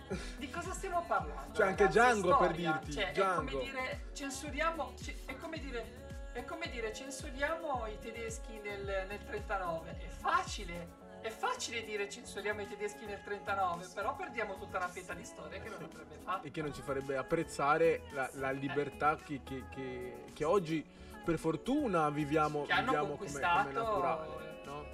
di 0.37 0.49
cosa 0.49 0.71
stiamo 0.73 1.03
parlando? 1.07 1.53
Cioè, 1.55 1.67
anche 1.67 1.87
Django, 1.87 2.37
per 2.37 2.49
storia. 2.51 2.71
dirti, 2.81 2.91
Cioè, 2.93 3.11
Django. 3.11 3.41
è 3.41 3.51
come 3.51 3.63
dire 3.63 4.05
censuriamo. 4.13 4.93
ce- 4.95 5.15
è 5.25 5.35
come 5.37 5.59
dire. 5.59 6.03
È 6.33 6.43
come 6.43 6.67
dire 6.69 6.91
censuriamo 6.93 7.85
i 7.87 7.97
tedeschi 7.99 8.59
nel, 8.59 9.05
nel 9.07 9.23
39. 9.25 9.97
È 9.99 10.07
facile. 10.09 11.03
È 11.25 11.29
facile 11.31 11.83
dire 11.83 12.07
censuriamo 12.07 12.61
i 12.61 12.67
tedeschi 12.67 13.03
nel 13.05 13.19
39, 13.23 13.87
però 13.95 14.15
perdiamo 14.15 14.59
tutta 14.59 14.77
la 14.77 14.87
fetta 14.87 15.15
di 15.15 15.25
storia 15.25 15.59
che 15.59 15.69
non 15.69 15.81
avrebbe 15.81 16.17
fatto. 16.23 16.45
E 16.45 16.51
che 16.51 16.61
non 16.61 16.71
ci 16.71 16.83
farebbe 16.83 17.17
apprezzare 17.17 18.03
la, 18.11 18.29
la 18.33 18.51
libertà 18.51 19.15
che, 19.15 19.41
che- 19.43 19.63
che- 19.71 20.25
che 20.33 20.43
oggi, 20.43 20.85
per 21.23 21.39
fortuna, 21.39 22.11
viviamo, 22.11 22.65
Che 22.65 22.75
viviamo 22.75 23.15
come, 23.15 23.31
come 23.31 23.71
naturale. 23.71 24.61
No? 24.65 24.85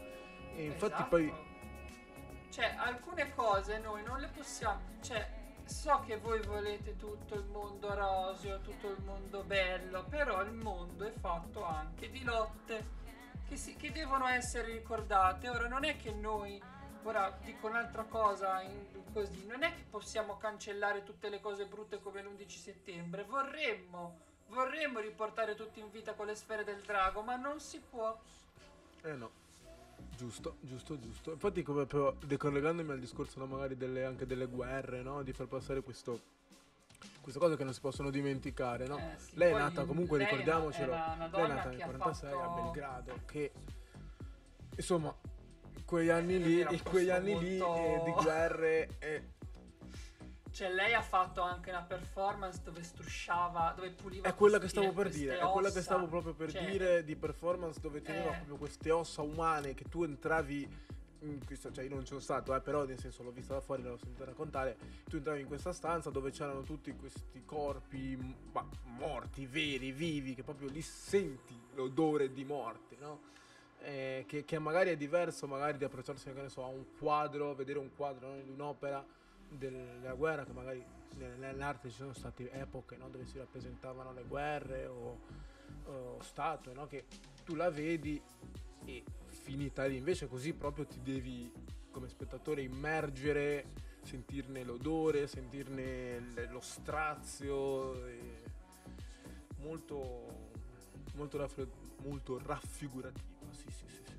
E 0.55 0.63
infatti 0.63 0.93
Esatto. 0.93 1.09
poi. 1.09 1.33
Cioè, 2.49 2.75
alcune 2.77 3.35
cose 3.35 3.79
noi 3.79 4.01
non 4.03 4.19
le 4.21 4.27
possiamo. 4.33 4.79
Cioè, 5.01 5.27
so 5.65 6.01
che 6.05 6.15
voi 6.15 6.41
volete 6.43 6.95
tutto 6.95 7.35
il 7.35 7.43
mondo 7.43 7.93
roseo, 7.93 8.61
tutto 8.61 8.87
il 8.87 9.01
mondo 9.03 9.43
bello, 9.43 10.05
però 10.05 10.41
il 10.43 10.53
mondo 10.53 11.05
è 11.05 11.11
fatto 11.11 11.61
anche 11.65 12.09
di 12.09 12.23
lotte 12.23 12.99
che, 13.51 13.57
si- 13.57 13.75
che 13.75 13.91
devono 13.91 14.27
essere 14.27 14.71
ricordate. 14.71 15.49
Ora, 15.49 15.67
non 15.67 15.83
è 15.83 15.97
che 15.97 16.11
noi. 16.13 16.61
Ora 17.03 17.37
dico 17.43 17.67
un'altra 17.67 18.03
cosa 18.03 18.61
in- 18.61 19.03
così, 19.11 19.45
non 19.45 19.63
è 19.63 19.75
che 19.75 19.83
possiamo 19.89 20.37
cancellare 20.37 21.03
tutte 21.03 21.27
le 21.27 21.41
cose 21.41 21.65
brutte 21.65 21.99
come 21.99 22.21
l'11 22.21 22.47
settembre, 22.47 23.23
vorremmo, 23.23 24.19
vorremmo 24.47 24.99
riportare 24.99 25.55
tutti 25.55 25.79
in 25.81 25.91
vita 25.91 26.13
con 26.13 26.27
le 26.27 26.35
sfere 26.35 26.63
del 26.63 26.79
drago, 26.81 27.21
ma 27.21 27.35
non 27.35 27.59
si 27.59 27.79
può. 27.79 28.17
Eh 29.01 29.13
no. 29.13 29.31
Giusto, 30.15 30.57
giusto, 30.61 30.97
giusto. 30.99 31.31
Infatti, 31.31 31.63
come 31.63 31.85
però, 31.85 32.13
decollegandomi 32.23 32.91
al 32.91 32.99
discorso 32.99 33.39
no, 33.39 33.47
magari 33.47 33.75
delle, 33.75 34.05
anche 34.05 34.25
delle 34.25 34.45
guerre, 34.45 35.01
no? 35.01 35.23
Di 35.23 35.33
far 35.33 35.47
passare 35.47 35.81
questo. 35.81 36.21
Queste 37.21 37.39
cose 37.39 37.55
che 37.55 37.63
non 37.63 37.73
si 37.73 37.79
possono 37.81 38.09
dimenticare, 38.09 38.87
no? 38.87 38.97
Eh, 38.97 39.19
sì. 39.19 39.37
Lei 39.37 39.51
è 39.53 39.57
nata 39.57 39.85
comunque, 39.85 40.17
ricordiamocelo. 40.17 40.91
lei 40.91 41.01
è 41.01 41.15
nata 41.47 41.69
nel 41.69 41.81
ha 41.81 41.85
46 41.85 42.31
a 42.31 42.35
fatto- 42.39 42.61
Belgrado. 42.61 43.13
Che 43.25 43.51
insomma, 44.75 45.15
quegli 45.85 46.09
anni 46.09 46.41
lì, 46.41 46.59
Era 46.61 46.69
un 46.69 46.75
in 46.75 46.83
quegli 46.83 47.09
anni 47.09 47.37
lì 47.39 47.57
molto- 47.57 47.75
eh, 47.75 48.01
di 48.05 48.11
guerre. 48.23 48.89
eh, 48.99 49.23
Cioè, 50.51 50.69
lei 50.73 50.93
ha 50.93 51.01
fatto 51.01 51.41
anche 51.41 51.69
una 51.69 51.83
performance 51.83 52.59
dove 52.63 52.81
strusciava, 52.83 53.71
dove 53.75 53.91
puliva. 53.91 54.27
È 54.27 54.33
quella 54.35 54.57
che 54.59 54.67
stavo 54.67 54.91
per 54.91 55.09
dire, 55.09 55.37
è 55.39 55.45
quella 55.47 55.69
che 55.69 55.77
ossa. 55.77 55.81
stavo 55.81 56.07
proprio 56.07 56.33
per 56.33 56.51
Cioè, 56.51 56.65
dire 56.69 57.03
di 57.05 57.15
performance 57.15 57.79
dove 57.79 58.01
teneva 58.01 58.31
eh. 58.31 58.35
proprio 58.35 58.57
queste 58.57 58.91
ossa 58.91 59.21
umane 59.21 59.73
che 59.75 59.85
tu 59.85 60.03
entravi 60.03 60.67
in 61.21 61.43
questa, 61.45 61.71
cioè 61.71 61.83
io 61.83 61.91
non 61.91 62.01
ci 62.01 62.07
sono 62.07 62.19
stato, 62.19 62.55
eh, 62.55 62.61
però 62.61 62.85
nel 62.85 62.99
senso 62.99 63.23
l'ho 63.23 63.31
vista 63.31 63.53
da 63.53 63.61
fuori, 63.61 63.83
l'ho 63.83 63.97
sentita 63.97 64.25
raccontare, 64.25 64.77
tu 65.05 65.17
entravi 65.17 65.41
in 65.41 65.47
questa 65.47 65.73
stanza 65.73 66.09
dove 66.09 66.31
c'erano 66.31 66.61
tutti 66.61 66.91
questi 66.95 67.43
corpi 67.45 68.17
ma, 68.51 68.67
morti, 68.97 69.45
veri, 69.45 69.91
vivi, 69.91 70.33
che 70.33 70.43
proprio 70.43 70.69
lì 70.69 70.81
senti 70.81 71.59
l'odore 71.75 72.31
di 72.31 72.43
morte, 72.43 72.95
no? 72.99 73.29
Eh, 73.83 74.25
che, 74.27 74.45
che 74.45 74.59
magari 74.59 74.91
è 74.91 74.97
diverso 74.97 75.47
magari 75.47 75.77
di 75.77 75.83
approcciarsi 75.83 76.31
so, 76.47 76.63
a 76.63 76.67
un 76.67 76.85
quadro, 76.99 77.55
vedere 77.55 77.79
un 77.79 77.89
quadro 77.95 78.27
no, 78.27 78.41
di 78.41 78.51
un'opera 78.51 79.03
del- 79.49 79.97
della 79.99 80.13
guerra, 80.13 80.43
che 80.43 80.53
magari 80.53 80.83
nel- 81.17 81.37
nell'arte 81.39 81.89
ci 81.89 81.95
sono 81.95 82.13
state 82.13 82.51
epoche 82.51 82.95
no, 82.97 83.09
dove 83.09 83.25
si 83.25 83.37
rappresentavano 83.37 84.13
le 84.13 84.23
guerre 84.23 84.85
o, 84.85 85.19
o 85.85 86.21
statue, 86.21 86.73
no, 86.73 86.85
che 86.85 87.05
tu 87.43 87.55
la 87.55 87.71
vedi 87.71 88.21
e 88.85 89.03
finita 89.41 89.85
lì, 89.85 89.97
invece 89.97 90.27
così 90.27 90.53
proprio 90.53 90.85
ti 90.85 91.01
devi 91.01 91.51
come 91.89 92.07
spettatore 92.07 92.61
immergere, 92.61 93.65
sentirne 94.03 94.63
l'odore, 94.63 95.27
sentirne 95.27 96.47
lo 96.49 96.61
strazio, 96.61 98.07
molto, 99.57 100.51
molto, 101.15 101.37
raffre- 101.37 101.69
molto 102.03 102.39
raffigurativo, 102.43 103.51
sì 103.51 103.69
sì 103.69 103.85
sì. 103.87 104.03
sì. 104.05 104.15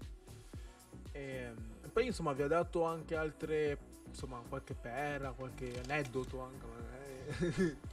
E, 1.13 1.53
e 1.83 1.89
poi 1.89 2.07
insomma 2.07 2.33
vi 2.33 2.43
ha 2.43 2.49
dato 2.49 2.85
anche 2.85 3.17
altre, 3.17 3.79
insomma 4.07 4.43
qualche 4.49 4.75
perla, 4.75 5.33
qualche 5.33 5.81
aneddoto 5.85 6.41
anche. 6.41 6.82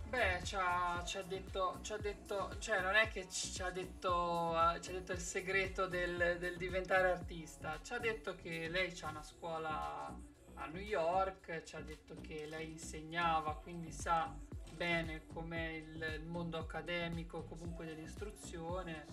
Beh, 0.09 0.39
ci 0.43 0.55
ha, 0.55 1.03
ci 1.05 1.17
ha 1.17 1.21
detto, 1.21 1.79
ci 1.81 1.93
ha 1.93 1.97
detto, 1.97 2.57
cioè 2.59 2.81
non 2.81 2.95
è 2.95 3.09
che 3.09 3.29
ci 3.29 3.51
ci 3.51 3.61
ha 3.61 3.69
detto, 3.69 4.55
eh, 4.73 4.81
ci 4.81 4.89
ha 4.89 4.93
detto 4.93 5.11
il 5.11 5.19
segreto 5.19 5.85
del, 5.87 6.37
del 6.39 6.57
diventare 6.57 7.11
artista, 7.11 7.79
ci 7.83 7.93
ha 7.93 7.99
detto 7.99 8.35
che 8.35 8.67
lei 8.69 8.97
ha 9.01 9.09
una 9.09 9.21
scuola 9.23 10.07
a 10.55 10.65
New 10.67 10.81
York, 10.81 11.63
ci 11.63 11.75
ha 11.75 11.81
detto 11.81 12.15
che 12.21 12.47
lei 12.47 12.71
insegnava, 12.71 13.55
quindi 13.55 13.91
sa 13.91 14.33
bene 14.75 15.25
com'è 15.27 15.67
il, 15.67 16.19
il 16.21 16.25
mondo 16.25 16.57
accademico, 16.57 17.43
comunque 17.43 17.85
dell'istruzione 17.85 19.05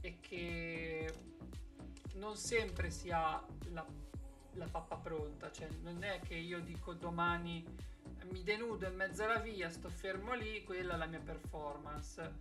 e 0.00 0.18
che 0.20 1.12
non 2.14 2.36
sempre 2.36 2.90
si 2.90 3.10
ha 3.10 3.44
la, 3.70 3.84
la 4.54 4.66
pappa 4.66 4.96
pronta, 4.96 5.50
cioè 5.50 5.68
non 5.82 6.02
è 6.02 6.20
che 6.20 6.34
io 6.34 6.60
dico 6.60 6.92
domani 6.92 7.64
mi 8.30 8.42
denudo 8.42 8.86
in 8.86 8.94
mezzo 8.94 9.24
alla 9.24 9.38
via, 9.38 9.68
sto 9.70 9.88
fermo 9.88 10.34
lì, 10.34 10.62
quella 10.62 10.94
è 10.94 10.96
la 10.96 11.06
mia 11.06 11.20
performance. 11.20 12.32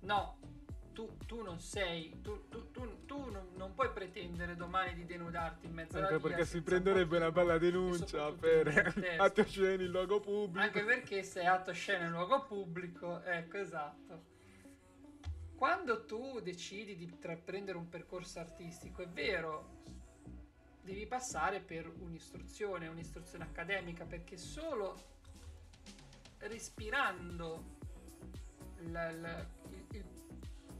No, 0.00 0.38
tu, 0.92 1.16
tu 1.26 1.42
non 1.42 1.60
sei, 1.60 2.20
tu, 2.22 2.48
tu- 2.48 2.70
tu- 2.72 2.96
non, 3.30 3.48
non 3.54 3.74
puoi 3.74 3.90
pretendere 3.92 4.56
domani 4.56 4.94
di 4.94 5.04
denudarti 5.04 5.66
in 5.66 5.72
mezzo 5.72 5.96
alla 5.96 6.08
Anche 6.08 6.18
via. 6.18 6.28
perché 6.28 6.44
si 6.44 6.60
prenderebbe 6.60 7.16
un 7.16 7.22
una 7.22 7.30
bella 7.32 7.58
denuncia 7.58 8.32
per 8.32 8.68
atti 9.18 9.40
osceni 9.40 9.84
in 9.84 9.90
luogo 9.90 10.20
pubblico. 10.20 10.64
Anche 10.64 10.84
perché 10.84 11.22
sei 11.22 11.46
atto 11.46 11.72
scena 11.72 12.04
in 12.06 12.10
luogo 12.10 12.44
pubblico, 12.44 13.22
ecco 13.22 13.58
esatto. 13.58 14.36
Quando 15.56 16.04
tu 16.04 16.40
decidi 16.40 16.96
di 16.96 17.04
intraprendere 17.04 17.76
un 17.78 17.88
percorso 17.88 18.38
artistico, 18.38 19.02
è 19.02 19.08
vero, 19.08 19.82
devi 20.88 21.06
passare 21.06 21.60
per 21.60 21.86
un'istruzione, 21.86 22.88
un'istruzione 22.88 23.44
accademica, 23.44 24.06
perché 24.06 24.38
solo 24.38 25.16
respirando 26.38 27.76
la- 28.90 29.12
la- 29.12 29.46
il- 29.90 30.04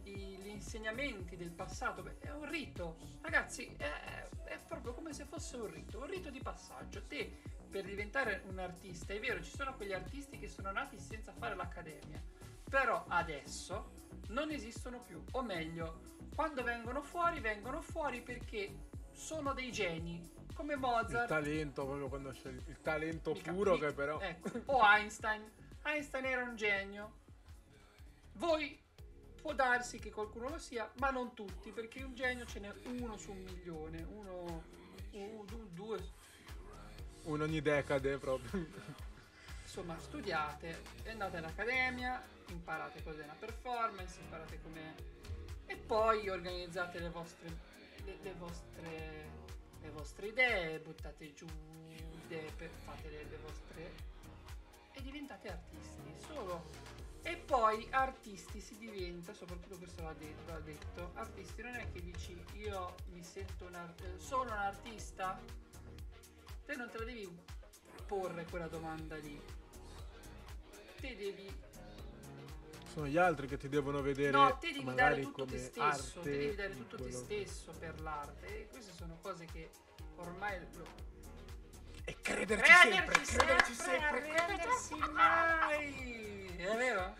i- 0.04 0.38
gli 0.38 0.46
insegnamenti 0.48 1.36
del 1.36 1.50
passato, 1.50 2.02
è 2.20 2.30
un 2.30 2.48
rito, 2.48 2.96
ragazzi, 3.20 3.66
è, 3.76 4.26
è 4.44 4.58
proprio 4.66 4.94
come 4.94 5.12
se 5.12 5.24
fosse 5.26 5.56
un 5.56 5.70
rito, 5.70 5.98
un 5.98 6.06
rito 6.06 6.30
di 6.30 6.40
passaggio. 6.40 7.02
Te 7.06 7.40
per 7.68 7.84
diventare 7.84 8.44
un 8.46 8.58
artista, 8.60 9.12
è 9.12 9.20
vero, 9.20 9.42
ci 9.42 9.54
sono 9.54 9.74
quegli 9.74 9.92
artisti 9.92 10.38
che 10.38 10.48
sono 10.48 10.70
nati 10.70 10.98
senza 10.98 11.32
fare 11.32 11.54
l'accademia, 11.54 12.22
però 12.64 13.04
adesso 13.08 13.92
non 14.28 14.50
esistono 14.50 15.00
più, 15.00 15.22
o 15.32 15.42
meglio, 15.42 16.00
quando 16.34 16.62
vengono 16.62 17.02
fuori, 17.02 17.40
vengono 17.40 17.82
fuori 17.82 18.22
perché 18.22 18.87
sono 19.18 19.52
dei 19.52 19.72
geni, 19.72 20.30
come 20.54 20.74
Il 20.74 20.78
Mozart, 20.78 21.26
talento, 21.28 21.84
proprio 21.84 22.08
quando 22.08 22.32
scegli 22.32 22.62
il 22.68 22.80
talento 22.80 23.32
Mica- 23.32 23.52
puro 23.52 23.72
mi- 23.74 23.80
che 23.80 23.92
però... 23.92 24.20
ecco, 24.20 24.50
o 24.66 24.80
Einstein. 24.82 25.50
Einstein 25.82 26.24
era 26.24 26.42
un 26.44 26.56
genio. 26.56 27.12
Voi 28.34 28.80
può 29.40 29.52
darsi 29.54 29.98
che 29.98 30.10
qualcuno 30.10 30.48
lo 30.48 30.58
sia, 30.58 30.88
ma 30.98 31.10
non 31.10 31.34
tutti, 31.34 31.70
perché 31.72 32.02
un 32.02 32.14
genio 32.14 32.44
ce 32.46 32.60
n'è 32.60 32.72
uno 33.00 33.16
su 33.16 33.32
un 33.32 33.42
milione, 33.42 34.02
uno, 34.02 34.62
u- 35.12 35.44
du- 35.44 35.68
due. 35.72 35.98
Un 37.24 37.40
ogni 37.40 37.60
decade 37.60 38.18
proprio. 38.18 38.66
Insomma, 39.62 39.98
studiate, 39.98 40.82
andate 41.08 41.36
all'accademia, 41.38 42.22
imparate 42.48 43.02
cos'è 43.02 43.24
una 43.24 43.34
performance, 43.38 44.20
imparate 44.20 44.60
come 44.62 44.94
e 45.66 45.76
poi 45.76 46.28
organizzate 46.30 46.98
le 47.00 47.10
vostre 47.10 47.66
le, 48.08 48.18
le 48.22 48.34
vostre 48.34 49.46
le 49.80 49.90
vostre 49.90 50.26
idee, 50.26 50.80
buttate 50.80 51.32
giù 51.34 51.46
idee, 52.24 52.50
per, 52.56 52.70
fate 52.84 53.08
le, 53.10 53.24
le 53.24 53.38
vostre 53.38 53.94
e 54.92 55.02
diventate 55.02 55.48
artisti, 55.48 56.00
solo 56.26 56.96
e 57.22 57.36
poi 57.36 57.86
artisti 57.90 58.60
si 58.60 58.76
diventa, 58.78 59.32
soprattutto 59.34 59.76
questo 59.76 60.02
l'ha 60.02 60.14
detto, 60.14 60.52
l'ha 60.52 60.60
detto 60.60 61.10
artisti 61.14 61.62
non 61.62 61.74
è 61.74 61.90
che 61.92 62.00
dici 62.00 62.42
io 62.54 62.94
mi 63.06 63.22
sento 63.22 63.66
un 63.66 63.74
ar- 63.74 63.94
eh, 64.02 64.18
sono 64.18 64.50
un 64.50 64.58
artista, 64.58 65.40
te 66.64 66.74
non 66.74 66.90
te 66.90 66.98
la 66.98 67.04
devi 67.04 67.28
porre 68.06 68.44
quella 68.46 68.68
domanda 68.68 69.16
lì. 69.16 69.40
Te 71.00 71.16
devi 71.16 71.48
Sono 72.98 73.10
gli 73.10 73.16
altri 73.16 73.46
che 73.46 73.56
ti 73.56 73.68
devono 73.68 74.02
vedere 74.02 74.32
No, 74.32 74.58
te 74.58 74.72
devi 74.72 74.92
dare 74.92 75.20
tutto 75.20 75.44
te 75.44 75.56
stesso, 75.56 76.18
te 76.20 76.30
devi 76.30 76.54
dare 76.56 76.72
tutto 76.76 76.96
te 76.96 77.12
stesso 77.12 77.72
per 77.78 78.00
l'arte. 78.00 78.46
E 78.62 78.66
queste 78.68 78.90
sono 78.92 79.16
cose 79.22 79.44
che 79.44 79.70
ormai. 80.16 80.58
E 82.04 82.16
crederci, 82.20 82.64
Crederci 82.72 82.90
sempre, 82.90 83.20
crederci 83.22 83.74
sempre, 83.74 84.22
sempre. 84.24 84.34
arrendersi 84.34 84.94
mai! 85.12 86.56
È 86.56 86.76
vero? 86.76 87.16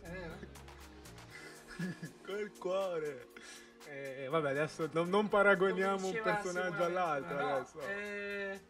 È 0.00 0.08
vero? 0.08 0.34
Col 2.26 2.52
cuore. 2.58 3.28
Eh, 3.86 4.26
vabbè, 4.28 4.50
adesso 4.50 4.88
non, 4.92 5.08
non 5.10 5.28
paragoniamo 5.28 6.08
un 6.08 6.20
personaggio 6.24 6.82
all'altro 6.82 7.36
no, 7.40 7.54
adesso. 7.54 7.80
eh, 7.82 8.60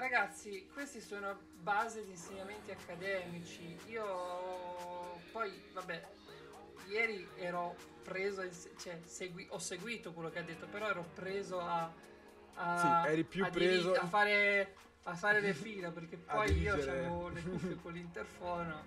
ragazzi, 0.00 0.68
questi 0.72 1.00
sono 1.00 1.38
base 1.60 2.04
di 2.04 2.10
insegnamenti 2.10 2.70
accademici. 2.70 3.78
Io 3.86 5.20
poi, 5.32 5.62
vabbè, 5.72 6.06
ieri 6.88 7.26
ero 7.36 7.76
preso, 8.02 8.42
cioè 8.78 9.00
segui- 9.04 9.46
ho 9.50 9.58
seguito 9.58 10.12
quello 10.12 10.30
che 10.30 10.38
ha 10.38 10.42
detto, 10.42 10.66
però 10.66 10.88
ero 10.88 11.04
preso 11.14 11.60
a, 11.60 11.92
a- 12.54 13.02
Sì, 13.04 13.10
eri 13.12 13.24
più 13.24 13.44
a 13.44 13.50
preso- 13.50 13.92
a 13.94 14.06
fare, 14.06 14.74
a 15.04 15.14
fare 15.14 15.40
le 15.40 15.54
fila 15.54 15.90
perché 15.90 16.16
poi 16.18 16.52
io 16.58 16.74
avevo 16.74 17.28
le 17.28 17.42
cuffie 17.48 17.76
con 17.80 17.92
l'interfono 17.92 18.82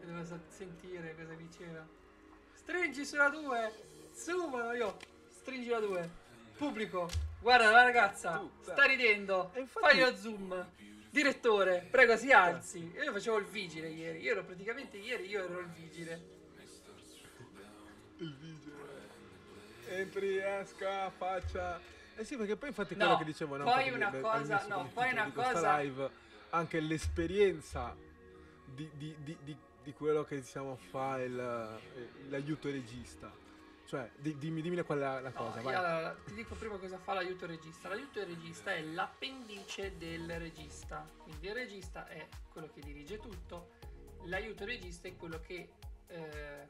e 0.00 0.06
dovevo 0.06 0.38
sentire 0.48 1.14
cosa 1.16 1.34
diceva. 1.34 1.86
Stringi 2.52 3.04
sulla 3.04 3.28
2, 3.28 3.72
sumano 4.12 4.72
io, 4.72 4.96
stringi 5.28 5.68
la 5.68 5.80
2. 5.80 6.10
Pubblico, 6.66 7.08
guarda 7.40 7.70
la 7.70 7.82
ragazza, 7.82 8.38
Tu, 8.38 8.50
sta 8.62 8.84
ridendo, 8.84 9.50
infatti- 9.56 9.84
fai 9.86 9.98
lo 9.98 10.14
zoom. 10.14 10.66
Direttore, 11.10 11.86
prego 11.90 12.16
si 12.16 12.30
alzi. 12.32 12.90
Io 12.94 13.12
facevo 13.12 13.38
il 13.38 13.46
vigile 13.46 13.88
ieri, 13.88 14.20
io 14.20 14.30
ero 14.30 14.44
praticamente 14.44 14.96
ieri, 14.96 15.26
io 15.26 15.44
ero 15.44 15.58
il 15.58 15.66
vigile. 15.66 16.22
Il 18.18 18.34
vigile. 18.36 18.70
Entri, 19.88 20.38
esca, 20.38 21.10
faccia. 21.10 21.80
Eh 22.16 22.24
sì, 22.24 22.36
perché 22.36 22.56
poi 22.56 22.68
infatti 22.68 22.94
No, 22.94 23.04
quello 23.04 23.18
che 23.18 23.24
dicevo, 23.24 23.56
no? 23.56 23.64
poi 23.64 23.90
una 23.90 24.10
cosa- 24.12 24.64
no, 24.68 24.88
poi 24.94 25.10
una 25.10 25.30
cosa- 25.32 25.78
live 25.78 26.10
anche 26.50 26.78
l'esperienza 26.80 27.94
di, 28.64 28.88
di- 28.94 29.16
di- 29.18 29.36
di- 29.42 29.56
di 29.82 29.92
quello 29.92 30.22
che 30.24 30.36
diciamo 30.36 30.76
fa 30.90 31.20
il, 31.20 31.36
eh, 31.38 32.28
l'aiuto 32.28 32.70
regista. 32.70 33.30
Cioè, 33.92 34.10
di- 34.16 34.38
dimmi, 34.38 34.62
dimmi 34.62 34.80
qual 34.84 35.00
è 35.00 35.02
la 35.02 35.20
No, 35.20 35.32
cosa, 35.32 35.60
vai. 35.60 35.74
allora, 35.74 36.14
ti 36.24 36.32
dico 36.32 36.54
prima 36.54 36.78
cosa 36.78 36.96
fa 36.96 37.12
l'aiuto 37.12 37.44
regista. 37.44 37.90
L'aiuto 37.90 38.24
regista 38.24 38.72
è 38.72 38.80
l'appendice 38.80 39.98
del 39.98 40.38
regista. 40.40 41.06
Quindi 41.22 41.48
il 41.48 41.52
regista 41.52 42.08
è 42.08 42.26
quello 42.50 42.70
che 42.72 42.80
dirige 42.80 43.18
tutto, 43.18 43.72
l'aiuto 44.22 44.64
regista 44.64 45.08
è 45.08 45.16
quello 45.18 45.40
che 45.42 45.68
eh, 46.06 46.68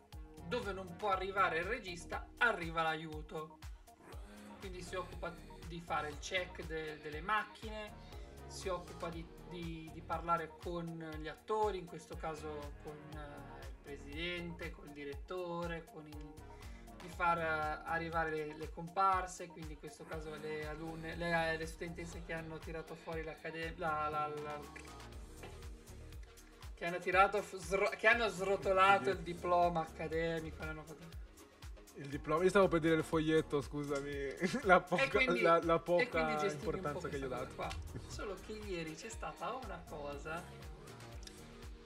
dove 0.49 0.73
non 0.73 0.97
può 0.97 1.11
arrivare 1.11 1.59
il 1.59 1.64
regista, 1.64 2.27
arriva 2.39 2.83
l'aiuto. 2.83 3.59
Quindi 4.59 4.83
si 4.83 4.97
occupa 4.97 5.33
di 5.68 5.81
fare 5.81 6.09
il 6.09 6.18
check 6.18 6.66
de- 6.66 6.99
delle 7.03 7.20
macchine, 7.20 7.93
si 8.49 8.66
occupa 8.66 9.09
di, 9.11 9.25
di- 9.49 9.89
di 9.95 10.01
parlare 10.01 10.57
con 10.61 10.87
gli 11.20 11.29
attori, 11.29 11.79
in 11.79 11.87
questo 11.87 12.16
caso 12.16 12.73
con 12.83 12.97
eh, 13.14 13.64
il 13.68 13.75
presidente, 13.81 14.73
con 14.73 14.89
il 14.89 14.93
direttore, 14.93 15.85
con 15.85 16.05
il- 16.05 16.51
di 17.03 17.09
far 17.09 17.39
eh, 17.39 17.83
arrivare 17.91 18.31
le, 18.31 18.57
le 18.57 18.71
comparse, 18.71 19.49
quindi 19.49 19.73
in 19.75 19.79
questo 19.79 20.05
caso 20.05 20.35
le 20.41 20.67
alunne, 20.67 21.15
le, 21.17 21.57
le 21.57 21.67
studentesse 21.67 22.23
che 22.25 22.33
hanno 22.33 22.59
tirato 22.59 22.95
fuori 22.95 23.23
l'accademia, 23.25 23.75
la, 23.77 24.09
la- 24.09 24.33
la- 24.43 24.61
che 26.75 26.87
hanno 26.87 26.99
tirato, 26.99 27.43
sro- 27.43 27.91
che 27.91 28.07
hanno 28.09 28.29
srotolato 28.29 29.11
il 29.11 29.19
diploma 29.19 29.81
accademico, 29.81 30.63
hanno 30.63 30.83
fatto- 30.83 31.21
Il 31.97 32.09
diploma. 32.09 32.43
Io 32.43 32.49
stavo 32.49 32.67
per 32.69 32.81
dire 32.81 32.95
il 32.95 33.05
foglietto, 33.05 33.61
scusami. 33.61 34.35
La 34.65 34.81
poca, 34.81 35.09
quindi, 35.09 35.43
la, 35.43 35.61
la 35.63 35.79
poca 35.79 36.43
importanza 36.51 37.01
po' 37.01 37.09
che 37.09 37.19
gli 37.19 37.25
ho 37.25 37.29
dato. 37.29 37.55
qua. 37.55 37.69
Solo 38.09 38.37
che 38.47 38.53
ieri 38.53 38.95
c'è 38.95 39.11
stata 39.11 39.53
una 39.53 39.81
cosa 39.89 40.43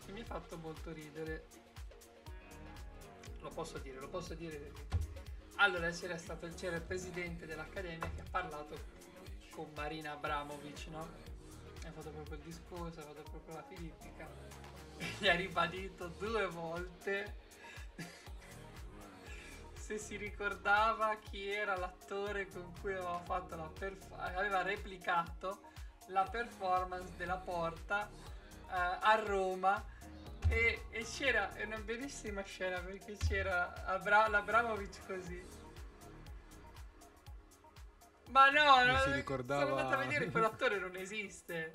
che 0.07 0.13
mi 0.13 0.21
ha 0.21 0.25
fatto 0.25 0.57
molto 0.59 0.93
ridere. 0.93 1.45
Lo 3.41 3.51
posso 3.51 3.79
dire, 3.79 3.99
lo 4.01 4.09
posso 4.09 4.35
dire. 4.35 4.73
Allora 5.57 5.91
c'era 5.91 6.19
stato 6.19 6.49
c'era 6.55 6.77
il 6.77 6.83
presidente 6.83 7.47
dell'accademia 7.47 8.11
che 8.15 8.21
ha 8.21 8.27
parlato 8.31 8.79
con 9.51 9.71
Marina 9.75 10.13
Abramovic, 10.13 10.87
no? 10.89 11.09
Ha 11.83 11.93
fatto 11.93 12.11
proprio 12.11 12.37
il 12.37 12.43
discorso, 12.43 13.01
ha 13.01 13.05
fatto 13.05 13.23
proprio 13.31 13.55
la 13.55 13.63
filippica. 13.63 14.29
Gli 15.19 15.29
ha 15.29 15.35
ribadito 15.35 16.09
due 16.09 16.47
volte 16.47 17.37
se 19.73 19.97
si 19.97 20.17
ricordava 20.17 21.17
chi 21.17 21.49
era 21.49 21.75
l'attore 21.77 22.49
con 22.49 22.73
cui 22.81 22.93
aveva 22.93 23.19
fatto 23.21 23.57
la 23.57 23.71
perf- 23.79 24.13
aveva 24.13 24.61
replicato 24.61 25.61
la 26.09 26.25
performance 26.25 27.13
della 27.17 27.39
porta 27.39 28.09
eh, 28.09 28.99
a 29.01 29.23
Roma 29.25 29.83
e, 30.49 30.83
e 30.91 31.03
c'era 31.05 31.55
è 31.55 31.65
una 31.65 31.79
bellissima 31.79 32.43
scena 32.43 32.79
perché 32.81 33.17
c'era 33.17 33.73
Abra- 33.87 34.29
l'Abramovic 34.29 35.07
così. 35.07 35.65
Ma 38.31 38.51
no, 38.51 38.85
Mi 38.85 38.87
no 38.93 38.99
si 39.01 39.13
ricordava- 39.13 39.63
sono 39.67 39.77
andato 39.77 39.95
a 39.95 40.05
vedere 40.05 40.31
quell'attore 40.31 40.79
non 40.79 40.97
esiste. 40.97 41.73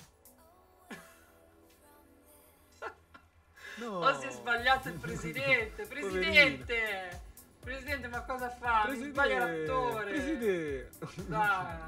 No. 3.76 3.98
o 4.00 4.20
si 4.20 4.26
è 4.26 4.30
sbagliato 4.30 4.88
il 4.90 4.98
presidente 4.98 5.84
presidente! 5.88 7.20
Presidente 7.58 8.08
ma 8.08 8.20
cosa 8.22 8.50
fa? 8.50 8.86
Mi 8.88 8.96
sbaglia 9.02 9.38
l'attore. 9.46 10.10
Presidente. 10.10 10.90
dai 11.26 11.80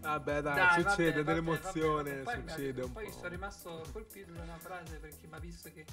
Vabbè, 0.00 0.40
dai, 0.40 0.54
Dai, 0.54 0.82
succede 0.82 1.10
vabbè, 1.10 1.22
dell'emozione, 1.24 2.22
vabbè, 2.22 2.40
succede 2.48 2.82
un 2.82 2.92
Poi 2.92 3.04
po'. 3.06 3.12
sono 3.12 3.28
rimasto 3.28 3.84
colpito 3.92 4.32
da 4.32 4.42
una 4.42 4.58
frase 4.58 4.96
perché 4.96 5.26
mi 5.26 5.34
ha 5.34 5.38
visto 5.38 5.70
che 5.72 5.84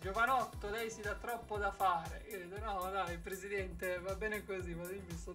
Giovanotto, 0.00 0.70
lei 0.70 0.90
si 0.90 1.02
dà 1.02 1.14
troppo 1.14 1.58
da 1.58 1.70
fare. 1.72 2.24
Io 2.30 2.38
dico, 2.40 2.58
no, 2.60 2.90
dai, 2.90 3.18
presidente, 3.18 3.98
va 3.98 4.14
bene 4.14 4.42
così, 4.46 4.74
ma 4.74 4.84
io 4.84 5.02
mi 5.06 5.16
sto... 5.16 5.34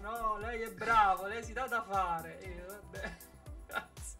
No, 0.00 0.36
lei 0.38 0.62
è 0.62 0.72
bravo, 0.72 1.26
lei 1.26 1.44
si 1.44 1.52
dà 1.52 1.66
da 1.68 1.82
fare. 1.84 2.40
Io, 2.42 2.66
vabbè, 2.66 3.16
grazie. 3.66 4.18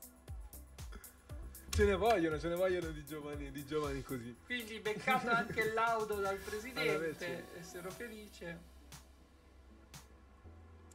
Ce 1.70 1.84
ne 1.84 1.94
vogliono, 1.96 2.38
ce 2.38 2.48
ne 2.48 2.54
vogliono 2.54 2.90
di 2.90 3.04
giovani, 3.04 3.50
di 3.50 3.66
giovani 3.66 4.02
così. 4.02 4.36
Quindi 4.44 4.78
beccato 4.78 5.28
anche 5.28 5.60
il 5.60 5.72
laudo 5.74 6.14
dal 6.20 6.38
presidente, 6.44 7.48
e 7.54 7.62
sarò 7.64 7.90
felice. 7.90 8.76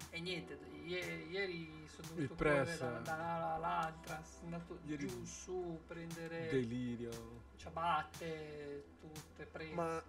E 0.09 0.19
niente, 0.21 0.57
ie- 0.85 1.25
ieri 1.29 1.87
sono 1.87 2.07
dovuto 2.15 2.35
correre 2.35 2.77
da, 2.77 2.89
da 2.99 3.53
all'altra, 3.55 4.21
sono 4.23 4.55
andato 4.55 4.79
Ieri- 4.85 5.07
giù, 5.07 5.23
su, 5.25 5.79
prendere 5.87 6.49
Delirio. 6.49 7.11
ciabatte, 7.57 8.85
tutte 8.99 9.45
prese. 9.45 9.73
Ma 9.73 10.03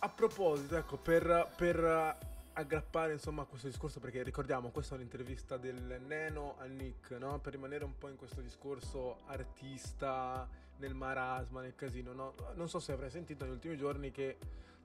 a 0.00 0.08
proposito, 0.08 0.76
ecco, 0.76 0.96
per, 0.96 1.52
per 1.56 2.18
aggrappare 2.54 3.12
insomma 3.12 3.42
a 3.42 3.44
questo 3.46 3.68
discorso, 3.68 4.00
perché 4.00 4.22
ricordiamo, 4.22 4.70
questa 4.70 4.94
è 4.94 4.98
un'intervista 4.98 5.56
del 5.56 6.00
Neno 6.06 6.56
a 6.58 6.64
Nick, 6.64 7.10
no? 7.12 7.38
Per 7.38 7.52
rimanere 7.52 7.84
un 7.84 7.96
po' 7.96 8.08
in 8.08 8.16
questo 8.16 8.40
discorso 8.40 9.20
artista, 9.26 10.48
nel 10.76 10.94
marasma, 10.94 11.60
nel 11.60 11.74
casino, 11.74 12.12
no? 12.12 12.34
Non 12.54 12.68
so 12.68 12.78
se 12.78 12.92
avrai 12.92 13.10
sentito 13.10 13.44
negli 13.44 13.54
ultimi 13.54 13.76
giorni 13.76 14.10
che 14.10 14.38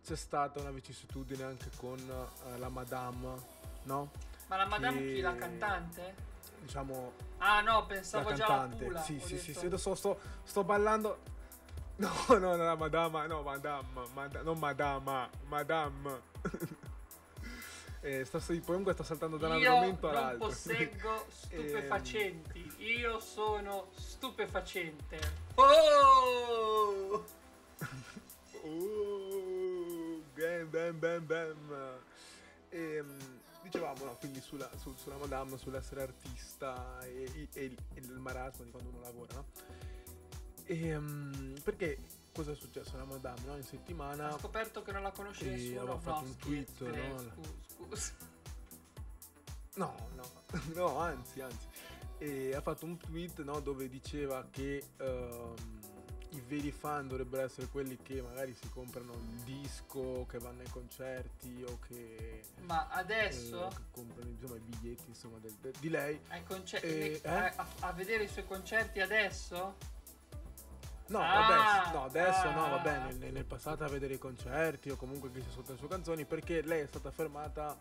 c'è 0.03 0.15
stata 0.15 0.59
una 0.59 0.71
vicissitudine 0.71 1.43
anche 1.43 1.69
con 1.75 1.97
eh, 1.99 2.57
la 2.57 2.69
Madame, 2.69 3.35
no? 3.83 4.11
Ma 4.47 4.55
la 4.57 4.65
Madame 4.65 4.99
che- 4.99 5.13
chi? 5.13 5.21
La 5.21 5.35
cantante? 5.35 6.15
Diciamo 6.61 7.13
Ah 7.39 7.61
no, 7.61 7.79
la 7.79 7.85
pensavo 7.85 8.33
già 8.33 8.47
la 8.47 8.55
cantante. 8.57 8.85
Pula. 8.85 9.01
sì, 9.01 9.19
sì, 9.19 9.37
sì, 9.37 9.53
sì, 9.53 9.65
adesso 9.67 9.95
sto, 9.95 10.19
sto 10.43 10.63
ballando. 10.63 11.19
No, 11.97 12.11
no, 12.29 12.37
no, 12.37 12.55
la 12.57 12.75
madama, 12.75 13.25
no, 13.25 13.41
madame, 13.41 13.87
mada- 14.13 14.43
non 14.43 14.59
madama, 14.59 15.27
madame. 15.47 16.21
eh, 18.01 18.23
sto, 18.23 18.39
comunque 18.63 18.93
sto 18.93 19.01
saltando 19.01 19.37
da 19.37 19.47
un 19.47 19.57
Io 19.57 19.71
argomento 19.73 20.05
non 20.07 20.15
all'altro. 20.15 20.47
posseggo 20.49 21.25
Ehm. 21.49 21.65
stupefacenti. 21.67 22.75
Io 22.83 23.19
sono 23.19 23.87
stupefacente. 23.95 25.19
Oh! 25.55 27.25
Oh, 28.63 30.21
bam, 30.35 30.69
bam, 30.69 30.99
bam, 30.99 31.25
bam. 31.25 31.99
Ehm, 32.69 33.36
dicevamo, 33.69 34.03
no, 34.05 34.15
quindi 34.15 34.41
sulla, 34.41 34.69
su- 34.77 34.95
sulla 34.95 35.17
madame, 35.17 35.57
sull'essere 35.57 36.01
artista 36.01 36.99
e, 37.03 37.49
e 37.53 37.63
il, 37.63 37.77
e 37.93 37.99
il 37.99 38.11
marasma 38.13 38.63
di 38.65 38.71
quando 38.71 38.89
uno 38.89 38.99
lavora, 39.01 39.33
no? 39.35 39.45
Ehm, 40.65 41.55
perché 41.63 41.99
cosa 42.33 42.51
è 42.51 42.55
successo 42.55 42.95
alla 42.95 43.05
madame, 43.05 43.41
no? 43.45 43.55
In 43.55 43.63
settimana... 43.63 44.33
Ho 44.33 44.39
scoperto 44.39 44.81
che 44.81 44.91
non 44.91 45.01
la 45.03 45.11
conosce 45.11 45.43
Sì, 45.43 45.49
nessuno. 45.49 45.79
aveva 45.81 45.99
fatto 45.99 46.21
no, 46.21 46.27
un 46.27 46.35
tweet, 46.37 46.81
no? 46.81 47.19
scu- 47.19 47.47
Scusa. 47.75 48.11
No, 49.75 49.95
no, 50.15 50.29
no, 50.73 50.97
anzi, 50.99 51.41
anzi. 51.41 51.67
E 52.19 52.55
ha 52.55 52.61
fatto 52.61 52.85
un 52.85 52.97
tweet 52.97 53.43
no, 53.43 53.59
dove 53.59 53.87
diceva 53.89 54.45
che 54.49 54.83
ehm, 54.97 55.53
i 56.31 56.41
veri 56.41 56.71
fan 56.71 57.07
dovrebbero 57.07 57.43
essere 57.45 57.67
quelli 57.67 57.97
che 58.01 58.21
magari 58.21 58.53
si 58.53 58.69
comprano 58.69 59.13
il 59.13 59.41
disco, 59.43 60.25
che 60.29 60.39
vanno 60.39 60.61
ai 60.61 60.69
concerti 60.69 61.63
o 61.67 61.79
che, 61.87 62.43
Ma 62.65 62.83
eh, 62.89 62.99
adesso 62.99 63.67
che 63.69 63.81
comprano 63.91 64.29
insomma, 64.29 64.55
i 64.55 64.59
biglietti 64.59 65.03
insomma, 65.07 65.37
del- 65.39 65.55
del- 65.61 65.73
di 65.79 65.89
lei. 65.89 66.19
ai 66.29 66.43
concer- 66.43 66.83
Eh, 66.83 67.21
ne- 67.23 67.31
eh? 67.47 67.53
a, 67.55 67.65
a 67.81 67.91
vedere 67.93 68.23
i 68.25 68.27
suoi 68.27 68.45
concerti 68.45 68.99
adesso? 68.99 69.75
No, 71.09 71.19
Ah, 71.21 71.39
vabbè, 71.39 71.93
no, 71.93 72.03
adesso 72.03 72.51
no, 72.51 72.65
ah. 72.65 72.69
vabbè, 72.69 73.13
nel, 73.13 73.31
nel 73.31 73.45
passato 73.45 73.85
a 73.85 73.87
vedere 73.87 74.15
i 74.15 74.17
concerti 74.17 74.89
o 74.89 74.97
comunque 74.97 75.31
che 75.31 75.39
si 75.41 75.47
ascolta 75.49 75.71
le 75.71 75.77
sue 75.77 75.87
canzoni 75.87 76.25
perché 76.25 76.61
lei 76.63 76.81
è 76.81 76.87
stata 76.87 77.11
fermata 77.11 77.77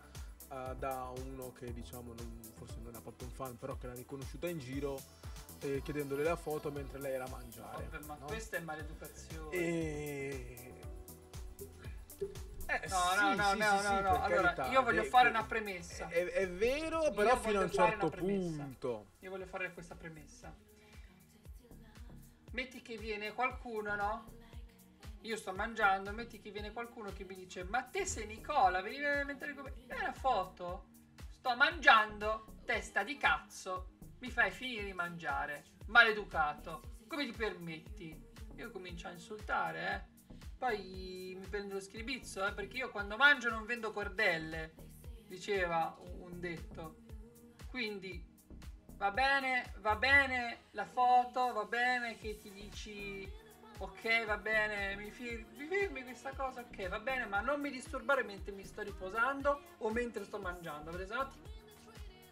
eh, 0.49 0.75
da 0.79 1.11
uno 1.25 1.51
che 1.51 1.73
diciamo 1.73 2.13
non- 2.13 2.39
forse 2.55 2.75
non 2.79 2.87
era 2.93 3.01
proprio 3.01 3.27
un 3.27 3.33
fan, 3.33 3.57
però 3.57 3.75
che 3.75 3.87
l'ha 3.87 3.93
riconosciuta 3.95 4.47
in 4.47 4.59
giro 4.59 4.97
eh, 5.61 5.81
chiedendole 5.83 6.23
la 6.23 6.35
foto 6.35 6.71
mentre 6.71 6.99
lei 6.99 7.13
era 7.13 7.25
a 7.25 7.29
mangiare. 7.29 7.87
Ma 8.05 8.15
no? 8.19 8.25
questa 8.25 8.57
è 8.57 8.59
maleducazione. 8.59 9.55
E... 9.55 10.73
Eh, 12.69 12.87
No, 12.89 12.97
sì, 12.97 13.19
no, 13.19 13.33
no, 13.35 13.51
sì, 13.51 13.57
no, 13.59 13.77
sì, 13.79 13.85
no, 13.87 13.99
no. 14.01 14.21
Allora, 14.23 14.53
carità, 14.53 14.67
io 14.67 14.83
voglio 14.83 15.03
che- 15.03 15.07
fare 15.07 15.29
che- 15.31 15.37
una 15.37 15.45
premessa. 15.45 16.09
È, 16.09 16.25
è 16.25 16.49
vero, 16.49 17.03
Io 17.03 17.11
però 17.11 17.37
fino 17.37 17.59
a 17.61 17.63
un 17.63 17.71
certo 17.71 18.09
punto. 18.09 19.05
Io 19.19 19.29
voglio 19.29 19.45
fare 19.45 19.71
questa 19.73 19.95
premessa. 19.95 20.53
Metti 22.51 22.81
che 22.81 22.97
viene 22.97 23.33
qualcuno, 23.33 23.95
no? 23.95 24.25
Io 25.21 25.37
sto 25.37 25.53
mangiando, 25.53 26.11
metti 26.11 26.39
che 26.41 26.51
viene 26.51 26.73
qualcuno 26.73 27.11
che 27.13 27.23
mi 27.23 27.35
dice 27.35 27.63
Ma 27.63 27.83
te 27.83 28.05
sei 28.05 28.25
Nicola, 28.25 28.81
venivi 28.81 29.05
a 29.05 29.23
mettere 29.23 29.53
come... 29.53 29.73
È 29.87 29.97
una 29.97 30.13
foto. 30.13 30.85
Sto 31.29 31.55
mangiando, 31.55 32.45
testa 32.65 33.03
di 33.03 33.15
cazzo. 33.17 33.91
Mi 34.19 34.29
fai 34.31 34.51
finire 34.51 34.83
di 34.83 34.93
mangiare. 34.93 35.63
Maleducato. 35.87 36.95
Come 37.07 37.25
ti 37.25 37.31
permetti? 37.31 38.25
Io 38.55 38.71
comincio 38.71 39.07
a 39.07 39.11
insultare, 39.11 39.93
eh. 39.93 40.35
Poi 40.57 41.35
mi 41.39 41.47
prendo 41.47 41.75
lo 41.75 41.79
scribizzo, 41.79 42.45
eh, 42.45 42.53
perché 42.53 42.77
io 42.77 42.89
quando 42.89 43.15
mangio 43.15 43.49
non 43.49 43.65
vendo 43.65 43.91
cordelle, 43.91 44.73
diceva 45.27 45.95
un 46.19 46.39
detto. 46.39 47.03
Quindi 47.69 48.25
va 48.97 49.11
bene, 49.11 49.73
va 49.81 49.95
bene 49.95 50.61
la 50.71 50.85
foto, 50.85 51.53
va 51.53 51.65
bene 51.65 52.17
che 52.17 52.37
ti 52.37 52.51
dici 52.51 53.45
ok, 53.79 54.25
va 54.25 54.37
bene, 54.37 54.95
mi, 54.95 55.11
fir- 55.11 55.45
mi 55.55 55.67
firmi 55.67 56.03
questa 56.03 56.31
cosa, 56.35 56.61
ok, 56.61 56.87
va 56.87 56.99
bene, 56.99 57.25
ma 57.25 57.41
non 57.41 57.61
mi 57.61 57.69
disturbare 57.69 58.23
mentre 58.23 58.51
mi 58.51 58.63
sto 58.63 58.81
riposando 58.81 59.61
o 59.77 59.91
mentre 59.91 60.23
sto 60.23 60.39
mangiando, 60.39 60.89
perché 60.89 61.07
sennò 61.07 61.27
ti 61.27 61.39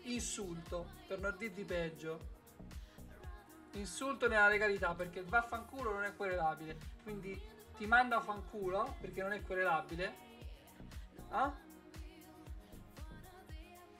insulto, 0.05 0.87
per 1.07 1.19
non 1.19 1.35
dirti 1.37 1.63
peggio. 1.63 2.33
Insulto 3.73 4.27
nella 4.27 4.47
legalità 4.47 4.93
perché 4.93 5.19
il 5.19 5.25
vaffanculo 5.25 5.91
non 5.91 6.03
è 6.03 6.15
querelabile. 6.15 6.77
Quindi 7.03 7.39
ti 7.77 7.85
mando 7.85 8.15
a 8.15 8.21
fanculo 8.21 8.95
perché 8.99 9.21
non 9.21 9.33
è 9.33 9.41
querelabile. 9.41 10.15
Ah? 11.29 11.53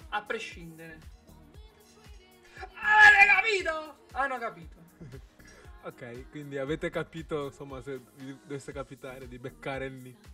A 0.10 0.22
prescindere. 0.22 1.00
Ah, 2.58 3.36
capito? 3.36 3.98
Hanno 4.12 4.38
capito. 4.38 4.84
Ok, 5.86 6.32
quindi 6.32 6.58
avete 6.58 6.90
capito, 6.90 7.46
insomma, 7.46 7.80
se 7.80 8.02
vi 8.16 8.36
dovesse 8.42 8.72
capitare 8.72 9.28
di 9.28 9.38
beccare 9.38 9.86
il 9.86 9.94
Nick. 9.94 10.30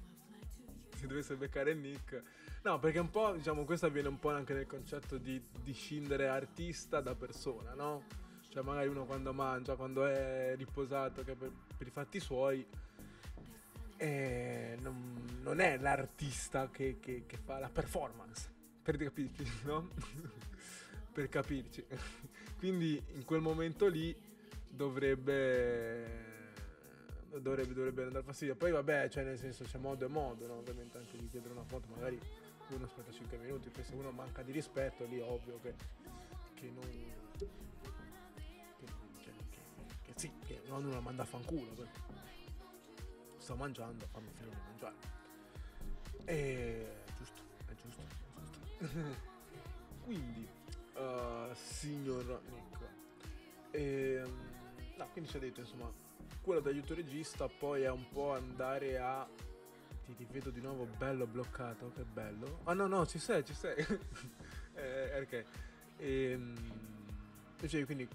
Se 0.96 1.08
dovesse 1.08 1.36
beccare 1.36 1.72
il 1.72 1.78
Nick. 1.78 2.24
No, 2.64 2.78
perché 2.78 3.00
un 3.00 3.10
po', 3.10 3.32
diciamo, 3.32 3.66
questo 3.66 3.88
avviene 3.88 4.08
un 4.08 4.20
po' 4.20 4.30
anche 4.30 4.54
nel 4.54 4.68
concetto 4.68 5.18
di, 5.18 5.42
scindere 5.74 6.28
artista 6.28 7.02
da 7.02 7.16
persona, 7.16 7.74
no? 7.74 8.04
Cioè, 8.50 8.62
magari 8.62 8.88
uno 8.88 9.06
quando 9.06 9.34
mangia, 9.34 9.76
quando 9.76 10.06
è 10.06 10.54
riposato, 10.56 11.24
che 11.24 11.34
per, 11.36 11.52
per 11.76 11.88
i 11.88 11.90
fatti 11.90 12.20
suoi, 12.20 12.64
eh, 13.98 14.78
non, 14.80 15.40
non 15.42 15.60
è 15.60 15.78
l'artista 15.78 16.70
che, 16.70 17.00
che- 17.00 17.24
che 17.26 17.38
fa 17.38 17.58
la 17.58 17.70
performance, 17.70 18.52
per 18.84 18.96
capirci, 18.98 19.44
no? 19.64 19.90
per 21.12 21.30
capirci. 21.30 21.84
Quindi 22.60 23.02
in 23.14 23.26
quel 23.26 23.42
momento 23.42 23.88
lì 23.88 24.16
dovrebbe 24.70 26.30
dovrebbe, 27.40 27.74
dovrebbe 27.74 28.04
andare 28.04 28.24
fastidio. 28.24 28.56
Poi 28.56 28.72
vabbè, 28.72 29.10
cioè 29.10 29.24
nel 29.24 29.38
senso 29.38 29.64
c'è 29.64 29.78
modo 29.78 30.06
e 30.06 30.10
modo, 30.10 30.46
no? 30.48 30.58
Ovviamente 30.58 30.98
anche 30.98 31.18
di 31.18 31.28
chiedere 31.28 31.54
una 31.54 31.64
foto, 31.64 31.88
magari 31.90 32.20
uno 32.76 32.86
aspetta 32.86 33.12
5 33.12 33.38
minuti, 33.38 33.70
poi 33.70 33.84
se 33.84 33.94
uno 33.96 34.12
manca 34.12 34.42
di 34.44 34.52
rispetto 34.52 35.06
lì 35.06 35.20
è 35.20 35.24
ovvio 35.24 35.60
che, 35.60 35.76
che 36.54 36.70
non... 36.72 36.88
Che, 37.38 37.50
che- 39.20 39.32
che- 39.50 39.86
che 40.02 40.14
sì, 40.16 40.32
che 40.46 40.62
non 40.68 40.86
uno 40.86 41.02
manda 41.02 41.24
a 41.24 41.26
fanculo. 41.26 41.74
Sto 43.38 43.56
mangiando, 43.56 44.06
fammi 44.12 44.30
finire 44.34 44.56
di 44.56 44.62
mangiare. 44.68 44.96
E 46.26 46.88
giusto, 47.18 47.42
è 47.68 47.74
giusto, 47.76 48.02
è 48.02 48.06
giusto. 48.44 49.30
Quindi, 50.06 50.48
uh, 50.96 51.54
signor 51.54 52.42
Nick, 52.50 52.80
ehm, 53.72 54.50
no, 54.98 55.08
quindi 55.12 55.30
ci 55.30 55.38
ha 55.38 55.40
detto, 55.40 55.62
insomma, 55.62 55.92
quello 56.42 56.60
d'aiuto 56.60 56.94
regista 56.96 57.48
poi 57.48 57.84
è 57.84 57.90
un 57.90 58.08
po' 58.10 58.34
andare 58.34 58.98
a... 59.00 59.28
Ti 60.16 60.26
rivedo 60.26 60.50
di 60.50 60.62
nuovo 60.62 60.86
bello 60.98 61.26
bloccato, 61.26 61.92
che 61.96 62.04
bello. 62.04 62.60
Ah 62.66 62.74
no, 62.74 62.88
no, 62.88 63.06
ci 63.06 63.18
sei, 63.20 63.44
ci 63.46 63.54
sei. 63.54 63.76
eh, 64.76 65.20
ok. 65.22 65.46
Ehm, 65.98 66.56
dicevi, 67.60 67.86
quindi 67.86 68.08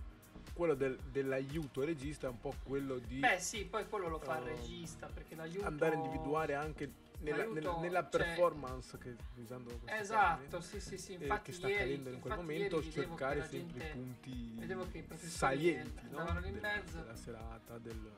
quello 0.52 0.74
del- 0.74 0.98
dell'aiuto 1.10 1.84
regista 1.84 2.26
è 2.26 2.30
un 2.30 2.40
po' 2.40 2.54
quello 2.64 2.98
di 2.98 3.18
Beh 3.18 3.38
sì, 3.38 3.64
poi 3.66 3.86
quello 3.88 4.08
lo 4.08 4.18
fa 4.18 4.36
il 4.38 4.42
Oh. 4.42 4.46
regista 4.46 5.06
perché 5.08 5.34
l'aiuto... 5.34 5.66
andare 5.66 5.94
a 5.94 5.98
individuare 5.98 6.54
anche 6.54 6.90
nella, 7.20 7.44
nella- 7.44 7.78
nella 7.78 8.08
cioè- 8.10 8.22
performance 8.24 8.96
che 8.98 9.16
usando 9.36 9.76
questo 9.78 10.00
Esatto, 10.02 10.40
termine, 10.48 10.62
sì 10.62 10.80
sì 10.80 10.98
sì, 10.98 11.12
eh, 11.14 11.22
infatti 11.22 11.50
che 11.50 11.52
sta 11.52 11.68
ieri, 11.68 11.80
accadendo 11.82 12.10
in 12.10 12.20
quel 12.20 12.36
momento 12.36 12.82
cercare 12.90 13.40
sempre 13.46 13.56
i 13.58 13.80
gente- 13.80 13.90
punti 13.92 14.30
i 14.30 15.28
salienti 15.28 16.08
no? 16.10 16.18
andavano 16.18 16.40
lì 16.40 16.48
in 16.48 16.52
del- 16.54 16.62
mezzo. 16.62 16.98
della 17.00 17.16
serata 17.16 17.78
del 17.78 18.10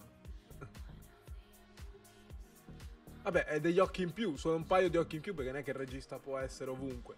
vabbè 3.31 3.45
è 3.45 3.61
degli 3.61 3.79
occhi 3.79 4.03
in 4.03 4.13
più 4.13 4.37
sono 4.37 4.57
un 4.57 4.67
paio 4.67 4.89
di 4.89 4.97
occhi 4.97 5.17
in 5.17 5.23
più 5.23 5.35
perché 5.35 5.51
non 5.51 5.61
è 5.61 5.65
che 5.65 5.71
il 5.71 5.77
regista 5.77 6.19
può 6.19 6.39
essere 6.39 6.71
ovunque 6.71 7.15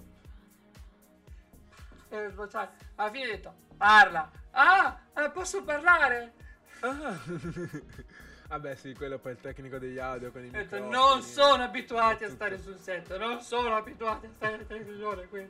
E 2.11 2.33
cioè, 2.51 2.69
alla 2.97 3.11
fine 3.11 3.27
ho 3.27 3.31
detto, 3.31 3.55
parla. 3.77 4.29
Ah, 4.51 4.99
eh, 5.15 5.31
posso 5.31 5.63
parlare? 5.63 6.33
ah. 6.81 7.17
vabbè 8.49 8.75
sì 8.75 8.93
quello 8.95 9.19
poi 9.19 9.33
è 9.33 9.35
il 9.37 9.41
tecnico 9.41 9.79
degli 9.79 9.99
audio 9.99 10.33
con 10.33 10.45
i 10.45 10.51
detto, 10.51 10.81
non 10.81 11.23
sono 11.23 11.63
abituati 11.63 12.25
a 12.25 12.31
stare 12.31 12.59
sul 12.59 12.79
set, 12.81 13.17
non 13.17 13.41
sono 13.41 13.77
abituati 13.77 14.27
a 14.27 14.31
stare 14.35 14.57
in 14.57 14.67
televisione 14.67 15.29
qui. 15.29 15.49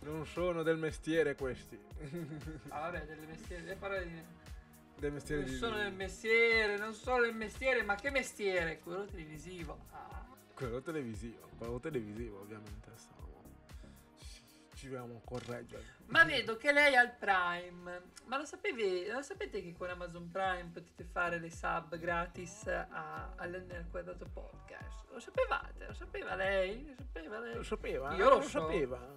non 0.00 0.26
sono 0.26 0.64
del 0.64 0.78
mestiere 0.78 1.36
questi 1.36 1.78
Ah, 2.70 2.80
vabbè, 2.90 3.04
delle 3.06 3.26
mestiere, 3.26 3.62
delle 3.62 3.76
parole 3.76 4.08
di... 4.08 4.22
del 5.00 5.12
mestiere 5.12 5.42
Non 5.42 5.50
di 5.50 5.56
sono 5.56 5.76
del 5.76 5.92
mestiere, 5.92 6.76
non 6.76 6.94
sono 6.94 7.22
del 7.22 7.34
mestiere, 7.34 7.82
ma 7.82 7.94
che 7.96 8.10
mestiere? 8.10 8.78
Quello 8.78 9.04
televisivo. 9.06 9.78
Ah. 9.90 10.24
Quello 10.54 10.80
televisivo, 10.82 11.48
quello 11.56 11.80
televisivo 11.80 12.40
ovviamente 12.40 12.90
stavamo- 12.94 13.42
ci, 14.74 14.86
dobbiamo 14.88 15.20
correggere. 15.24 15.82
Ma 16.06 16.24
vedo 16.24 16.56
che 16.56 16.72
lei 16.72 16.94
ha 16.96 17.02
il 17.02 17.12
Prime. 17.18 18.02
Ma 18.26 18.36
lo, 18.36 18.44
sapevi, 18.44 19.06
lo 19.06 19.22
sapete 19.22 19.62
che 19.62 19.72
con 19.72 19.88
Amazon 19.88 20.28
Prime 20.30 20.70
potete 20.72 21.04
fare 21.04 21.38
le 21.38 21.50
sub 21.50 21.96
gratis 21.96 22.66
a, 22.66 23.32
all'N 23.36 23.70
al 23.70 23.86
quadrato 23.90 24.26
podcast? 24.32 25.06
Lo 25.10 25.18
sapevate? 25.18 25.86
Lo 25.86 25.94
sapeva 25.94 26.34
lei? 26.34 26.86
Lo 26.86 26.94
sapeva 26.96 27.38
lei? 27.40 27.54
Lo 27.54 27.62
sapeva? 27.62 28.14
Io 28.14 28.28
lo 28.28 28.34
lo 28.36 28.42
so. 28.42 28.48
sapeva? 28.48 29.12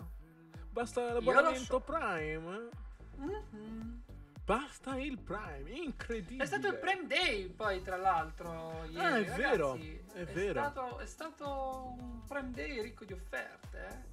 Basta 0.70 1.14
l'abbonamento 1.14 1.64
so. 1.64 1.80
Prime? 1.82 2.70
Mhm. 3.18 4.02
Basta 4.46 4.98
il 4.98 5.18
Prime, 5.20 5.70
incredibile. 5.72 6.44
È 6.44 6.46
stato 6.46 6.68
il 6.68 6.78
Prime 6.78 7.08
Day 7.08 7.48
poi 7.48 7.82
tra 7.82 7.96
l'altro 7.96 8.84
ieri, 8.90 8.98
Ah, 8.98 9.10
è 9.10 9.12
ragazzi. 9.24 9.40
vero, 9.42 9.74
è 10.14 10.26
vero. 10.26 10.60
Stato, 10.60 10.98
è 11.00 11.06
stato 11.06 11.96
un 11.98 12.24
Prime 12.28 12.52
Day 12.52 12.82
ricco 12.82 13.06
di 13.06 13.14
offerte, 13.14 13.88
eh, 13.88 14.12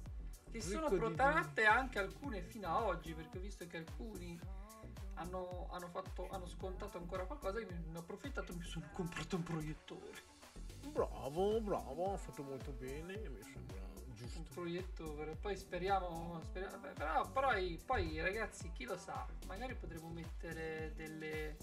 Che 0.51 0.57
Ricco 0.59 0.65
sono 0.67 0.89
di- 0.89 0.97
protratte 0.97 1.65
anche 1.65 1.99
alcune 1.99 2.41
fino 2.43 2.67
a 2.69 2.83
oggi, 2.85 3.13
perché 3.13 3.37
ho 3.37 3.41
visto 3.41 3.67
che 3.67 3.77
alcuni 3.77 4.39
hanno, 5.15 5.67
hanno 5.71 5.87
fatto, 5.89 6.29
hanno 6.29 6.47
scontato 6.47 6.97
ancora 6.97 7.25
qualcosa, 7.25 7.59
io 7.59 7.67
ne 7.69 7.97
ho 7.97 7.99
approfittato 7.99 8.53
e 8.53 8.55
mi 8.55 8.63
sono 8.63 8.87
comprato 8.93 9.35
un 9.35 9.43
proiettore. 9.43 10.39
Bravo, 10.93 11.59
bravo, 11.61 12.13
ha 12.13 12.17
fatto 12.17 12.41
molto 12.43 12.71
bene, 12.71 13.17
mi 13.29 13.41
sembra 13.43 13.79
Un 14.21 14.27
giusto. 14.27 14.53
proiettore, 14.53 15.35
poi 15.35 15.55
speriamo, 15.55 16.39
speriamo 16.43 16.77
beh, 16.77 16.89
però 16.89 17.27
poi, 17.29 17.81
poi 17.83 18.21
ragazzi, 18.21 18.71
chi 18.71 18.85
lo 18.85 18.97
sa, 18.97 19.25
magari 19.47 19.75
potremo 19.75 20.09
mettere 20.09 20.93
delle... 20.95 21.57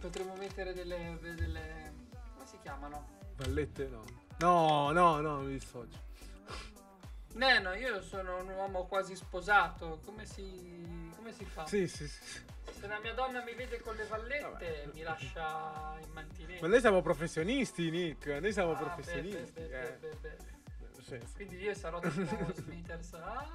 Potremmo 0.00 0.34
mettere 0.34 0.74
delle, 0.74 1.16
delle... 1.20 1.94
come 2.34 2.46
si 2.46 2.58
chiamano? 2.60 3.20
Vallette 3.36 3.86
no. 3.86 4.02
No, 4.38 4.90
no, 4.90 5.20
no, 5.20 5.40
mi 5.42 5.52
dissocio. 5.52 6.10
Neno, 7.34 7.72
io 7.74 8.02
sono 8.02 8.42
un 8.42 8.48
uomo 8.48 8.86
quasi 8.86 9.14
sposato, 9.14 10.00
come 10.04 10.26
si, 10.26 11.01
come 11.22 11.32
si 11.32 11.44
fa? 11.44 11.66
Sì, 11.66 11.86
sì, 11.86 12.08
sì. 12.08 12.40
Se 12.80 12.86
la 12.88 12.98
mia 12.98 13.14
donna 13.14 13.42
mi 13.44 13.54
vede 13.54 13.80
con 13.80 13.94
le 13.94 14.04
vallette 14.06 14.42
Vabbè. 14.42 14.90
mi 14.92 15.02
lascia 15.02 15.96
in 16.02 16.10
mantinello. 16.12 16.60
Ma 16.62 16.66
noi 16.66 16.80
siamo 16.80 17.00
professionisti, 17.00 17.90
Nick. 17.90 18.26
Noi 18.26 18.52
siamo 18.52 18.72
Ah, 18.72 18.76
professionisti. 18.76 19.52
beh, 19.52 19.62
beh, 19.68 19.80
eh. 19.88 19.92
beh, 20.00 20.16
beh, 20.20 20.36
beh. 21.08 21.20
Quindi 21.34 21.56
io 21.58 21.74
sarò 21.74 22.00
tipo 22.00 22.10
Smithers. 22.54 23.12
Ah, 23.14 23.46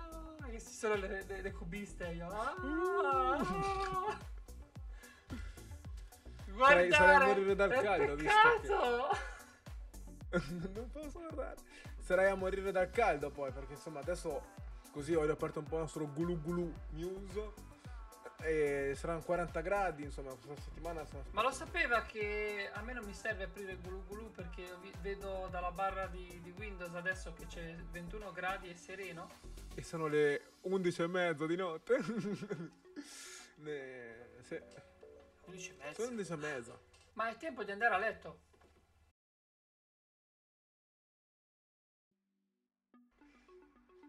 che 0.49 0.59
ci 0.61 0.71
sono 0.73 0.95
le, 0.95 1.23
le, 1.27 1.41
le 1.41 1.51
cubiste 1.51 2.05
io. 2.07 2.27
Ah, 2.29 2.55
Sarai- 6.55 6.89
guardare, 6.89 6.91
sarai 6.91 7.15
a 7.15 7.25
morire 7.25 7.55
dal 7.55 7.69
caldo, 7.81 8.15
visto 8.15 8.33
peccato. 8.61 9.17
non 10.73 10.89
posso 10.91 11.19
guardare. 11.19 11.55
Sarai 11.99 12.29
a 12.29 12.35
morire 12.35 12.71
dal 12.71 12.89
caldo 12.89 13.29
poi, 13.29 13.51
perché 13.51 13.73
insomma 13.73 13.99
adesso 13.99 14.41
così 14.91 15.13
ho 15.13 15.23
riaperto 15.23 15.59
un 15.59 15.65
po' 15.65 15.75
il 15.75 15.81
nostro 15.81 16.07
gulu 16.07 16.41
gulu 16.41 16.73
news. 16.91 17.65
E 18.39 18.93
saranno 18.95 19.21
40 19.23 19.61
gradi, 19.61 20.03
insomma, 20.03 20.29
questa 20.35 20.61
settimana 20.61 21.03
sono 21.05 21.23
Ma 21.31 21.41
lo 21.41 21.51
sapeva 21.51 22.03
che 22.03 22.69
a 22.71 22.81
me 22.83 22.93
non 22.93 23.03
mi 23.03 23.13
serve 23.13 23.45
aprire 23.45 23.75
gulu 23.77 24.05
gulu 24.05 24.31
perché 24.31 24.63
vedo 25.01 25.47
dalla 25.49 25.71
barra 25.71 26.05
di, 26.05 26.39
di 26.43 26.53
Windows 26.55 26.93
adesso 26.93 27.33
che 27.33 27.47
c'è 27.47 27.75
21 27.91 28.31
gradi 28.31 28.69
e 28.69 28.75
sereno. 28.75 29.27
E 29.73 29.81
sono 29.81 30.05
le 30.05 30.51
11 30.61 31.01
e 31.01 31.07
mezza 31.07 31.45
di 31.45 31.55
notte. 31.55 31.97
Ne- 33.59 34.27
sì. 34.43 34.61
11 35.45 35.69
e 35.79 35.93
Sono 35.95 36.11
mezza. 36.11 36.11
11 36.11 36.31
e 36.31 36.35
mezza. 36.35 36.79
Ma 37.13 37.29
è 37.29 37.37
tempo 37.37 37.63
di 37.63 37.71
andare 37.71 37.95
a 37.95 37.97
letto. 37.97 38.39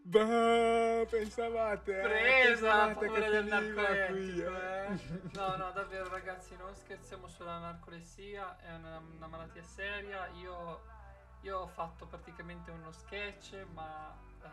Beh, 0.09 1.05
pensavate, 1.07 1.99
eh, 1.99 2.01
Presa 2.01 2.67
la 2.75 2.85
pensavate 2.87 3.05
paura 3.05 3.21
che 3.21 3.29
del 3.29 3.45
narcoletico, 3.45 4.13
qui, 4.13 4.41
eh. 4.41 5.29
No, 5.33 5.55
no, 5.55 5.69
davvero 5.75 6.09
ragazzi, 6.09 6.55
non 6.57 6.73
scherziamo 6.73 7.27
sulla 7.27 7.59
narcolessia, 7.59 8.57
è 8.59 8.73
una, 8.73 8.99
una 9.15 9.27
malattia 9.27 9.61
seria. 9.61 10.25
Io, 10.41 10.81
io 11.41 11.59
ho 11.59 11.67
fatto 11.67 12.07
praticamente 12.07 12.71
uno 12.71 12.91
sketch, 12.91 13.63
ma 13.73 14.11
eh, 14.41 14.47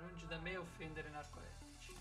lungi 0.00 0.26
da 0.26 0.38
me 0.38 0.56
offendere 0.56 1.08
i 1.08 1.10
narcoletici. 1.10 1.94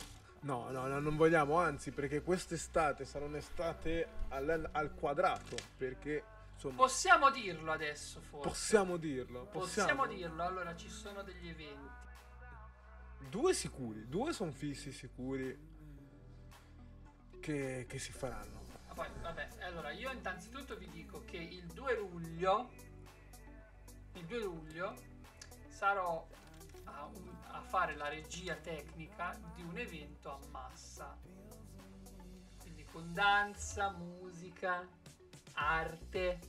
No, 0.43 0.69
no, 0.71 0.87
no, 0.87 0.99
non 1.01 1.17
vogliamo, 1.17 1.57
anzi, 1.59 1.91
perché 1.91 2.21
quest'estate 2.21 3.03
sarà 3.03 3.25
un'estate 3.25 4.07
al, 4.29 4.69
al 4.71 4.93
quadrato, 4.95 5.57
perché 5.75 6.23
insomma 6.53 6.75
Possiamo 6.77 7.29
dirlo 7.29 7.73
adesso, 7.73 8.21
forse. 8.21 8.47
possiamo 8.47 8.95
dirlo, 8.95 9.47
Possiamo 9.51 9.57
possiamo, 9.65 10.07
dirlo, 10.07 10.43
allora 10.43 10.73
ci 10.77 10.89
sono 10.89 11.23
degli 11.23 11.49
eventi. 11.49 11.99
Due 13.29 13.53
sicuri, 13.53 14.07
due 14.09 14.33
sono 14.33 14.51
fissi 14.51 14.91
sicuri 14.91 15.57
che, 17.39 17.85
che 17.87 17.99
si 17.99 18.11
faranno. 18.11 18.59
Ah, 18.87 18.93
Poi, 18.93 19.07
vabbè, 19.21 19.49
allora 19.61 19.91
io 19.91 20.11
innanzitutto 20.11 20.77
vi 20.77 20.89
dico 20.89 21.23
che 21.23 21.37
il 21.37 21.65
2 21.67 21.95
luglio, 21.97 22.69
il 24.13 24.25
2 24.25 24.39
luglio 24.39 24.95
sarò 25.69 26.27
a, 26.83 27.05
un- 27.05 27.37
a 27.47 27.61
fare 27.61 27.95
la 27.95 28.09
regia 28.09 28.55
tecnica 28.55 29.39
di 29.55 29.61
un 29.63 29.77
evento 29.77 30.31
a 30.33 30.39
massa. 30.49 31.17
Quindi 32.59 32.83
con 32.83 33.13
danza, 33.13 33.91
musica, 33.91 34.85
arte. 35.53 36.39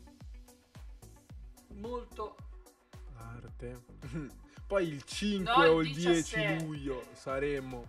Molto 1.74 2.36
Arte. 3.14 3.84
Poi 4.72 4.88
il 4.88 5.04
5 5.04 5.52
No, 5.54 5.64
il 5.64 5.68
o 5.68 5.82
il 5.82 5.92
10 5.92 6.08
17. 6.08 6.64
luglio 6.64 7.04
saremo 7.12 7.86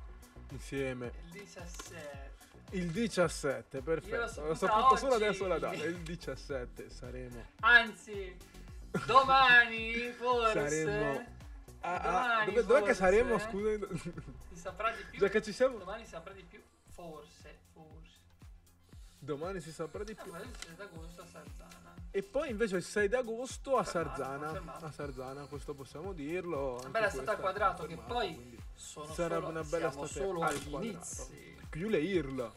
insieme. 0.50 1.14
il 1.32 1.32
17. 1.32 2.32
Il 2.72 2.92
17, 2.92 3.78
Io 3.78 3.84
l'ho 3.84 3.90
perfetto. 3.90 4.42
Ho 4.42 4.54
saputa 4.54 4.56
saputo 4.56 4.96
solo 4.98 5.14
adesso 5.14 5.48
la 5.48 5.60
data. 5.60 5.76
Il 5.86 6.00
17 6.00 6.90
saremo. 6.90 7.42
Anzi, 7.62 8.36
domani 9.06 10.12
forse 10.12 10.52
Saremo. 10.52 11.26
Ah, 11.80 11.94
ah, 11.96 12.02
Domani, 12.02 12.46
dove, 12.48 12.66
dov'è 12.66 12.80
che 12.80 12.86
forse. 12.88 12.94
saremo? 12.96 13.40
Scusa. 13.40 13.88
si 14.52 14.60
saprà 14.60 14.92
di 14.92 15.04
più. 15.10 15.20
Già 15.20 15.30
che 15.30 15.42
ci 15.42 15.54
siamo. 15.54 15.78
Domani 15.78 16.04
si 16.04 16.10
saprà 16.10 16.34
di 16.34 16.44
più. 16.44 16.62
Forse, 16.92 17.60
forse. 17.72 18.18
Domani 19.20 19.62
si 19.62 19.72
saprà 19.72 20.04
di 20.04 20.16
Ah, 20.18 20.22
più. 20.22 20.32
poi 20.34 20.42
il 20.42 20.56
6 20.66 20.76
d'agosto 20.76 21.22
a 21.22 21.26
Sarzana. 21.28 21.93
E 22.16 22.22
poi 22.22 22.52
invece 22.52 22.76
il 22.76 22.84
6 22.84 23.08
d'agosto 23.08 23.72
a 23.76 23.84
Confermato, 23.84 24.24
Sarzana. 24.24 24.76
A 24.82 24.92
Sarzana, 24.92 25.46
questo 25.48 25.74
possiamo 25.74 26.14
dirlo. 26.14 26.76
anche 26.76 26.90
bella 26.90 27.10
questa 27.10 27.32
al 27.32 27.40
quadrato, 27.40 27.86
che 27.88 27.98
poi 27.98 28.60
Sono 28.76 29.12
Sarebbe 29.12 29.42
solo, 29.42 29.48
una 29.48 29.64
bella 29.64 29.88
estate 29.88 30.08
solo 30.08 30.42
agli 30.42 30.74
inizi. 30.74 31.58
Più 31.72 31.90
le 31.90 31.98
IRL. 31.98 32.52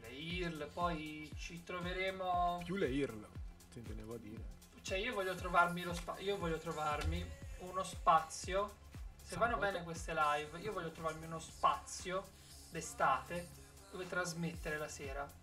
Le 0.00 0.08
IRL, 0.10 0.68
poi 0.70 1.30
ci 1.34 1.62
troveremo. 1.62 2.60
Più 2.62 2.76
le 2.76 2.90
IRL. 2.90 3.26
Ti 3.72 3.80
tenevo 3.80 4.14
a 4.16 4.18
dire. 4.18 4.42
Cioè, 4.82 4.98
io 4.98 5.14
voglio 5.14 5.34
trovarmi 5.34 5.82
lo 5.82 5.94
spa- 5.94 6.18
io 6.18 6.36
voglio 6.36 6.58
trovarmi 6.58 7.24
uno 7.60 7.82
spazio. 7.84 8.82
Se 9.22 9.36
vanno 9.36 9.56
bene 9.56 9.82
queste 9.82 10.12
live, 10.12 10.58
io 10.58 10.74
voglio 10.74 10.90
trovarmi 10.90 11.24
uno 11.24 11.38
spazio 11.38 12.22
d'estate 12.70 13.48
dove 13.90 14.06
trasmettere 14.06 14.76
la 14.76 14.88
sera. 14.88 15.42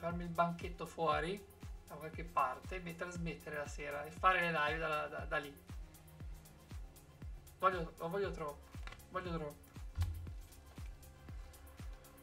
Farmi 0.00 0.22
il 0.24 0.30
banchetto 0.30 0.86
fuori 0.86 1.42
da 1.86 1.94
qualche 1.94 2.24
parte 2.24 2.82
e 2.82 2.96
trasmettere 2.96 3.56
la 3.56 3.66
sera 3.66 4.04
e 4.04 4.10
fare 4.10 4.40
le 4.40 4.50
live 4.50 4.78
da, 4.78 5.06
da- 5.06 5.26
da 5.26 5.36
lì. 5.36 5.54
Voglio, 7.58 7.92
lo 7.98 8.08
voglio 8.08 8.30
troppo. 8.30 8.68
Voglio 9.10 9.30
troppo. 9.30 9.68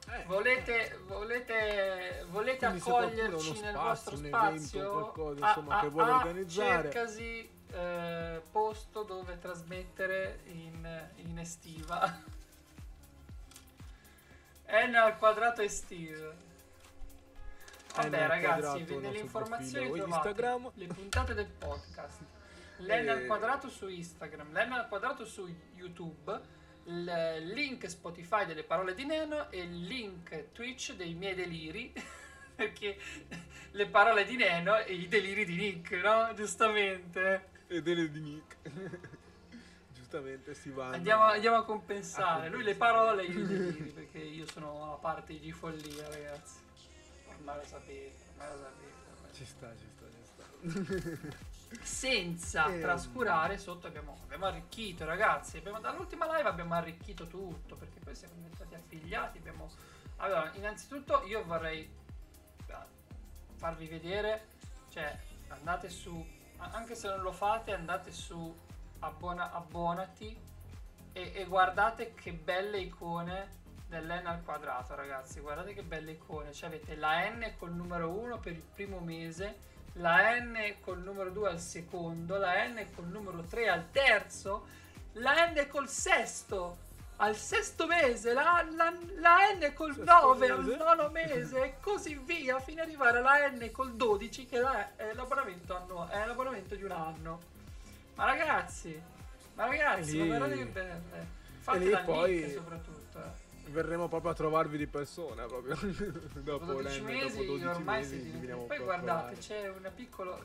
Eh, 0.09 0.23
Volete, 0.25 0.97
volete, 1.05 2.25
volete 2.29 2.65
ha 2.65 2.69
accoglierci 2.69 3.59
nel 3.59 3.73
spazio, 3.73 3.81
vostro 3.81 4.15
spazio? 4.15 4.91
qualcosa, 4.91 5.47
insomma, 5.47 5.77
ah, 5.77 5.81
che 5.81 5.89
vuole 5.89 6.11
organizzare. 6.11 6.89
Cercasi 6.89 7.49
eh, 7.71 8.41
posto 8.49 9.03
dove 9.03 9.37
trasmettere 9.37 10.39
in, 10.45 11.09
in 11.15 11.37
estiva. 11.37 12.01
N 14.69 14.95
al 14.95 15.17
quadrato 15.17 15.61
estive. 15.61 16.46
Vabbè 18.03 18.27
ragazzi, 18.27 18.83
nelle 18.95 19.19
informazioni 19.19 19.85
trovate 19.91 20.27
Instagram. 20.29 20.71
le 20.75 20.87
puntate 20.87 21.33
del 21.33 21.47
podcast. 21.47 22.19
L'N 22.77 23.09
al 23.09 23.21
Eh. 23.21 23.25
quadrato 23.25 23.69
su 23.69 23.87
Instagram, 23.87 24.51
l'N 24.51 24.71
al 24.71 24.87
quadrato 24.87 25.25
su 25.25 25.47
YouTube, 25.75 26.39
il 26.85 27.03
link 27.53 27.89
Spotify 27.89 28.45
delle 28.45 28.63
parole 28.63 28.93
di 28.93 29.03
Neno 29.05 29.49
e 29.49 29.61
il 29.61 29.81
link 29.85 30.51
Twitch 30.51 30.93
dei 30.93 31.13
miei 31.13 31.33
deliri. 31.35 31.91
Perché 32.57 32.97
le 33.71 33.87
parole 33.87 34.25
di 34.25 34.35
Neno 34.35 34.77
e 34.77 34.93
i 34.93 35.07
deliri 35.07 35.45
di 35.45 35.55
Nick, 35.55 35.91
no? 36.03 36.31
Giustamente. 36.35 37.49
E 37.67 37.81
delle 37.83 38.09
di 38.09 38.19
Nick. 38.19 38.55
Giustamente 39.93 40.53
si 40.55 40.69
vanno. 40.69 40.95
Andiamo, 40.95 41.23
andiamo 41.23 41.57
a 41.57 41.65
compensare. 41.65 42.47
A 42.47 42.49
Lui 42.49 42.63
le 42.63 42.75
parole 42.75 43.23
e 43.23 43.25
io 43.25 43.39
i 43.41 43.45
deliri, 43.47 43.91
perché 43.91 44.19
io 44.19 44.45
sono 44.47 44.93
a 44.93 44.97
parte 44.97 45.37
di 45.37 45.51
follia, 45.51 46.07
ragazzi. 46.09 46.65
Ormai 47.47 47.63
lo 47.63 47.69
sapete, 47.69 48.25
ormai 48.33 48.51
lo 48.51 48.57
sapete. 48.57 49.33
Ci 49.33 49.45
sta, 49.45 49.73
ci 49.77 49.87
sta, 49.95 50.05
ci 50.11 51.23
sta. 51.31 51.45
senza 51.81 52.67
Ehm. 52.67 52.81
trascurare 52.81 53.57
sotto 53.57 53.87
abbiamo, 53.87 54.17
abbiamo 54.23 54.45
arricchito 54.45 55.05
ragazzi 55.05 55.57
abbiamo, 55.57 55.79
dall'ultima 55.79 56.25
live 56.37 56.47
abbiamo 56.47 56.73
arricchito 56.75 57.27
tutto 57.27 57.75
perché 57.75 57.99
poi 57.99 58.15
siamo 58.15 58.35
diventati 58.35 58.73
affiliati 58.73 59.37
abbiamo 59.37 59.69
allora 60.17 60.49
innanzitutto 60.55 61.23
io 61.25 61.43
vorrei 61.43 61.89
eh, 62.67 62.73
farvi 63.55 63.85
vedere 63.87 64.47
cioè 64.89 65.17
andate 65.49 65.89
su 65.89 66.25
anche 66.57 66.95
se 66.95 67.09
non 67.09 67.21
lo 67.21 67.33
fate 67.33 67.73
andate 67.73 68.11
su 68.11 68.55
abbona, 68.99 69.51
abbonati 69.51 70.37
e, 71.11 71.31
e 71.35 71.45
guardate 71.45 72.13
che 72.13 72.31
belle 72.31 72.79
icone 72.79 73.65
dell'N 73.87 74.25
al 74.25 74.43
quadrato 74.43 74.95
ragazzi 74.95 75.39
guardate 75.39 75.73
che 75.73 75.81
belle 75.81 76.11
icone 76.11 76.51
cioè 76.53 76.67
avete 76.67 76.95
la 76.95 77.27
N 77.29 77.53
col 77.57 77.71
numero 77.71 78.09
1 78.09 78.37
per 78.39 78.51
il 78.53 78.61
primo 78.73 78.99
mese 78.99 79.55
la 79.93 80.37
N 80.39 80.55
col 80.81 80.99
numero 80.99 81.31
2 81.31 81.49
al 81.49 81.59
secondo, 81.59 82.37
la 82.37 82.67
N 82.67 82.85
col 82.93 83.05
numero 83.07 83.41
3 83.41 83.67
al 83.67 83.89
terzo, 83.89 84.67
la 85.13 85.49
N 85.49 85.67
col 85.69 85.89
sesto 85.89 86.85
al 87.19 87.35
sesto 87.35 87.87
mese, 87.87 88.31
la, 88.33 88.63
la- 88.75 88.93
la 89.15 89.37
N 89.57 89.73
col 89.73 89.95
Sesto 89.95 90.11
9 90.35 90.49
al 90.51 90.63
nono 90.77 91.09
mese 91.09 91.63
e 91.63 91.73
così 91.79 92.13
via 92.23 92.59
fino 92.59 92.83
ad 92.83 92.87
arrivare 92.89 93.17
alla 93.17 93.49
N 93.49 93.71
col 93.71 93.95
12 93.95 94.45
che 94.45 94.57
è, 94.97 95.13
l'abbonamento, 95.13 95.75
annu- 95.75 96.07
è 96.09 96.25
l'abbonamento 96.27 96.75
di 96.75 96.83
un 96.83 96.91
anno. 96.91 97.39
Ma 98.13 98.25
ragazzi, 98.25 99.01
ma 99.55 99.65
ragazzi, 99.65 100.15
E 100.15 100.19
ma 100.19 100.25
guardate 100.37 100.57
che 100.57 100.65
belle. 100.65 101.27
Fate 101.59 101.79
lì 101.79 101.89
la 101.89 101.99
poi- 102.01 102.51
soprattutto. 102.51 102.96
Verremo 103.71 104.07
proprio 104.07 104.31
a 104.31 104.33
trovarvi 104.33 104.77
di 104.77 104.87
persona 104.87 105.45
proprio. 105.45 105.75
dopo 106.41 106.65
12 106.65 106.99
l'N, 106.99 107.03
mesi 107.05 107.27
dopo 107.27 107.43
12 107.43 107.65
ormai 107.67 107.99
mesi 107.99 108.21
si 108.21 108.29
poi 108.29 108.77
a 108.77 108.81
guardate 108.81 109.35
trovare. 109.35 109.35
c'è 109.35 109.69
una 109.69 109.89
piccola 109.89 110.39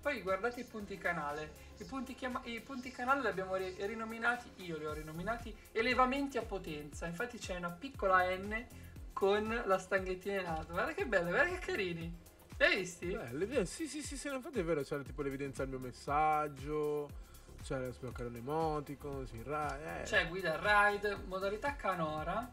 poi 0.00 0.22
guardate 0.22 0.60
i 0.60 0.64
punti 0.64 0.96
canale 0.98 1.50
i 1.78 1.84
punti, 1.84 2.14
chiama- 2.14 2.40
i 2.44 2.60
punti 2.60 2.90
canale 2.90 3.22
li 3.22 3.26
abbiamo 3.26 3.56
ri- 3.56 3.74
rinominati 3.80 4.48
io 4.64 4.78
li 4.78 4.86
ho 4.86 4.92
rinominati 4.92 5.54
elevamenti 5.72 6.38
a 6.38 6.42
potenza 6.42 7.06
infatti 7.06 7.38
c'è 7.38 7.56
una 7.56 7.70
piccola 7.70 8.24
N 8.34 8.64
con 9.12 9.62
la 9.64 9.78
stanghettina 9.78 10.40
in 10.40 10.46
alto 10.46 10.72
guarda 10.72 10.92
che 10.92 11.06
bella 11.06 11.28
guarda 11.30 11.50
che 11.50 11.58
carini 11.58 12.24
li 12.58 12.64
hai 12.64 12.76
visti? 12.76 13.06
Belle, 13.08 13.46
beh, 13.46 13.66
sì, 13.66 13.86
sì, 13.86 14.00
sì, 14.02 14.16
sì, 14.16 14.28
infatti 14.28 14.60
è 14.60 14.64
vero, 14.64 14.82
c'è 14.82 15.02
tipo 15.02 15.20
l'evidenza 15.20 15.62
del 15.62 15.78
mio 15.78 15.86
messaggio, 15.86 17.10
c'è 17.66 17.90
sbloccare 17.90 18.28
un 18.28 18.36
emoticon, 18.36 19.26
si 19.26 19.42
ra- 19.42 20.00
eh, 20.00 20.02
c'è 20.04 20.28
guida 20.28 20.56
ride 20.62 21.16
modalità 21.26 21.74
canora 21.74 22.48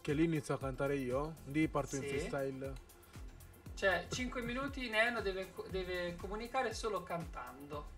che 0.00 0.12
lì 0.12 0.22
inizio 0.22 0.54
a 0.54 0.58
cantare 0.60 0.94
io, 0.94 1.38
lì 1.46 1.66
parto 1.66 1.96
in 1.96 2.02
Sì. 2.02 2.08
freestyle. 2.10 2.72
cioè 3.74 4.06
5 4.08 4.42
minuti 4.42 4.88
Neno 4.88 5.20
deve, 5.22 5.52
deve 5.70 6.14
comunicare 6.14 6.72
solo 6.72 7.02
cantando 7.02 7.94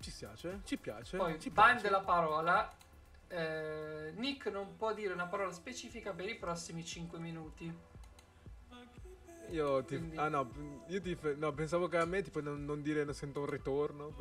Ci 0.00 0.10
piace? 0.18 0.60
Ci 0.64 0.76
piace? 0.76 1.16
Poi 1.16 1.40
ci 1.40 1.48
ban 1.48 1.70
piace. 1.76 1.82
della 1.82 2.00
parola. 2.00 2.70
eh, 3.28 4.12
Nick 4.16 4.48
non 4.48 4.76
può 4.76 4.92
dire 4.92 5.14
una 5.14 5.26
parola 5.26 5.50
specifica 5.52 6.12
per 6.12 6.28
i 6.28 6.34
prossimi 6.34 6.84
5 6.84 7.18
minuti. 7.18 7.74
Io 9.52 9.84
ti... 9.84 9.96
quindi- 9.98 10.16
Ah 10.16 10.28
no, 10.28 10.50
io 10.88 11.00
ti... 11.00 11.16
No, 11.36 11.52
pensavo 11.52 11.86
che 11.88 11.98
a 11.98 12.04
me 12.04 12.22
tipo 12.22 12.40
non, 12.40 12.64
non 12.64 12.82
dire 12.82 13.04
non 13.04 13.14
sento 13.14 13.40
un 13.40 13.46
ritorno. 13.46 14.14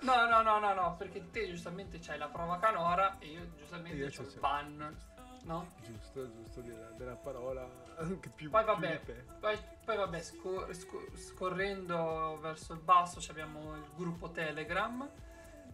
No, 0.00 0.26
no, 0.28 0.42
no, 0.42 0.58
no, 0.60 0.74
no, 0.74 0.96
perché 0.96 1.28
te 1.32 1.48
giustamente 1.48 1.98
c'hai 1.98 2.18
la 2.18 2.28
prova 2.28 2.58
canora 2.58 3.18
e 3.18 3.26
io 3.26 3.40
giustamente 3.56 3.96
Io 3.98 4.06
ho 4.06 4.10
c'ho- 4.10 4.22
il 4.22 4.38
ban. 4.38 4.96
No? 5.42 5.72
giusto, 5.82 6.30
giusto 6.34 6.60
della, 6.60 6.90
della 6.90 7.14
parola 7.16 7.66
anche 7.96 8.28
più... 8.28 8.50
Poi 8.50 8.62
più 8.64 8.72
vabbè, 8.74 9.00
te. 9.04 9.24
poi, 9.40 9.58
poi 9.84 9.96
vabbè, 9.96 10.20
scor- 10.22 10.72
scor- 10.72 11.16
scorrendo 11.16 12.38
verso 12.40 12.74
il 12.74 12.80
basso 12.80 13.20
abbiamo 13.30 13.74
il 13.76 13.84
gruppo 13.96 14.30
Telegram, 14.30 15.08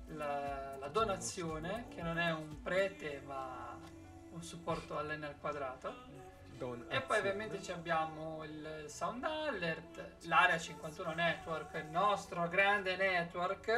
la, 0.09 0.77
la 0.79 0.89
donazione, 0.89 1.87
che 1.89 2.03
non 2.03 2.19
è 2.19 2.33
un 2.33 2.63
prete 2.63 3.21
ma 3.27 3.77
un 4.31 4.43
supporto 4.43 4.97
all'N 4.97 5.23
al 5.25 5.39
quadrato. 5.39 5.93
Don 6.57 6.85
E 6.89 7.01
poi 7.03 7.19
ovviamente 7.19 7.61
ci 7.63 7.73
abbiamo 7.73 8.45
il 8.45 8.85
Sound 8.89 9.25
Alert, 9.25 10.25
l'Area 10.27 10.59
51 10.59 11.13
Network, 11.15 11.75
il 11.75 11.87
nostro 11.91 12.49
grande 12.49 12.97
network. 12.97 13.69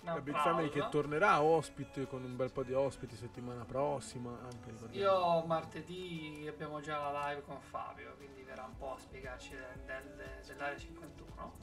Un 0.00 0.08
La 0.08 0.20
Big 0.20 0.34
applauso. 0.34 0.48
Family 0.56 0.68
che 0.70 0.88
tornerà 0.90 1.40
ospite 1.42 2.06
con 2.08 2.24
un 2.24 2.34
bel 2.34 2.50
po' 2.50 2.64
di 2.64 2.72
ospiti 2.72 3.14
settimana 3.16 3.64
prossima. 3.64 4.36
Anche. 4.42 4.72
Io 4.98 5.42
martedì 5.46 6.44
abbiamo 6.48 6.80
già 6.80 6.98
la 7.10 7.28
live 7.28 7.42
con 7.44 7.60
Fabio, 7.60 8.14
quindi 8.16 8.42
verrà 8.42 8.64
un 8.64 8.76
po' 8.76 8.94
a 8.94 8.98
spiegarci 8.98 9.50
del- 9.54 9.80
del- 9.86 10.40
dell'Area 10.44 10.76
51. 10.76 11.54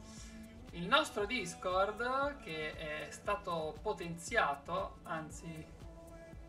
Il 0.72 0.88
nostro 0.88 1.26
Discord 1.26 2.38
che 2.41 2.76
è 2.76 3.12
stato 3.12 3.76
potenziato, 3.82 4.99
anzi, 5.03 5.66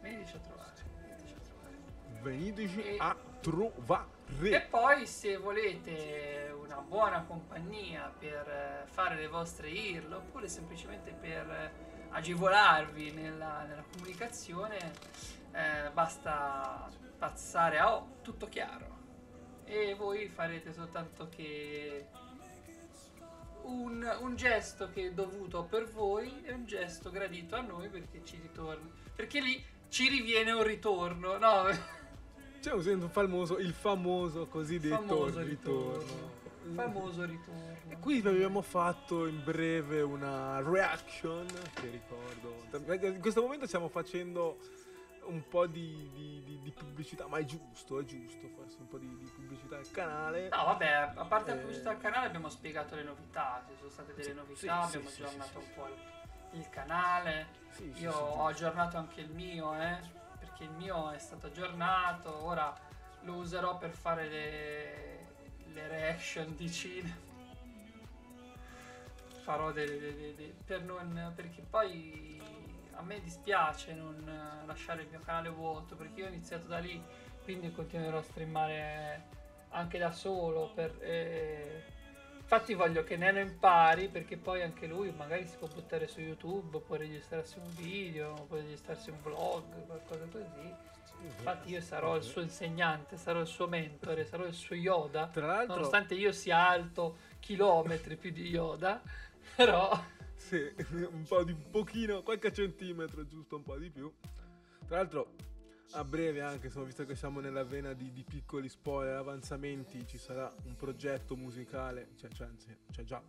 veniteci 0.00 0.36
a 0.36 0.38
trovare. 0.38 0.68
veniteci 1.02 1.34
a 1.34 1.38
trovare. 1.40 1.76
Veniteci 2.22 2.82
E- 2.82 2.96
a 2.98 3.16
trovare. 3.40 4.18
E 4.42 4.60
poi 4.60 5.06
se 5.06 5.36
volete 5.36 6.54
una 6.56 6.76
buona 6.76 7.22
compagnia 7.24 8.12
per 8.16 8.48
eh, 8.48 8.86
fare 8.86 9.16
le 9.16 9.26
vostre 9.26 9.68
IRL 9.68 10.12
oppure 10.12 10.48
semplicemente 10.48 11.12
per 11.12 11.50
eh, 11.50 11.72
agevolarvi 12.10 13.10
nella, 13.10 13.64
nella 13.64 13.84
comunicazione, 13.92 14.92
eh, 15.52 15.90
basta 15.92 16.88
passare 17.18 17.78
a 17.78 17.96
O, 17.96 18.18
tutto 18.22 18.46
chiaro. 18.46 18.98
E 19.64 19.94
voi 19.94 20.28
farete 20.28 20.72
soltanto 20.72 21.28
che 21.28 22.06
un, 23.62 24.18
un 24.20 24.36
gesto 24.36 24.90
che 24.90 25.08
è 25.08 25.12
dovuto 25.12 25.64
per 25.64 25.90
voi 25.90 26.42
e 26.44 26.52
un 26.52 26.66
gesto 26.66 27.10
gradito 27.10 27.56
a 27.56 27.60
noi 27.60 27.88
perché 27.88 28.24
ci 28.24 28.38
ritorna. 28.40 28.88
Perché 29.14 29.40
lì 29.40 29.62
ci 29.88 30.08
riviene 30.08 30.52
un 30.52 30.62
ritorno, 30.62 31.36
no? 31.38 31.98
C'è 32.60 32.72
un 32.72 33.08
famoso, 33.10 33.58
il 33.58 33.72
famoso 33.72 34.46
cosiddetto 34.46 34.94
Famoso 34.96 35.40
ritorno. 35.40 35.98
ritorno. 35.98 36.38
Famoso 36.74 37.24
ritorno. 37.24 37.76
E 37.88 37.96
qui 37.98 38.18
abbiamo 38.24 38.60
fatto 38.60 39.26
in 39.26 39.42
breve 39.42 40.02
una 40.02 40.60
reaction, 40.62 41.46
che 41.74 41.88
ricordo. 41.88 43.06
In 43.06 43.20
questo 43.20 43.40
momento 43.40 43.66
stiamo 43.66 43.88
facendo 43.88 44.58
un 45.24 45.42
po' 45.48 45.66
di, 45.66 46.10
di- 46.14 46.42
di- 46.44 46.60
di 46.62 46.70
pubblicità, 46.70 47.26
ma 47.28 47.38
è 47.38 47.44
giusto, 47.44 47.98
è 47.98 48.04
giusto 48.04 48.48
farsi 48.56 48.76
un 48.80 48.88
po' 48.88 48.98
di, 48.98 49.06
pubblicità 49.34 49.76
al 49.78 49.90
canale. 49.90 50.48
No, 50.50 50.64
vabbè, 50.64 51.12
a 51.14 51.24
parte 51.24 51.50
la 51.50 51.56
Eh. 51.56 51.60
pubblicità 51.60 51.90
al 51.90 51.98
canale 51.98 52.26
abbiamo 52.26 52.48
spiegato 52.50 52.94
le 52.94 53.02
novità, 53.04 53.64
ci 53.68 53.74
sono 53.78 53.90
state 53.90 54.12
delle 54.14 54.24
Sì, 54.28 54.34
novità, 54.34 54.58
sì, 54.86 54.96
abbiamo 54.96 55.08
sì, 55.08 55.22
aggiornato 55.22 55.58
un 55.58 55.64
po' 55.74 55.86
il, 55.86 56.58
il 56.60 56.68
canale. 56.68 57.46
Io 58.00 58.12
ho 58.12 58.46
aggiornato 58.46 58.96
anche 58.98 59.20
il 59.22 59.30
mio, 59.30 59.74
eh, 59.80 59.98
perché 60.60 60.64
il 60.64 60.70
mio 60.72 61.10
è 61.10 61.18
stato 61.18 61.46
aggiornato, 61.46 62.44
ora 62.44 62.74
lo 63.22 63.34
userò 63.34 63.78
per 63.78 63.90
fare 63.90 64.28
le, 64.28 65.26
le 65.72 65.88
reaction 65.88 66.54
di 66.54 66.70
cinema. 66.70 67.16
Farò 69.42 69.72
delle, 69.72 69.98
delle- 69.98 70.34
delle- 70.34 70.54
per 70.64 70.82
non, 70.82 71.32
perché 71.34 71.62
poi 71.62 72.40
a 72.92 73.02
me 73.02 73.20
dispiace 73.22 73.94
non 73.94 74.62
lasciare 74.66 75.02
il 75.02 75.08
mio 75.08 75.20
canale 75.20 75.48
vuoto, 75.48 75.96
perché 75.96 76.20
io 76.20 76.26
ho 76.26 76.28
iniziato 76.28 76.66
da 76.66 76.78
lì, 76.78 77.02
quindi 77.42 77.72
continuerò 77.72 78.18
a 78.18 78.22
streamare 78.22 79.24
anche 79.70 79.98
da 79.98 80.12
solo. 80.12 80.70
Per, 80.74 80.94
eh, 81.00 81.84
Infatti 82.52 82.74
voglio 82.74 83.04
che 83.04 83.16
Neno 83.16 83.38
impari 83.38 84.08
perché 84.08 84.36
poi 84.36 84.60
anche 84.62 84.88
lui 84.88 85.12
magari 85.12 85.46
si 85.46 85.56
può 85.56 85.68
buttare 85.68 86.08
su 86.08 86.18
YouTube, 86.18 86.80
può 86.80 86.96
registrarsi 86.96 87.60
un 87.60 87.72
video, 87.76 88.44
può 88.48 88.56
registrarsi 88.56 89.10
un 89.10 89.18
vlog, 89.22 89.86
qualcosa 89.86 90.24
così. 90.32 90.74
Infatti 91.22 91.70
io 91.70 91.80
sarò 91.80 92.16
il 92.16 92.24
suo 92.24 92.40
insegnante, 92.42 93.16
sarò 93.16 93.38
il 93.38 93.46
suo 93.46 93.68
mentore, 93.68 94.26
sarò 94.26 94.46
il 94.46 94.54
suo 94.54 94.74
Yoda. 94.74 95.28
Tra 95.28 95.46
l'altro, 95.46 95.76
Nonostante 95.76 96.14
io 96.14 96.32
sia 96.32 96.68
alto 96.68 97.18
chilometri 97.38 98.16
più 98.16 98.32
di 98.32 98.48
Yoda, 98.48 99.00
però 99.54 99.96
sì, 100.34 100.60
un 100.90 101.22
po' 101.28 101.44
di 101.44 101.52
un 101.52 101.70
pochino, 101.70 102.24
qualche 102.24 102.52
centimetro, 102.52 103.28
giusto 103.28 103.54
un 103.54 103.62
po' 103.62 103.76
di 103.76 103.90
più. 103.90 104.12
Tra 104.88 104.96
l'altro, 104.96 105.34
a 105.92 106.04
breve 106.04 106.40
anche, 106.40 106.66
insomma, 106.66 106.86
visto 106.86 107.04
che 107.04 107.16
siamo 107.16 107.40
nella 107.40 107.64
vena 107.64 107.92
di, 107.92 108.12
di 108.12 108.24
piccoli 108.24 108.68
spoiler, 108.68 109.16
avanzamenti, 109.16 110.06
ci 110.06 110.18
sarà 110.18 110.52
un 110.64 110.76
progetto 110.76 111.36
musicale, 111.36 112.10
cioè, 112.16 112.30
cioè, 112.30 112.46
anzi, 112.46 112.76
c'è 112.90 113.02
già 113.02 113.20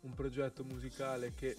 un 0.00 0.14
progetto 0.14 0.64
musicale 0.64 1.34
che 1.34 1.56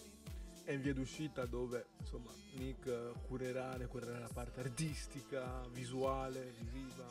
è 0.64 0.72
in 0.72 0.82
via 0.82 0.94
d'uscita 0.94 1.46
dove, 1.46 1.88
insomma, 2.00 2.32
Nick 2.54 2.86
eh, 2.88 3.12
curerà, 3.28 3.76
ne 3.76 3.88
curerà 3.88 4.20
la 4.20 4.30
parte 4.32 4.62
artistica, 4.62 5.62
visuale, 5.72 6.54
visiva. 6.60 7.06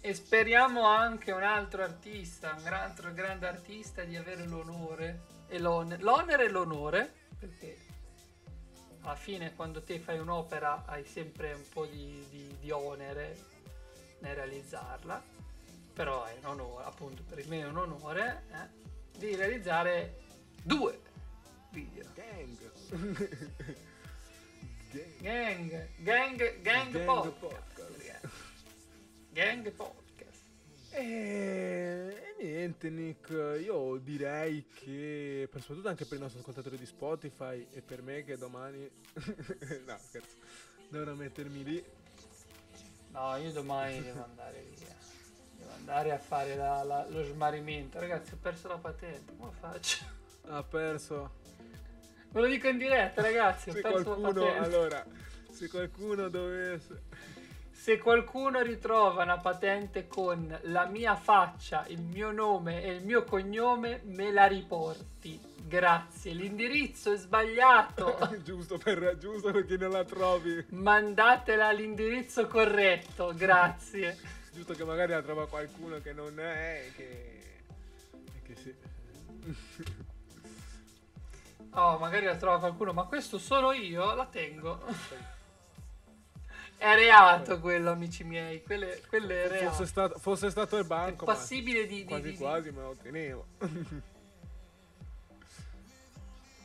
E 0.00 0.14
speriamo 0.14 0.86
anche 0.86 1.32
un 1.32 1.42
altro 1.42 1.82
artista, 1.82 2.56
un 2.58 2.72
altro 2.72 3.12
grande 3.12 3.46
artista 3.46 4.04
di 4.04 4.16
avere 4.16 4.46
l'onore 4.46 5.24
e 5.48 5.58
l'on- 5.58 5.96
l'onere 6.00 6.44
e 6.46 6.48
l'onore, 6.48 7.12
perché 7.38 7.85
alla 9.06 9.14
fine 9.14 9.54
quando 9.54 9.82
te 9.84 10.00
fai 10.00 10.18
un'opera 10.18 10.84
hai 10.86 11.04
sempre 11.04 11.52
un 11.52 11.62
po' 11.72 11.86
di, 11.86 12.26
di- 12.28 12.56
di 12.58 12.70
onere 12.72 13.36
nel 14.18 14.34
realizzarla, 14.34 15.22
però 15.92 16.24
è 16.24 16.34
un 16.40 16.44
onore, 16.46 16.84
appunto 16.84 17.22
per 17.22 17.46
me 17.46 17.60
è 17.60 17.66
un 17.66 17.76
onore 17.76 18.42
eh, 18.50 19.18
di 19.18 19.36
realizzare 19.36 20.22
due 20.62 21.00
video. 21.70 22.04
Gang! 22.14 22.58
Gang! 22.90 23.28
Gang, 25.20 25.88
gang, 25.98 26.62
gang, 26.62 26.90
Gang 26.90 27.04
podcast. 27.04 27.38
podcast. 27.38 28.28
Gang 29.32 29.70
podcast. 29.70 30.05
E, 30.98 32.34
niente 32.40 32.88
Nick, 32.88 33.28
io 33.62 33.98
direi 34.02 34.66
che 34.72 35.46
per, 35.50 35.60
soprattutto 35.60 35.88
anche 35.88 36.06
per 36.06 36.16
i 36.16 36.20
nostri 36.22 36.40
ascoltatori 36.40 36.78
di 36.78 36.86
Spotify 36.86 37.66
e 37.70 37.82
per 37.82 38.00
me 38.00 38.24
che 38.24 38.38
domani 38.38 38.88
no 39.86 39.98
scherzo 39.98 40.36
dovrò 40.88 41.12
mettermi 41.12 41.62
lì 41.64 41.84
No, 43.10 43.36
io 43.36 43.50
domani 43.52 44.02
devo 44.02 44.24
andare 44.24 44.62
via. 44.74 44.94
Devo 45.56 45.70
andare 45.72 46.12
a 46.12 46.18
fare 46.18 46.54
la- 46.54 46.82
la- 46.82 47.06
lo 47.08 47.22
smarrimento. 47.24 47.98
Ragazzi, 47.98 48.34
ho 48.34 48.38
perso 48.38 48.68
la 48.68 48.76
patente. 48.76 49.34
Come 49.38 49.52
faccio? 49.58 50.04
ha 50.48 50.62
perso 50.62 51.30
Ve 52.30 52.40
lo 52.40 52.46
dico 52.46 52.68
in 52.68 52.76
diretta, 52.78 53.22
ragazzi. 53.22 53.70
Ho 53.70 53.72
se 53.72 53.80
perso 53.80 53.96
la 53.98 54.04
qualcuno 54.04 54.32
patente. 54.44 54.58
allora 54.64 55.06
se 55.50 55.68
qualcuno 55.68 56.28
dovesse 56.28 57.02
Se 57.86 57.98
qualcuno 57.98 58.62
ritrova 58.62 59.22
una 59.22 59.38
patente 59.38 60.08
con 60.08 60.58
la 60.62 60.86
mia 60.86 61.14
faccia, 61.14 61.84
il 61.86 62.00
mio 62.00 62.32
nome 62.32 62.82
e 62.82 62.90
il 62.90 63.04
mio 63.04 63.22
cognome, 63.22 64.00
me 64.06 64.32
la 64.32 64.46
riporti. 64.46 65.40
Grazie. 65.62 66.32
L'indirizzo 66.32 67.12
è 67.12 67.16
sbagliato. 67.16 68.18
giusto 68.42 68.76
per 68.76 69.16
giusto 69.18 69.52
perché 69.52 69.76
non 69.76 69.90
la 69.90 70.02
trovi 70.02 70.66
Mandatela 70.70 71.68
all'indirizzo 71.68 72.48
corretto. 72.48 73.32
Grazie. 73.36 74.18
giusto 74.52 74.72
che 74.74 74.82
magari 74.82 75.12
la 75.12 75.22
trova 75.22 75.46
qualcuno 75.46 76.00
che 76.00 76.12
non 76.12 76.40
è 76.40 76.90
che 76.96 77.40
che 78.42 78.56
sì 78.56 78.74
Oh, 81.70 81.98
magari 81.98 82.26
la 82.26 82.34
trova 82.34 82.58
qualcuno, 82.58 82.92
ma 82.92 83.04
questo 83.04 83.38
sono 83.38 83.70
io, 83.70 84.12
la 84.12 84.26
tengo. 84.26 84.80
È 86.78 86.94
reato 86.94 87.58
quello, 87.60 87.90
amici 87.90 88.22
miei. 88.22 88.62
Quelle, 88.62 89.00
quello 89.08 89.28
è 89.28 89.48
reato. 89.48 89.70
fosse 89.70 89.86
stato, 89.86 90.18
fosse 90.18 90.50
stato 90.50 90.76
il 90.76 90.84
È 90.84 90.86
banco 90.86 91.24
ma 91.24 91.32
passibile 91.32 91.86
di, 91.86 91.96
di- 91.96 92.04
quasi 92.04 92.30
di- 92.30 92.36
quasi 92.36 92.70
me 92.70 92.82
lo 92.82 92.96
tenevo 93.00 93.46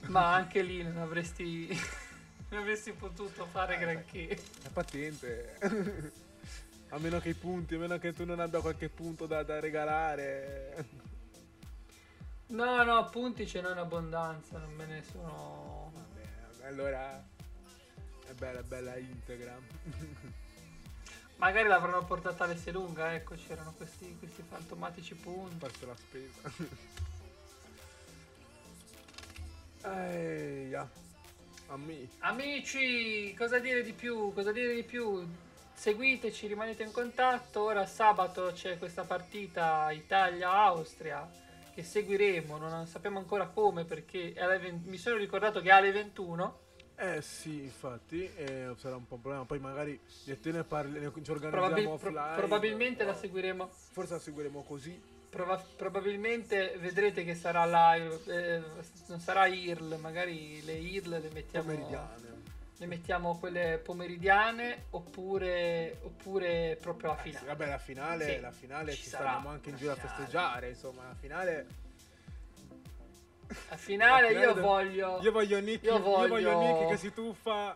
Ma 0.07 0.33
anche 0.33 0.61
lì 0.63 0.83
non 0.83 0.97
avresti, 0.97 1.67
non 2.49 2.59
avresti 2.61 2.91
potuto 2.91 3.45
fare 3.45 3.77
granché. 3.77 4.37
La 4.63 4.69
patente. 4.73 5.57
a 6.89 6.97
meno 6.97 7.19
che 7.19 7.29
i 7.29 7.33
punti, 7.33 7.75
a 7.75 7.77
meno 7.77 7.97
che 7.99 8.11
tu 8.11 8.25
non 8.25 8.39
abbia 8.39 8.59
qualche 8.59 8.89
punto 8.89 9.25
da, 9.27 9.43
da 9.43 9.59
regalare. 9.59 10.85
No, 12.47 12.83
no, 12.83 13.09
punti 13.09 13.47
ce 13.47 13.61
n'è 13.61 13.71
in 13.71 13.77
abbondanza, 13.77 14.57
non 14.57 14.73
me 14.73 14.85
ne 14.85 15.03
sono... 15.09 15.91
Vabbè, 15.93 16.67
allora 16.67 17.23
è 18.31 18.33
bella, 18.33 18.63
bella 18.63 18.97
integra. 18.97 19.57
Magari 21.37 21.67
l'avranno 21.67 22.03
portata 22.05 22.45
all'S 22.45 22.69
lunga, 22.71 23.13
ecco, 23.13 23.35
c'erano 23.35 23.73
questi, 23.75 24.15
questi 24.17 24.43
fantomatici 24.47 25.15
punti. 25.15 25.57
Farsi 25.57 25.85
la 25.85 25.95
spesa. 25.95 26.51
Eia. 30.05 30.89
A 31.67 31.77
me. 31.77 32.09
Amici, 32.19 33.33
cosa 33.33 33.59
dire 33.59 33.83
di 33.83 33.93
più? 33.93 34.33
Cosa 34.33 34.51
dire 34.51 34.75
di 34.75 34.83
più? 34.83 35.27
Seguiteci, 35.73 36.47
rimanete 36.47 36.83
in 36.83 36.91
contatto. 36.91 37.63
Ora 37.63 37.85
sabato 37.85 38.51
c'è 38.53 38.77
questa 38.77 39.03
partita 39.03 39.91
Italia-Austria 39.91 41.27
che 41.73 41.83
seguiremo. 41.83 42.57
Non 42.57 42.85
sappiamo 42.87 43.17
ancora 43.17 43.47
come 43.47 43.83
perché 43.85 44.33
è 44.33 44.41
alle 44.41 44.59
20 44.59 44.89
mi 44.89 44.97
sono 44.97 45.15
ricordato 45.15 45.59
che 45.61 45.69
è 45.69 45.71
alle 45.71 45.91
21. 45.91 46.59
Eh 47.03 47.19
sì, 47.23 47.63
infatti, 47.63 48.31
eh, 48.35 48.75
sarà 48.77 48.95
un 48.95 49.07
po' 49.07 49.15
un 49.15 49.21
problema. 49.21 49.43
Poi 49.45 49.57
magari 49.57 49.99
te 50.39 50.51
ne 50.51 50.63
parli, 50.63 50.99
ne 50.99 51.11
ci 51.23 51.31
organizziamo 51.31 51.49
Probabil- 51.49 51.83
pro- 51.85 51.93
offline. 51.93 52.35
probabilmente 52.35 53.03
la 53.03 53.15
seguiremo. 53.15 53.69
Forse 53.91 54.13
la 54.13 54.19
seguiremo 54.19 54.61
così. 54.61 55.01
Prova- 55.27 55.65
probabilmente 55.75 56.75
vedrete 56.77 57.23
che 57.23 57.33
sarà 57.33 57.65
live, 57.95 58.19
eh, 58.27 58.61
non 59.07 59.19
sarà 59.19 59.47
IRL, 59.47 59.97
magari 59.99 60.63
le 60.63 60.73
IRL 60.73 61.09
le 61.21 61.29
mettiamo, 61.33 61.71
Pomeridiane. 61.71 62.41
le 62.77 62.85
mettiamo 62.85 63.39
quelle 63.39 63.79
pomeridiane 63.83 64.83
oppure, 64.91 65.97
oppure 66.03 66.77
proprio 66.79 67.13
a 67.13 67.17
Eh 67.17 67.21
finale. 67.23 67.45
vabbè, 67.47 67.67
la 67.67 67.77
finale, 67.79 68.25
Sì, 68.35 68.39
la 68.41 68.51
finale 68.51 68.91
ci 68.93 69.01
ci 69.03 69.09
sarà 69.09 69.41
anche 69.43 69.69
in 69.71 69.75
giro 69.77 69.93
a 69.93 69.95
festeggiare. 69.95 70.69
Insomma, 70.69 71.07
la 71.07 71.15
finale. 71.15 71.65
A 73.69 73.77
finale 73.77 74.31
io 74.33 74.53
voglio... 74.55 75.19
Io 75.21 75.31
voglio 75.31 75.59
Nicky, 75.59 75.85
Io 75.87 75.93
io 75.95 75.99
voglio... 76.01 76.27
voglio- 76.27 76.59
Nicky 76.59 76.87
che 76.87 76.97
si 76.97 77.13
tuffa 77.13 77.75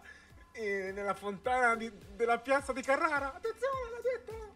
eh, 0.51 0.91
nella 0.93 1.13
fontana 1.13 1.75
di- 1.75 1.91
della 2.15 2.37
piazza 2.39 2.71
di 2.73 2.81
Carrara. 2.81 3.33
Attenzione, 3.33 3.89
l'ha 3.91 4.01
detto! 4.01 4.53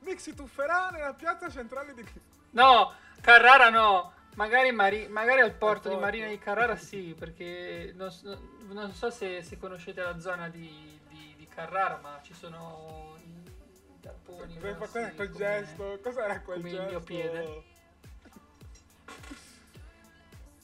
Mick 0.00 0.20
si 0.20 0.34
tufferà 0.34 0.90
nella 0.90 1.14
piazza 1.14 1.48
centrale 1.50 1.92
di... 1.94 2.04
No, 2.50 2.92
Carrara 3.20 3.70
no. 3.70 4.12
Magari, 4.36 4.70
Mari- 4.70 5.08
magari 5.08 5.40
al 5.40 5.54
porto 5.54 5.88
Al 5.88 5.94
di. 5.94 6.00
Marina 6.00 6.28
di 6.28 6.38
Carrara 6.38 6.76
sì, 6.76 7.14
perché 7.18 7.92
non, 7.96 8.10
so- 8.12 8.38
non 8.68 8.92
so 8.92 9.10
se, 9.10 9.42
se 9.42 9.56
conoscete 9.58 10.02
la 10.02 10.18
zona 10.20 10.48
di, 10.48 11.00
di- 11.08 11.34
di 11.36 11.48
Carrara, 11.48 11.98
ma 12.02 12.20
ci 12.22 12.34
sono 12.34 13.16
i 13.24 14.00
tapponi. 14.00 14.58
Fa 14.58 14.72
grossi 14.72 15.14
quel, 15.16 15.32
gesto, 15.32 15.98
cos'era 16.02 16.40
quel 16.42 16.56
come 16.58 16.68
il 16.68 16.74
gesto? 16.76 16.90
mio 16.90 17.00
piede. 17.00 17.62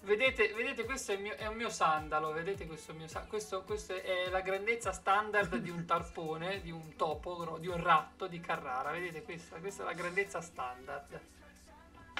Vedete, 0.05 0.53
vedete, 0.55 0.85
questo 0.85 1.12
è, 1.12 1.16
mio- 1.16 1.37
è 1.37 1.47
un 1.47 1.55
mio 1.55 1.70
sandalo, 1.70 2.33
vedete 2.33 2.66
questo, 2.66 2.93
mio 2.93 3.07
questo, 3.29 3.62
questo 3.62 3.95
è 3.95 4.29
la 4.31 4.41
grandezza 4.41 4.91
standard 4.91 5.55
di 5.57 5.70
un 5.70 5.85
tarpone, 5.87 6.61
di 6.61 6.73
un 6.73 6.97
topo, 6.97 7.57
di 7.61 7.69
un 7.69 7.81
ratto 7.81 8.27
di 8.27 8.41
Carrara, 8.41 8.91
vedete 8.91 9.23
questa, 9.23 9.59
questa 9.59 9.83
è 9.83 9.87
la 9.87 9.93
grandezza 9.93 10.41
standard, 10.41 11.20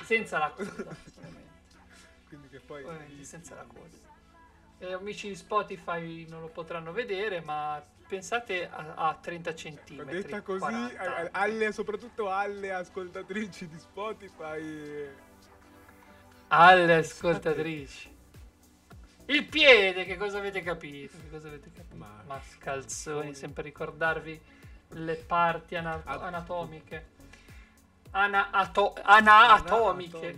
senza 0.05 0.39
la 0.39 0.51
coda, 0.51 0.95
Quindi 2.29 2.49
che 2.49 2.61
poi... 2.61 2.85
ovviamente 2.85 3.25
senza 3.25 3.57
la 3.57 3.65
coda. 3.65 3.99
E 4.79 4.93
amici 4.93 5.29
di 5.29 5.37
Spotify 5.37 6.25
non 6.29 6.41
lo 6.41 6.49
potranno 6.49 6.93
vedere, 6.93 7.41
ma 7.41 7.85
pensate 8.07 8.69
a, 8.69 8.95
a 8.95 9.15
30 9.21 9.55
centimetri. 9.57 10.23
Detta 10.23 10.41
così, 10.43 10.59
40. 10.61 11.01
a- 11.03 11.21
a- 11.21 11.29
alle, 11.33 11.73
soprattutto 11.73 12.31
alle 12.31 12.73
ascoltatrici 12.73 13.67
di 13.67 13.79
Spotify... 13.79 15.31
alle 16.55 16.97
ascoltatrici. 16.97 18.11
Il 19.27 19.47
piede, 19.47 20.05
che 20.05 20.17
cosa 20.19 20.37
avete 20.39 20.61
capito? 20.61 21.17
Che 21.17 21.31
cosa 21.31 21.49
avete 21.49 21.71
capito? 21.73 21.97
Ma- 21.97 22.23
Ma 22.27 22.41
scalzoni, 22.43 23.35
sempre 23.35 23.63
ricordarvi 23.63 24.39
le 24.89 25.15
parti 25.15 25.77
ana- 25.77 26.03
anatomiche. 26.05 27.07
Ana- 28.11 28.51
ato- 28.51 28.95
anaatomiche. 29.03 30.37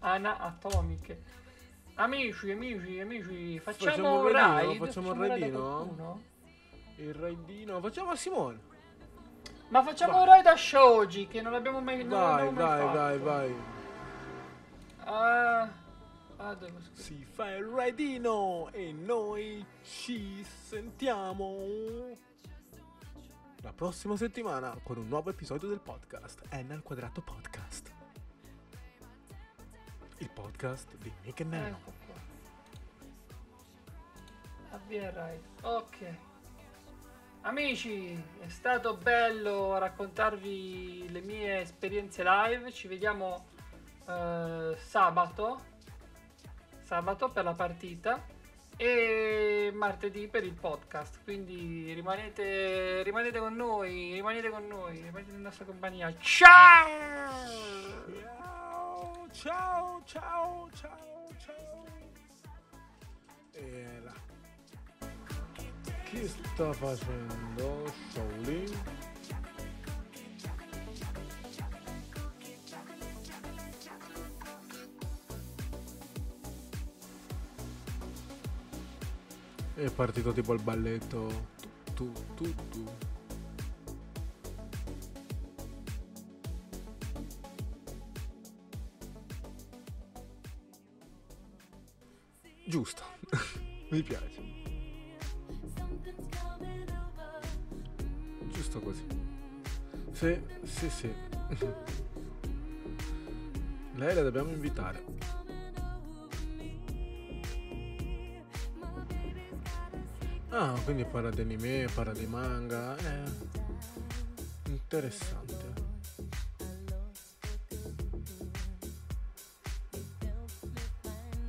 Anaatomiche. 0.00 1.22
Amici, 1.94 2.50
amici, 2.50 3.00
amici, 3.00 3.58
facciamo, 3.58 3.90
Facciamo 3.90 4.20
un 4.20 4.32
raid. 4.32 4.78
Facciamo 4.84 5.12
un 5.12 5.18
un 5.18 5.26
raidino? 5.26 6.22
Il 6.96 7.14
raidino... 7.14 7.80
Facciamo 7.80 8.10
a 8.10 8.16
Simone. 8.16 8.60
Ma 9.68 9.82
facciamo 9.82 10.12
Vai. 10.12 10.20
un 10.22 10.28
raid 10.28 10.46
a 10.46 10.56
Shoji, 10.56 11.28
che 11.28 11.42
non 11.42 11.52
l'abbiamo 11.52 11.80
mai, 11.80 11.98
non 11.98 12.08
Vai, 12.08 12.44
mai 12.44 12.54
vai, 12.54 12.80
fatto. 12.80 12.96
vai, 12.98 13.18
vai. 13.18 13.54
Ah, 15.04 15.62
ah, 16.36 16.56
scrivere. 16.56 16.84
Si 16.94 17.24
fa 17.24 17.50
il 17.54 17.64
raidino 17.64 18.68
e 18.72 18.92
noi 18.92 19.64
ci 19.82 20.42
sentiamo 20.44 21.56
la 23.62 23.72
prossima 23.72 24.16
settimana 24.16 24.74
con 24.82 24.96
un 24.98 25.08
nuovo 25.08 25.30
episodio 25.30 25.68
del 25.68 25.80
podcast 25.80 26.42
N 26.52 26.70
al 26.70 26.82
quadrato 26.82 27.20
podcast. 27.20 27.92
Il 30.18 30.30
podcast 30.30 30.96
di 30.96 31.12
Nick 31.24 31.40
e 31.40 31.44
Nello. 31.44 31.76
Ecco. 31.76 31.92
Avvia 34.70 35.04
il 35.08 35.12
raid. 35.12 35.40
Ok. 35.62 36.16
Amici, 37.42 38.12
è 38.40 38.48
stato 38.48 38.96
bello 38.96 39.78
raccontarvi 39.78 41.10
le 41.10 41.20
mie 41.20 41.60
esperienze 41.60 42.22
live. 42.22 42.72
Ci 42.72 42.88
vediamo 42.88 43.46
eh, 44.06 44.76
sabato. 44.76 45.60
Sabato 46.82 47.30
per 47.30 47.44
la 47.44 47.54
partita. 47.54 48.22
E 48.76 49.70
martedì 49.72 50.28
per 50.28 50.44
il 50.44 50.52
podcast. 50.52 51.22
Quindi 51.24 51.92
rimanete, 51.94 53.02
rimanete 53.02 53.38
con 53.38 53.54
noi. 53.54 54.12
Rimanete 54.12 54.50
con 54.50 54.66
noi. 54.66 55.00
Rimanete 55.00 55.30
in 55.30 55.40
nostra 55.40 55.64
compagnia. 55.64 56.14
Ciao! 56.18 56.86
Ciao, 58.12 59.28
ciao, 59.32 60.02
ciao, 60.04 60.70
ciao, 60.74 61.28
ciao. 61.38 61.84
E 63.52 64.00
là. 64.02 64.27
Chi 66.10 66.26
sta 66.26 66.72
facendo 66.72 67.92
Shaolin? 68.10 68.78
È 79.74 79.90
partito 79.90 80.32
tipo 80.32 80.54
il 80.54 80.62
balletto. 80.62 81.44
Tu, 81.92 82.10
tu, 82.34 82.54
tu, 82.54 82.54
tu. 82.70 82.84
Giusto. 92.66 93.02
Mi 93.90 94.02
piace. 94.02 94.67
Giusto 98.78 98.80
così. 98.80 99.06
Sì, 100.12 100.40
sì, 100.64 100.90
sì. 100.90 101.12
Lei 103.94 104.14
la 104.14 104.22
dobbiamo 104.22 104.50
invitare. 104.50 105.04
Ah, 110.50 110.74
quindi 110.84 111.04
parla 111.04 111.30
di 111.30 111.40
anime, 111.40 111.86
parla 111.94 112.12
di 112.12 112.26
manga. 112.26 112.96
Eh. 112.96 113.30
Interessante. 114.66 115.86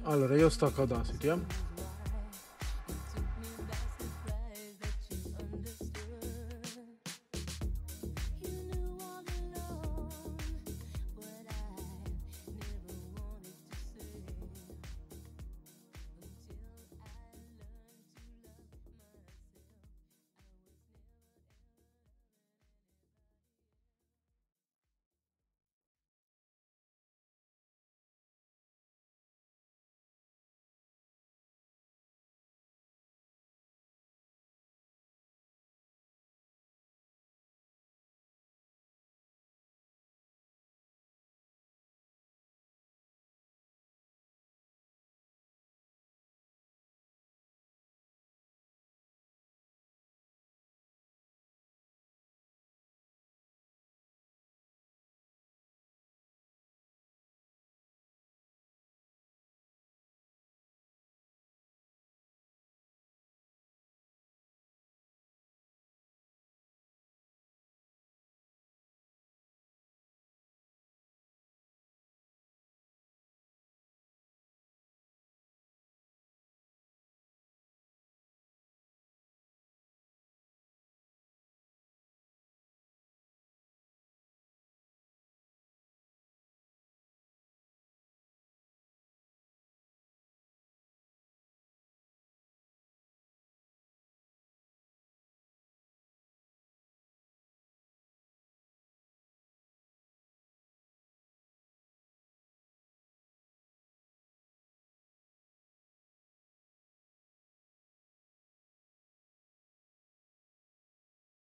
Allora, 0.03 0.35
io 0.35 0.49
sto 0.49 0.65
a 0.65 0.72
Audacity, 0.76 1.30
eh. 1.30 1.68